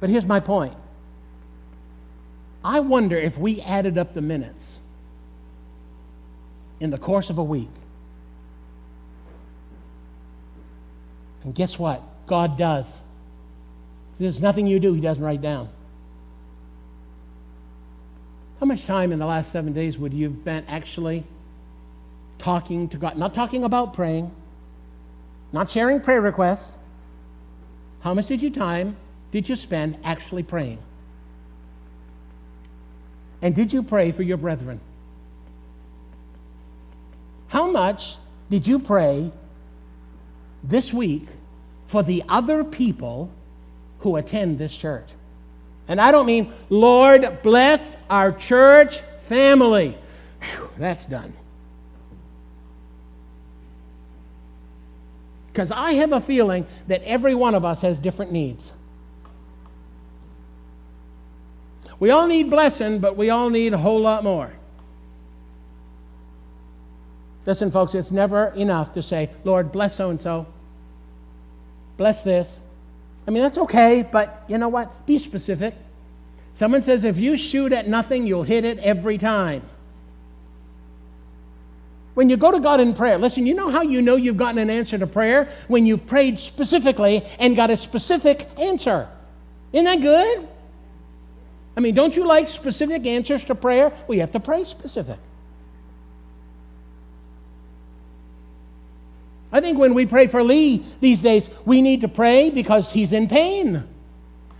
But 0.00 0.10
here's 0.10 0.26
my 0.26 0.40
point 0.40 0.74
I 2.64 2.80
wonder 2.80 3.16
if 3.16 3.38
we 3.38 3.60
added 3.60 3.96
up 3.96 4.14
the 4.14 4.20
minutes 4.20 4.76
in 6.78 6.90
the 6.90 6.98
course 6.98 7.30
of 7.30 7.38
a 7.38 7.42
week. 7.42 7.70
And 11.44 11.54
guess 11.54 11.78
what? 11.78 12.02
God 12.26 12.58
does. 12.58 13.00
There's 14.18 14.42
nothing 14.42 14.66
you 14.66 14.78
do 14.78 14.92
He 14.92 15.00
doesn't 15.00 15.22
write 15.22 15.40
down. 15.40 15.70
How 18.60 18.66
much 18.66 18.84
time 18.84 19.10
in 19.10 19.18
the 19.18 19.26
last 19.26 19.50
seven 19.50 19.72
days 19.72 19.96
would 19.96 20.12
you 20.12 20.28
have 20.28 20.38
spent 20.40 20.66
actually 20.68 21.24
talking 22.40 22.88
to 22.88 22.98
God, 22.98 23.16
not 23.16 23.34
talking 23.34 23.64
about 23.64 23.94
praying, 23.94 24.30
not 25.52 25.70
sharing 25.70 26.00
prayer 26.00 26.20
requests. 26.20 26.76
How 28.00 28.14
much 28.14 28.26
did 28.26 28.42
you 28.42 28.50
time 28.50 28.96
did 29.30 29.48
you 29.48 29.56
spend 29.56 29.98
actually 30.04 30.42
praying? 30.42 30.78
And 33.42 33.54
did 33.54 33.72
you 33.72 33.82
pray 33.82 34.12
for 34.12 34.22
your 34.22 34.36
brethren? 34.36 34.80
How 37.48 37.70
much 37.70 38.16
did 38.50 38.66
you 38.66 38.78
pray 38.78 39.32
this 40.62 40.92
week 40.92 41.26
for 41.86 42.02
the 42.02 42.22
other 42.28 42.62
people 42.64 43.30
who 44.00 44.16
attend 44.16 44.58
this 44.58 44.76
church? 44.76 45.08
And 45.88 46.00
I 46.00 46.12
don't 46.12 46.26
mean, 46.26 46.52
Lord, 46.68 47.42
bless 47.42 47.96
our 48.08 48.30
church 48.30 48.98
family. 49.22 49.96
Whew, 50.40 50.70
that's 50.78 51.06
done. 51.06 51.32
Because 55.52 55.72
I 55.72 55.94
have 55.94 56.12
a 56.12 56.20
feeling 56.20 56.66
that 56.86 57.02
every 57.02 57.34
one 57.34 57.56
of 57.56 57.64
us 57.64 57.80
has 57.80 57.98
different 57.98 58.30
needs. 58.30 58.72
We 62.00 62.10
all 62.10 62.26
need 62.26 62.50
blessing, 62.50 62.98
but 62.98 63.16
we 63.16 63.30
all 63.30 63.50
need 63.50 63.74
a 63.74 63.78
whole 63.78 64.00
lot 64.00 64.24
more. 64.24 64.50
Listen, 67.46 67.70
folks, 67.70 67.94
it's 67.94 68.10
never 68.10 68.46
enough 68.48 68.94
to 68.94 69.02
say, 69.02 69.30
Lord, 69.44 69.70
bless 69.70 69.96
so 69.96 70.10
and 70.10 70.20
so. 70.20 70.46
Bless 71.96 72.22
this. 72.22 72.58
I 73.28 73.30
mean, 73.30 73.42
that's 73.42 73.58
okay, 73.58 74.06
but 74.10 74.44
you 74.48 74.56
know 74.56 74.68
what? 74.68 75.06
Be 75.06 75.18
specific. 75.18 75.74
Someone 76.54 76.82
says, 76.82 77.04
if 77.04 77.18
you 77.18 77.36
shoot 77.36 77.72
at 77.72 77.86
nothing, 77.86 78.26
you'll 78.26 78.42
hit 78.42 78.64
it 78.64 78.78
every 78.78 79.18
time. 79.18 79.62
When 82.14 82.28
you 82.28 82.36
go 82.36 82.50
to 82.50 82.60
God 82.60 82.80
in 82.80 82.94
prayer, 82.94 83.18
listen, 83.18 83.46
you 83.46 83.54
know 83.54 83.70
how 83.70 83.82
you 83.82 84.02
know 84.02 84.16
you've 84.16 84.36
gotten 84.36 84.58
an 84.58 84.68
answer 84.68 84.98
to 84.98 85.06
prayer? 85.06 85.48
When 85.68 85.86
you've 85.86 86.06
prayed 86.06 86.40
specifically 86.40 87.24
and 87.38 87.56
got 87.56 87.70
a 87.70 87.76
specific 87.76 88.48
answer. 88.58 89.08
Isn't 89.72 89.84
that 89.84 90.00
good? 90.00 90.48
I 91.76 91.80
mean, 91.80 91.94
don't 91.94 92.16
you 92.16 92.26
like 92.26 92.48
specific 92.48 93.06
answers 93.06 93.44
to 93.44 93.54
prayer? 93.54 93.92
Well, 94.06 94.14
you 94.14 94.20
have 94.20 94.32
to 94.32 94.40
pray 94.40 94.64
specific. 94.64 95.18
I 99.52 99.60
think 99.60 99.78
when 99.78 99.94
we 99.94 100.06
pray 100.06 100.26
for 100.26 100.42
Lee 100.42 100.84
these 101.00 101.22
days, 101.22 101.50
we 101.64 101.82
need 101.82 102.02
to 102.02 102.08
pray 102.08 102.50
because 102.50 102.90
he's 102.92 103.12
in 103.12 103.28
pain. 103.28 103.84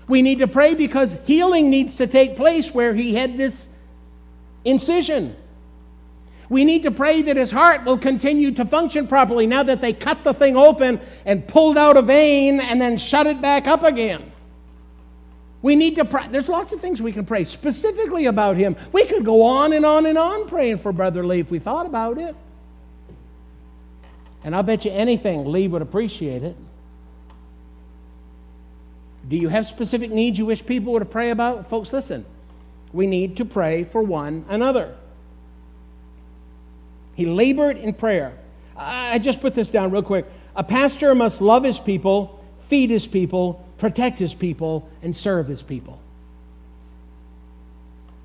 We 0.09 0.23
need 0.23 0.41
to 0.41 0.49
pray 0.49 0.75
because 0.75 1.17
healing 1.27 1.71
needs 1.71 1.97
to 1.97 2.07
take 2.07 2.37
place 2.37 2.75
where 2.75 2.93
he 2.93 3.15
had 3.15 3.37
this 3.37 3.69
incision. 4.65 5.37
We 6.49 6.65
need 6.65 6.83
to 6.83 6.91
pray 6.91 7.23
that 7.23 7.37
his 7.37 7.53
heart 7.53 7.85
will 7.85 7.99
continue 7.99 8.51
to 8.53 8.65
function 8.65 9.07
properly 9.07 9.47
now 9.47 9.63
that 9.63 9.81
they 9.81 9.93
cut 9.93 10.25
the 10.25 10.35
thing 10.35 10.57
open 10.57 11.01
and 11.25 11.47
pulled 11.47 11.79
out 11.79 11.97
a 11.97 12.03
vein 12.03 12.59
and 12.59 12.81
then 12.81 12.99
shut 12.99 13.29
it 13.29 13.41
back 13.41 13.69
up 13.69 13.85
again. 13.85 14.30
We 15.63 15.77
need 15.77 15.97
to 15.97 16.05
pray. 16.05 16.27
There's 16.29 16.49
lots 16.49 16.73
of 16.73 16.81
things 16.81 17.03
we 17.03 17.13
can 17.13 17.27
pray 17.27 17.45
specifically 17.45 18.27
about 18.27 18.57
him. 18.57 18.77
We 18.93 19.05
could 19.05 19.25
go 19.25 19.43
on 19.43 19.73
and 19.73 19.85
on 19.85 20.07
and 20.07 20.17
on 20.17 20.49
praying 20.49 20.79
for 20.79 20.93
Brother 20.93 21.25
Lee 21.25 21.41
if 21.41 21.51
we 21.51 21.59
thought 21.59 21.87
about 21.87 22.17
it. 22.19 22.35
And 24.43 24.57
I'll 24.57 24.63
bet 24.63 24.87
you 24.87 24.91
anything 24.91 25.45
Lee 25.45 25.69
would 25.69 25.83
appreciate 25.83 26.43
it. 26.43 26.57
Do 29.29 29.37
you 29.37 29.49
have 29.49 29.67
specific 29.67 30.11
needs 30.11 30.39
you 30.39 30.47
wish 30.47 30.65
people 30.65 30.95
would 30.95 31.11
pray 31.11 31.31
about? 31.31 31.69
Folks, 31.69 31.93
listen. 31.93 32.25
We 32.93 33.07
need 33.07 33.37
to 33.37 33.45
pray 33.45 33.85
for 33.85 34.03
one 34.03 34.47
another. 34.49 34.97
He 37.15 37.27
labored 37.27 37.77
in 37.77 37.93
prayer. 37.93 38.33
I 38.77 39.19
just 39.19 39.41
put 39.41 39.55
this 39.55 39.69
down 39.69 39.91
real 39.91 40.03
quick. 40.03 40.25
A 40.57 40.65
pastor 40.65 41.15
must 41.15 41.43
love 41.43 41.65
his 41.65 41.79
people, 41.79 42.43
feed 42.63 42.89
his 42.89 43.07
people, 43.07 43.65
protect 43.81 44.19
his 44.19 44.35
people, 44.35 44.89
and 45.03 45.17
serve 45.17 45.49
his 45.49 45.63
people. 45.63 45.99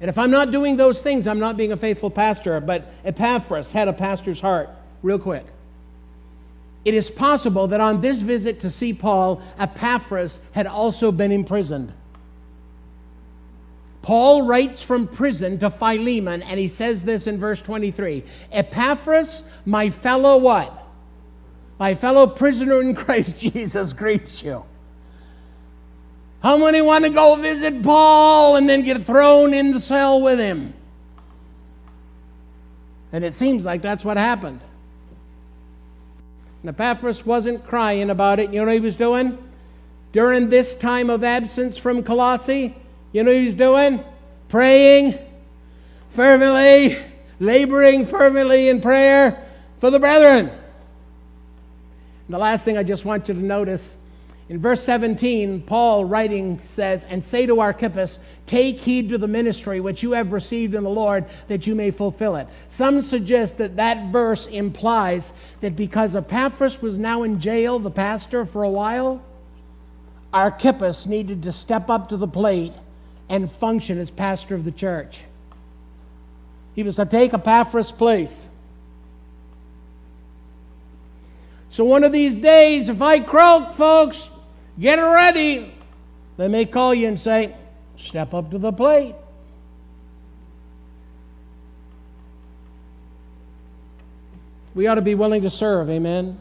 And 0.02 0.10
if 0.10 0.18
I'm 0.18 0.30
not 0.30 0.52
doing 0.52 0.76
those 0.76 1.02
things, 1.02 1.26
I'm 1.26 1.40
not 1.40 1.58
being 1.58 1.72
a 1.72 1.78
faithful 1.78 2.12
pastor. 2.12 2.60
But 2.60 2.92
Epaphras 3.06 3.72
had 3.72 3.88
a 3.88 3.94
pastor's 3.94 4.42
heart, 4.42 4.70
real 5.02 5.18
quick. 5.18 5.46
It 6.84 6.94
is 6.94 7.10
possible 7.10 7.68
that 7.70 7.80
on 7.80 8.02
this 8.02 8.18
visit 8.18 8.60
to 8.60 8.70
see 8.70 8.94
Paul, 8.94 9.42
Epaphras 9.58 10.40
had 10.52 10.68
also 10.68 11.12
been 11.12 11.32
imprisoned. 11.32 11.92
Paul 14.04 14.44
writes 14.44 14.84
from 14.84 15.08
prison 15.08 15.58
to 15.60 15.72
Philemon, 15.72 16.44
and 16.44 16.60
he 16.60 16.68
says 16.68 17.04
this 17.04 17.26
in 17.26 17.40
verse 17.40 17.60
23 17.62 18.24
Epaphras, 18.52 19.42
my 19.66 19.90
fellow 19.90 20.38
what? 20.38 20.84
My 21.80 21.96
fellow 21.96 22.28
prisoner 22.28 22.82
in 22.82 22.94
Christ 22.94 23.38
Jesus 23.40 23.94
greets 23.94 24.44
you. 24.44 24.64
How 26.46 26.58
many 26.58 26.80
want 26.80 27.04
to 27.06 27.10
go 27.10 27.34
visit 27.38 27.82
Paul 27.82 28.58
and 28.58 28.70
then 28.70 28.84
get 28.84 29.04
thrown 29.04 29.52
in 29.52 29.72
the 29.72 29.80
cell 29.80 30.22
with 30.22 30.38
him? 30.38 30.76
And 33.12 33.26
it 33.26 33.34
seems 33.34 33.66
like 33.66 33.82
that's 33.82 34.06
what 34.06 34.16
happened. 34.16 34.60
And 36.62 36.70
Epaphras 36.70 37.26
wasn't 37.26 37.66
crying 37.66 38.12
about 38.12 38.40
it. 38.40 38.54
You 38.54 38.60
know 38.60 38.66
what 38.66 38.76
he 38.76 38.80
was 38.80 38.96
doing? 38.96 39.40
During 40.12 40.48
this 40.48 40.76
time 40.76 41.10
of 41.10 41.24
absence 41.24 41.80
from 41.80 42.04
Colossae, 42.04 42.76
you 43.12 43.24
know 43.24 43.32
what 43.32 43.40
he 43.40 43.46
was 43.46 43.56
doing? 43.56 44.06
Praying 44.48 45.18
fervently, 46.12 46.96
laboring 47.40 48.06
fervently 48.06 48.70
in 48.70 48.82
prayer 48.82 49.44
for 49.80 49.90
the 49.90 49.98
brethren. 49.98 50.50
And 50.50 50.60
the 52.30 52.38
last 52.38 52.64
thing 52.64 52.78
I 52.78 52.84
just 52.84 53.04
want 53.04 53.30
you 53.30 53.34
to 53.34 53.44
notice 53.44 53.96
in 54.48 54.60
verse 54.60 54.84
17, 54.84 55.64
Paul 55.64 56.06
writing 56.06 56.62
says, 56.76 57.04
And 57.10 57.24
say 57.24 57.48
to 57.48 57.60
Archippus, 57.60 58.20
Take 58.46 58.80
heed 58.80 59.10
to 59.10 59.18
the 59.18 59.28
ministry 59.28 59.80
which 59.80 60.04
you 60.04 60.12
have 60.12 60.34
received 60.34 60.76
in 60.76 60.84
the 60.84 60.90
Lord, 60.90 61.26
that 61.48 61.66
you 61.66 61.74
may 61.74 61.90
fulfill 61.90 62.36
it. 62.36 62.48
Some 62.70 63.02
suggest 63.02 63.58
that 63.58 63.78
that 63.78 64.12
verse 64.12 64.46
implies 64.46 65.34
that 65.62 65.76
because 65.76 66.16
Epaphras 66.16 66.80
was 66.80 66.96
now 66.96 67.24
in 67.24 67.40
jail, 67.40 67.80
the 67.80 67.90
pastor, 67.90 68.46
for 68.46 68.62
a 68.62 68.70
while, 68.70 69.24
Archippus 70.32 71.08
needed 71.08 71.42
to 71.44 71.52
step 71.52 71.90
up 71.90 72.10
to 72.10 72.18
the 72.18 72.28
plate 72.28 72.74
and 73.30 73.52
function 73.52 73.98
as 73.98 74.12
pastor 74.12 74.54
of 74.54 74.64
the 74.64 74.72
church. 74.72 75.22
He 76.76 76.84
was 76.84 76.98
to 76.98 77.06
take 77.08 77.34
Epaphras' 77.34 77.92
place. 77.92 78.46
So 81.70 81.84
one 81.84 82.04
of 82.04 82.12
these 82.12 82.36
days, 82.36 82.90
if 82.90 83.02
I 83.02 83.20
croak, 83.20 83.74
folks, 83.74 84.30
Get 84.80 84.96
ready. 84.96 85.74
They 86.38 86.48
may 86.48 86.66
call 86.66 86.94
you 86.94 87.08
and 87.08 87.20
say, 87.20 87.56
Step 87.98 88.34
up 88.34 88.52
to 88.52 88.58
the 88.58 88.74
plate. 88.74 89.16
We 94.74 94.88
ought 94.88 94.96
to 94.96 95.02
be 95.02 95.16
willing 95.16 95.44
to 95.44 95.50
serve, 95.50 95.90
amen? 95.90 96.38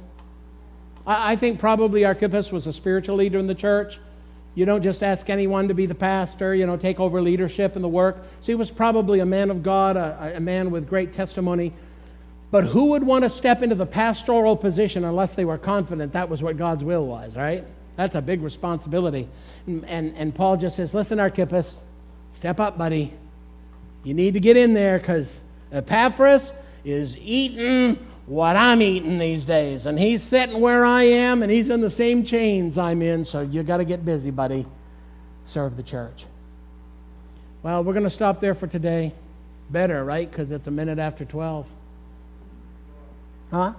I, 1.06 1.36
think 1.36 1.60
probably 1.60 2.04
Archippus 2.04 2.50
was 2.50 2.66
a 2.66 2.72
spiritual 2.72 3.16
leader 3.16 3.38
in 3.38 3.46
the 3.46 3.54
church. 3.54 4.00
You 4.56 4.64
don't 4.64 4.82
just 4.82 5.02
ask 5.02 5.30
anyone 5.30 5.68
to 5.68 5.74
be 5.74 5.86
the 5.86 5.94
pastor, 5.94 6.54
you 6.54 6.66
know, 6.66 6.76
take 6.76 6.98
over 6.98 7.20
leadership 7.20 7.76
in 7.76 7.82
the 7.82 7.88
work. 7.88 8.16
So 8.40 8.46
he 8.46 8.54
was 8.54 8.70
probably 8.70 9.20
a 9.20 9.26
man 9.26 9.50
of 9.50 9.62
God, 9.62 9.96
a, 9.96 10.34
a 10.36 10.40
man 10.40 10.70
with 10.70 10.88
great 10.88 11.12
testimony. 11.12 11.72
But 12.50 12.64
who 12.64 12.86
would 12.86 13.04
want 13.04 13.24
to 13.24 13.30
step 13.30 13.62
into 13.62 13.74
the 13.74 13.86
pastoral 13.86 14.56
position 14.56 15.04
unless 15.04 15.34
they 15.34 15.44
were 15.44 15.58
confident 15.58 16.12
that 16.14 16.28
was 16.28 16.42
what 16.42 16.56
God's 16.56 16.82
will 16.82 17.06
was, 17.06 17.36
right? 17.36 17.64
That's 17.96 18.14
a 18.14 18.22
big 18.22 18.42
responsibility. 18.42 19.28
And, 19.66 19.84
and, 19.84 20.14
and 20.16 20.34
Paul 20.34 20.56
just 20.56 20.76
says, 20.76 20.94
Listen, 20.94 21.20
Archippus, 21.20 21.80
step 22.32 22.60
up, 22.60 22.76
buddy. 22.76 23.12
You 24.02 24.14
need 24.14 24.34
to 24.34 24.40
get 24.40 24.56
in 24.56 24.74
there 24.74 24.98
because 24.98 25.42
Epaphras 25.72 26.52
is 26.84 27.16
eating 27.16 27.98
what 28.26 28.56
I'm 28.56 28.82
eating 28.82 29.18
these 29.18 29.44
days. 29.44 29.86
And 29.86 29.98
he's 29.98 30.22
sitting 30.22 30.60
where 30.60 30.84
I 30.84 31.04
am, 31.04 31.42
and 31.42 31.50
he's 31.50 31.70
in 31.70 31.80
the 31.80 31.90
same 31.90 32.24
chains 32.24 32.76
I'm 32.76 33.00
in. 33.02 33.24
So 33.24 33.40
you 33.40 33.62
got 33.62 33.78
to 33.78 33.84
get 33.84 34.04
busy, 34.04 34.30
buddy. 34.30 34.66
Serve 35.42 35.76
the 35.76 35.82
church. 35.82 36.26
Well, 37.62 37.82
we're 37.82 37.94
going 37.94 38.04
to 38.04 38.10
stop 38.10 38.40
there 38.40 38.54
for 38.54 38.66
today. 38.66 39.14
Better, 39.70 40.04
right? 40.04 40.30
Because 40.30 40.50
it's 40.50 40.66
a 40.66 40.70
minute 40.70 40.98
after 40.98 41.24
12. 41.24 41.66
Huh? 43.50 43.72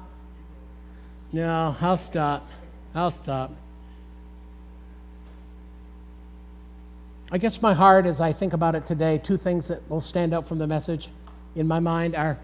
No, 1.32 1.76
I'll 1.80 1.98
stop. 1.98 2.48
I'll 2.96 3.12
stop. 3.12 3.52
I 7.32 7.38
guess 7.38 7.62
my 7.62 7.74
heart, 7.74 8.06
as 8.06 8.22
I 8.22 8.34
think 8.34 8.54
about 8.54 8.76
it 8.76 8.86
today, 8.86 9.18
two 9.18 9.38
things 9.38 9.68
that 9.70 9.90
will 9.90 10.02
stand 10.02 10.34
out 10.34 10.48
from 10.48 10.60
the 10.60 10.68
message 10.68 11.10
in 11.56 11.68
my 11.68 11.80
mind 11.80 12.16
are 12.16 12.38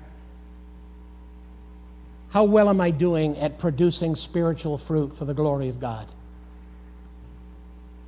how 2.31 2.45
well 2.45 2.69
am 2.69 2.79
I 2.81 2.91
doing 2.91 3.37
at 3.37 3.59
producing 3.59 4.15
spiritual 4.15 4.77
fruit 4.77 5.17
for 5.17 5.25
the 5.25 5.33
glory 5.33 5.69
of 5.69 5.79
God? 5.79 6.07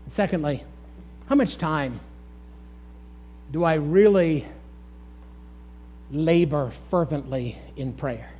Secondly, 0.07 0.63
how 1.28 1.36
much 1.36 1.57
time 1.57 1.99
do 3.51 3.63
I 3.63 3.76
really 3.76 4.47
labor 6.09 6.71
fervently 6.89 7.57
in 7.76 7.93
prayer? 7.93 8.32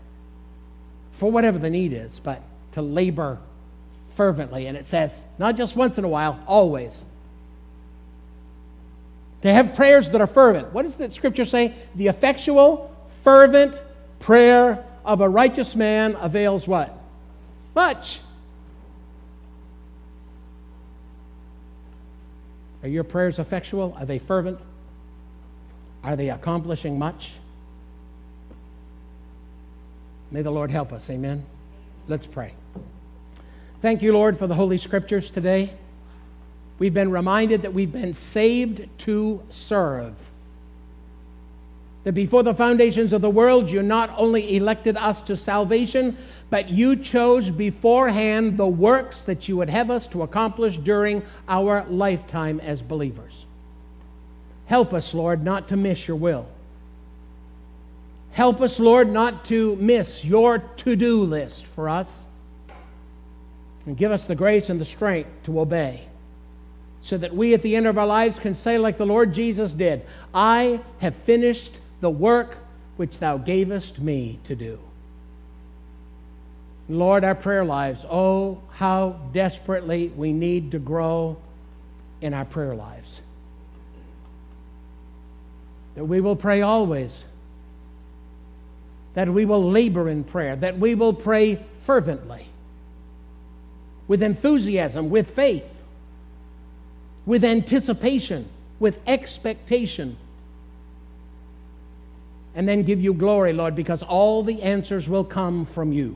For 1.14 1.30
whatever 1.30 1.60
the 1.60 1.70
need 1.70 1.94
is, 1.94 2.20
but 2.20 2.42
to 2.72 2.82
labor 2.82 3.38
fervently. 4.16 4.68
And 4.68 4.78
it 4.78 4.86
says, 4.86 5.22
not 5.38 5.56
just 5.56 5.76
once 5.76 5.98
in 5.98 6.04
a 6.04 6.10
while, 6.10 6.40
always. 6.48 7.04
To 9.44 9.52
have 9.52 9.76
prayers 9.76 10.12
that 10.12 10.22
are 10.22 10.28
fervent. 10.28 10.74
What 10.74 10.84
does 10.84 10.96
the 10.96 11.12
scripture 11.12 11.44
say? 11.46 11.74
The 11.96 12.08
effectual, 12.08 12.96
fervent 13.24 13.80
prayer 14.20 14.86
of 15.04 15.20
a 15.20 15.28
righteous 15.28 15.76
man 15.76 16.16
avails 16.20 16.66
what? 16.66 16.98
Much. 17.76 18.22
Are 22.84 22.88
your 22.88 23.04
prayers 23.04 23.38
effectual? 23.38 23.94
Are 24.00 24.06
they 24.06 24.18
fervent? 24.18 24.60
Are 26.06 26.16
they 26.16 26.30
accomplishing 26.30 26.98
much? 26.98 27.34
May 30.32 30.42
the 30.42 30.52
Lord 30.52 30.72
help 30.72 30.94
us. 30.94 31.10
Amen. 31.10 31.46
Let's 32.08 32.26
pray. 32.26 32.54
Thank 33.82 34.02
you, 34.02 34.14
Lord, 34.14 34.40
for 34.40 34.48
the 34.48 34.56
Holy 34.56 34.78
Scriptures 34.78 35.30
today. 35.30 35.74
We've 36.80 36.94
been 36.94 37.12
reminded 37.12 37.62
that 37.62 37.74
we've 37.74 37.92
been 37.92 38.14
saved 38.14 38.88
to 39.00 39.42
serve. 39.50 40.14
that 42.04 42.12
before 42.12 42.44
the 42.44 42.54
foundations 42.54 43.14
of 43.14 43.22
the 43.22 43.30
world, 43.30 43.70
you 43.70 43.82
not 43.82 44.14
only 44.18 44.58
elected 44.58 44.98
us 44.98 45.22
to 45.22 45.38
salvation, 45.38 46.18
but 46.50 46.68
you 46.70 46.98
chose 46.98 47.50
beforehand 47.50 48.58
the 48.58 48.68
works 48.68 49.22
that 49.22 49.48
you 49.48 49.56
would 49.56 49.70
have 49.70 49.90
us 49.90 50.06
to 50.08 50.22
accomplish 50.22 50.78
during 50.78 51.24
our 51.48 51.86
lifetime 51.90 52.60
as 52.60 52.82
believers. 52.82 53.46
Help 54.66 54.94
us, 54.94 55.14
Lord, 55.14 55.46
not 55.46 55.70
to 55.70 55.78
miss 55.78 56.06
your 56.06 56.18
will. 56.18 56.46
Help 58.32 58.60
us, 58.60 58.80
Lord, 58.80 59.10
not 59.10 59.46
to 59.46 59.78
miss 59.78 60.26
your 60.26 60.58
to 60.58 60.96
do 60.98 61.24
list 61.24 61.66
for 61.68 61.88
us. 61.88 62.26
And 63.86 63.96
give 63.96 64.12
us 64.12 64.26
the 64.26 64.36
grace 64.36 64.70
and 64.70 64.82
the 64.82 64.86
strength 64.86 65.30
to 65.46 65.62
obey 65.62 66.08
so 67.04 67.18
that 67.18 67.36
we 67.36 67.54
at 67.54 67.62
the 67.62 67.76
end 67.76 67.86
of 67.86 67.98
our 67.98 68.08
lives 68.08 68.40
can 68.40 68.56
say, 68.56 68.78
like 68.78 68.98
the 68.98 69.06
Lord 69.06 69.34
Jesus 69.34 69.74
did, 69.74 70.04
I 70.34 70.80
have 71.00 71.14
finished 71.16 71.78
the 72.00 72.10
work 72.10 72.58
which 72.96 73.20
thou 73.20 73.38
gavest 73.38 74.00
me 74.00 74.40
to 74.46 74.56
do. 74.56 74.80
Lord, 76.88 77.24
our 77.26 77.36
prayer 77.36 77.66
lives, 77.66 78.06
oh, 78.10 78.62
how 78.72 79.20
desperately 79.34 80.08
we 80.16 80.32
need 80.32 80.72
to 80.72 80.80
grow 80.80 81.38
in 82.22 82.34
our 82.34 82.46
prayer 82.46 82.74
lives. 82.74 83.20
That 85.96 86.06
we 86.06 86.22
will 86.22 86.36
pray 86.38 86.62
always, 86.62 87.24
that 89.14 89.30
we 89.30 89.46
will 89.46 89.70
labor 89.70 90.08
in 90.08 90.24
prayer, 90.24 90.56
that 90.56 90.80
we 90.80 90.96
will 90.96 91.14
pray 91.14 91.64
fervently, 91.82 92.48
with 94.08 94.24
enthusiasm, 94.24 95.10
with 95.10 95.30
faith, 95.30 95.66
with 97.26 97.44
anticipation, 97.44 98.48
with 98.80 99.00
expectation 99.08 100.18
and 102.56 102.68
then 102.68 102.84
give 102.84 103.02
you 103.02 103.14
glory, 103.14 103.54
Lord, 103.54 103.76
because 103.76 104.04
all 104.04 104.44
the 104.44 104.62
answers 104.62 105.10
will 105.10 105.24
come 105.24 105.66
from 105.66 105.92
you. 105.92 106.16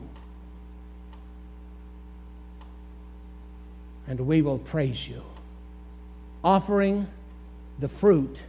And 4.07 4.19
we 4.21 4.41
will 4.41 4.59
praise 4.59 5.07
you, 5.07 5.21
offering 6.43 7.07
the 7.79 7.89
fruit 7.89 8.39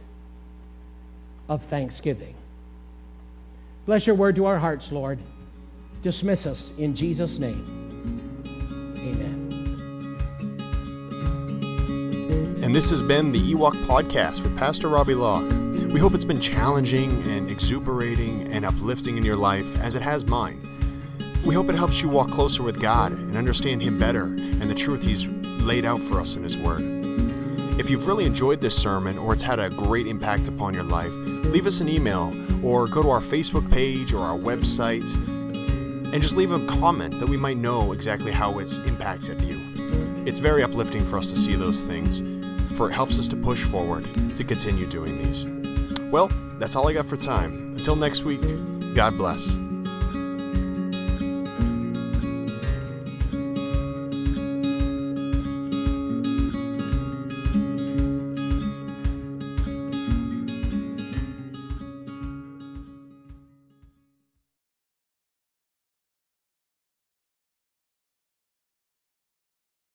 of 1.49 1.63
thanksgiving. 1.63 2.35
Bless 3.85 4.05
your 4.05 4.15
word 4.15 4.35
to 4.35 4.45
our 4.45 4.59
hearts, 4.59 4.91
Lord. 4.91 5.19
Dismiss 6.03 6.45
us 6.45 6.71
in 6.77 6.95
Jesus' 6.95 7.39
name. 7.39 7.75
Amen. 8.97 9.38
And 12.61 12.75
this 12.75 12.89
has 12.89 13.01
been 13.01 13.31
the 13.31 13.39
Ewok 13.39 13.71
Podcast 13.85 14.43
with 14.43 14.55
Pastor 14.57 14.89
Robbie 14.89 15.15
Locke. 15.15 15.49
We 15.93 15.97
hope 15.97 16.13
it's 16.13 16.25
been 16.25 16.41
challenging 16.41 17.23
and 17.23 17.49
exuberating 17.49 18.49
and 18.49 18.65
uplifting 18.65 19.15
in 19.17 19.23
your 19.23 19.37
life 19.37 19.79
as 19.79 19.95
it 19.95 20.01
has 20.01 20.25
mine. 20.25 20.59
We 21.45 21.55
hope 21.55 21.69
it 21.69 21.75
helps 21.75 22.01
you 22.01 22.09
walk 22.09 22.31
closer 22.31 22.61
with 22.61 22.81
God 22.81 23.13
and 23.13 23.37
understand 23.37 23.81
Him 23.81 23.97
better 23.97 24.23
and 24.25 24.63
the 24.63 24.75
truth 24.75 25.03
He's 25.03 25.25
laid 25.61 25.85
out 25.85 26.01
for 26.01 26.19
us 26.19 26.35
in 26.35 26.43
His 26.43 26.57
Word. 26.57 26.81
If 27.79 27.89
you've 27.89 28.07
really 28.07 28.25
enjoyed 28.25 28.59
this 28.59 28.77
sermon 28.77 29.17
or 29.17 29.31
it's 29.31 29.41
had 29.41 29.59
a 29.59 29.69
great 29.69 30.05
impact 30.05 30.49
upon 30.49 30.73
your 30.73 30.83
life, 30.83 31.13
leave 31.13 31.65
us 31.65 31.79
an 31.79 31.87
email 31.87 32.35
or 32.61 32.89
go 32.89 33.01
to 33.01 33.09
our 33.09 33.21
Facebook 33.21 33.71
page 33.71 34.11
or 34.11 34.19
our 34.19 34.37
website 34.37 35.15
and 36.11 36.21
just 36.21 36.35
leave 36.35 36.51
a 36.51 36.65
comment 36.65 37.19
that 37.19 37.29
we 37.29 37.37
might 37.37 37.57
know 37.57 37.93
exactly 37.93 38.33
how 38.33 38.59
it's 38.59 38.79
impacted 38.79 39.39
you. 39.41 39.61
It's 40.25 40.39
very 40.39 40.61
uplifting 40.61 41.05
for 41.05 41.17
us 41.17 41.29
to 41.31 41.37
see 41.37 41.55
those 41.55 41.81
things, 41.81 42.21
for 42.73 42.89
it 42.89 42.93
helps 42.93 43.19
us 43.19 43.27
to 43.27 43.35
push 43.35 43.63
forward 43.63 44.07
to 44.35 44.43
continue 44.43 44.85
doing 44.85 45.17
these. 45.17 45.47
Well, 46.11 46.31
that's 46.57 46.75
all 46.75 46.87
I 46.87 46.93
got 46.93 47.05
for 47.05 47.17
time. 47.17 47.73
Until 47.75 47.95
next 47.95 48.23
week, 48.23 48.41
God 48.95 49.17
bless. 49.17 49.57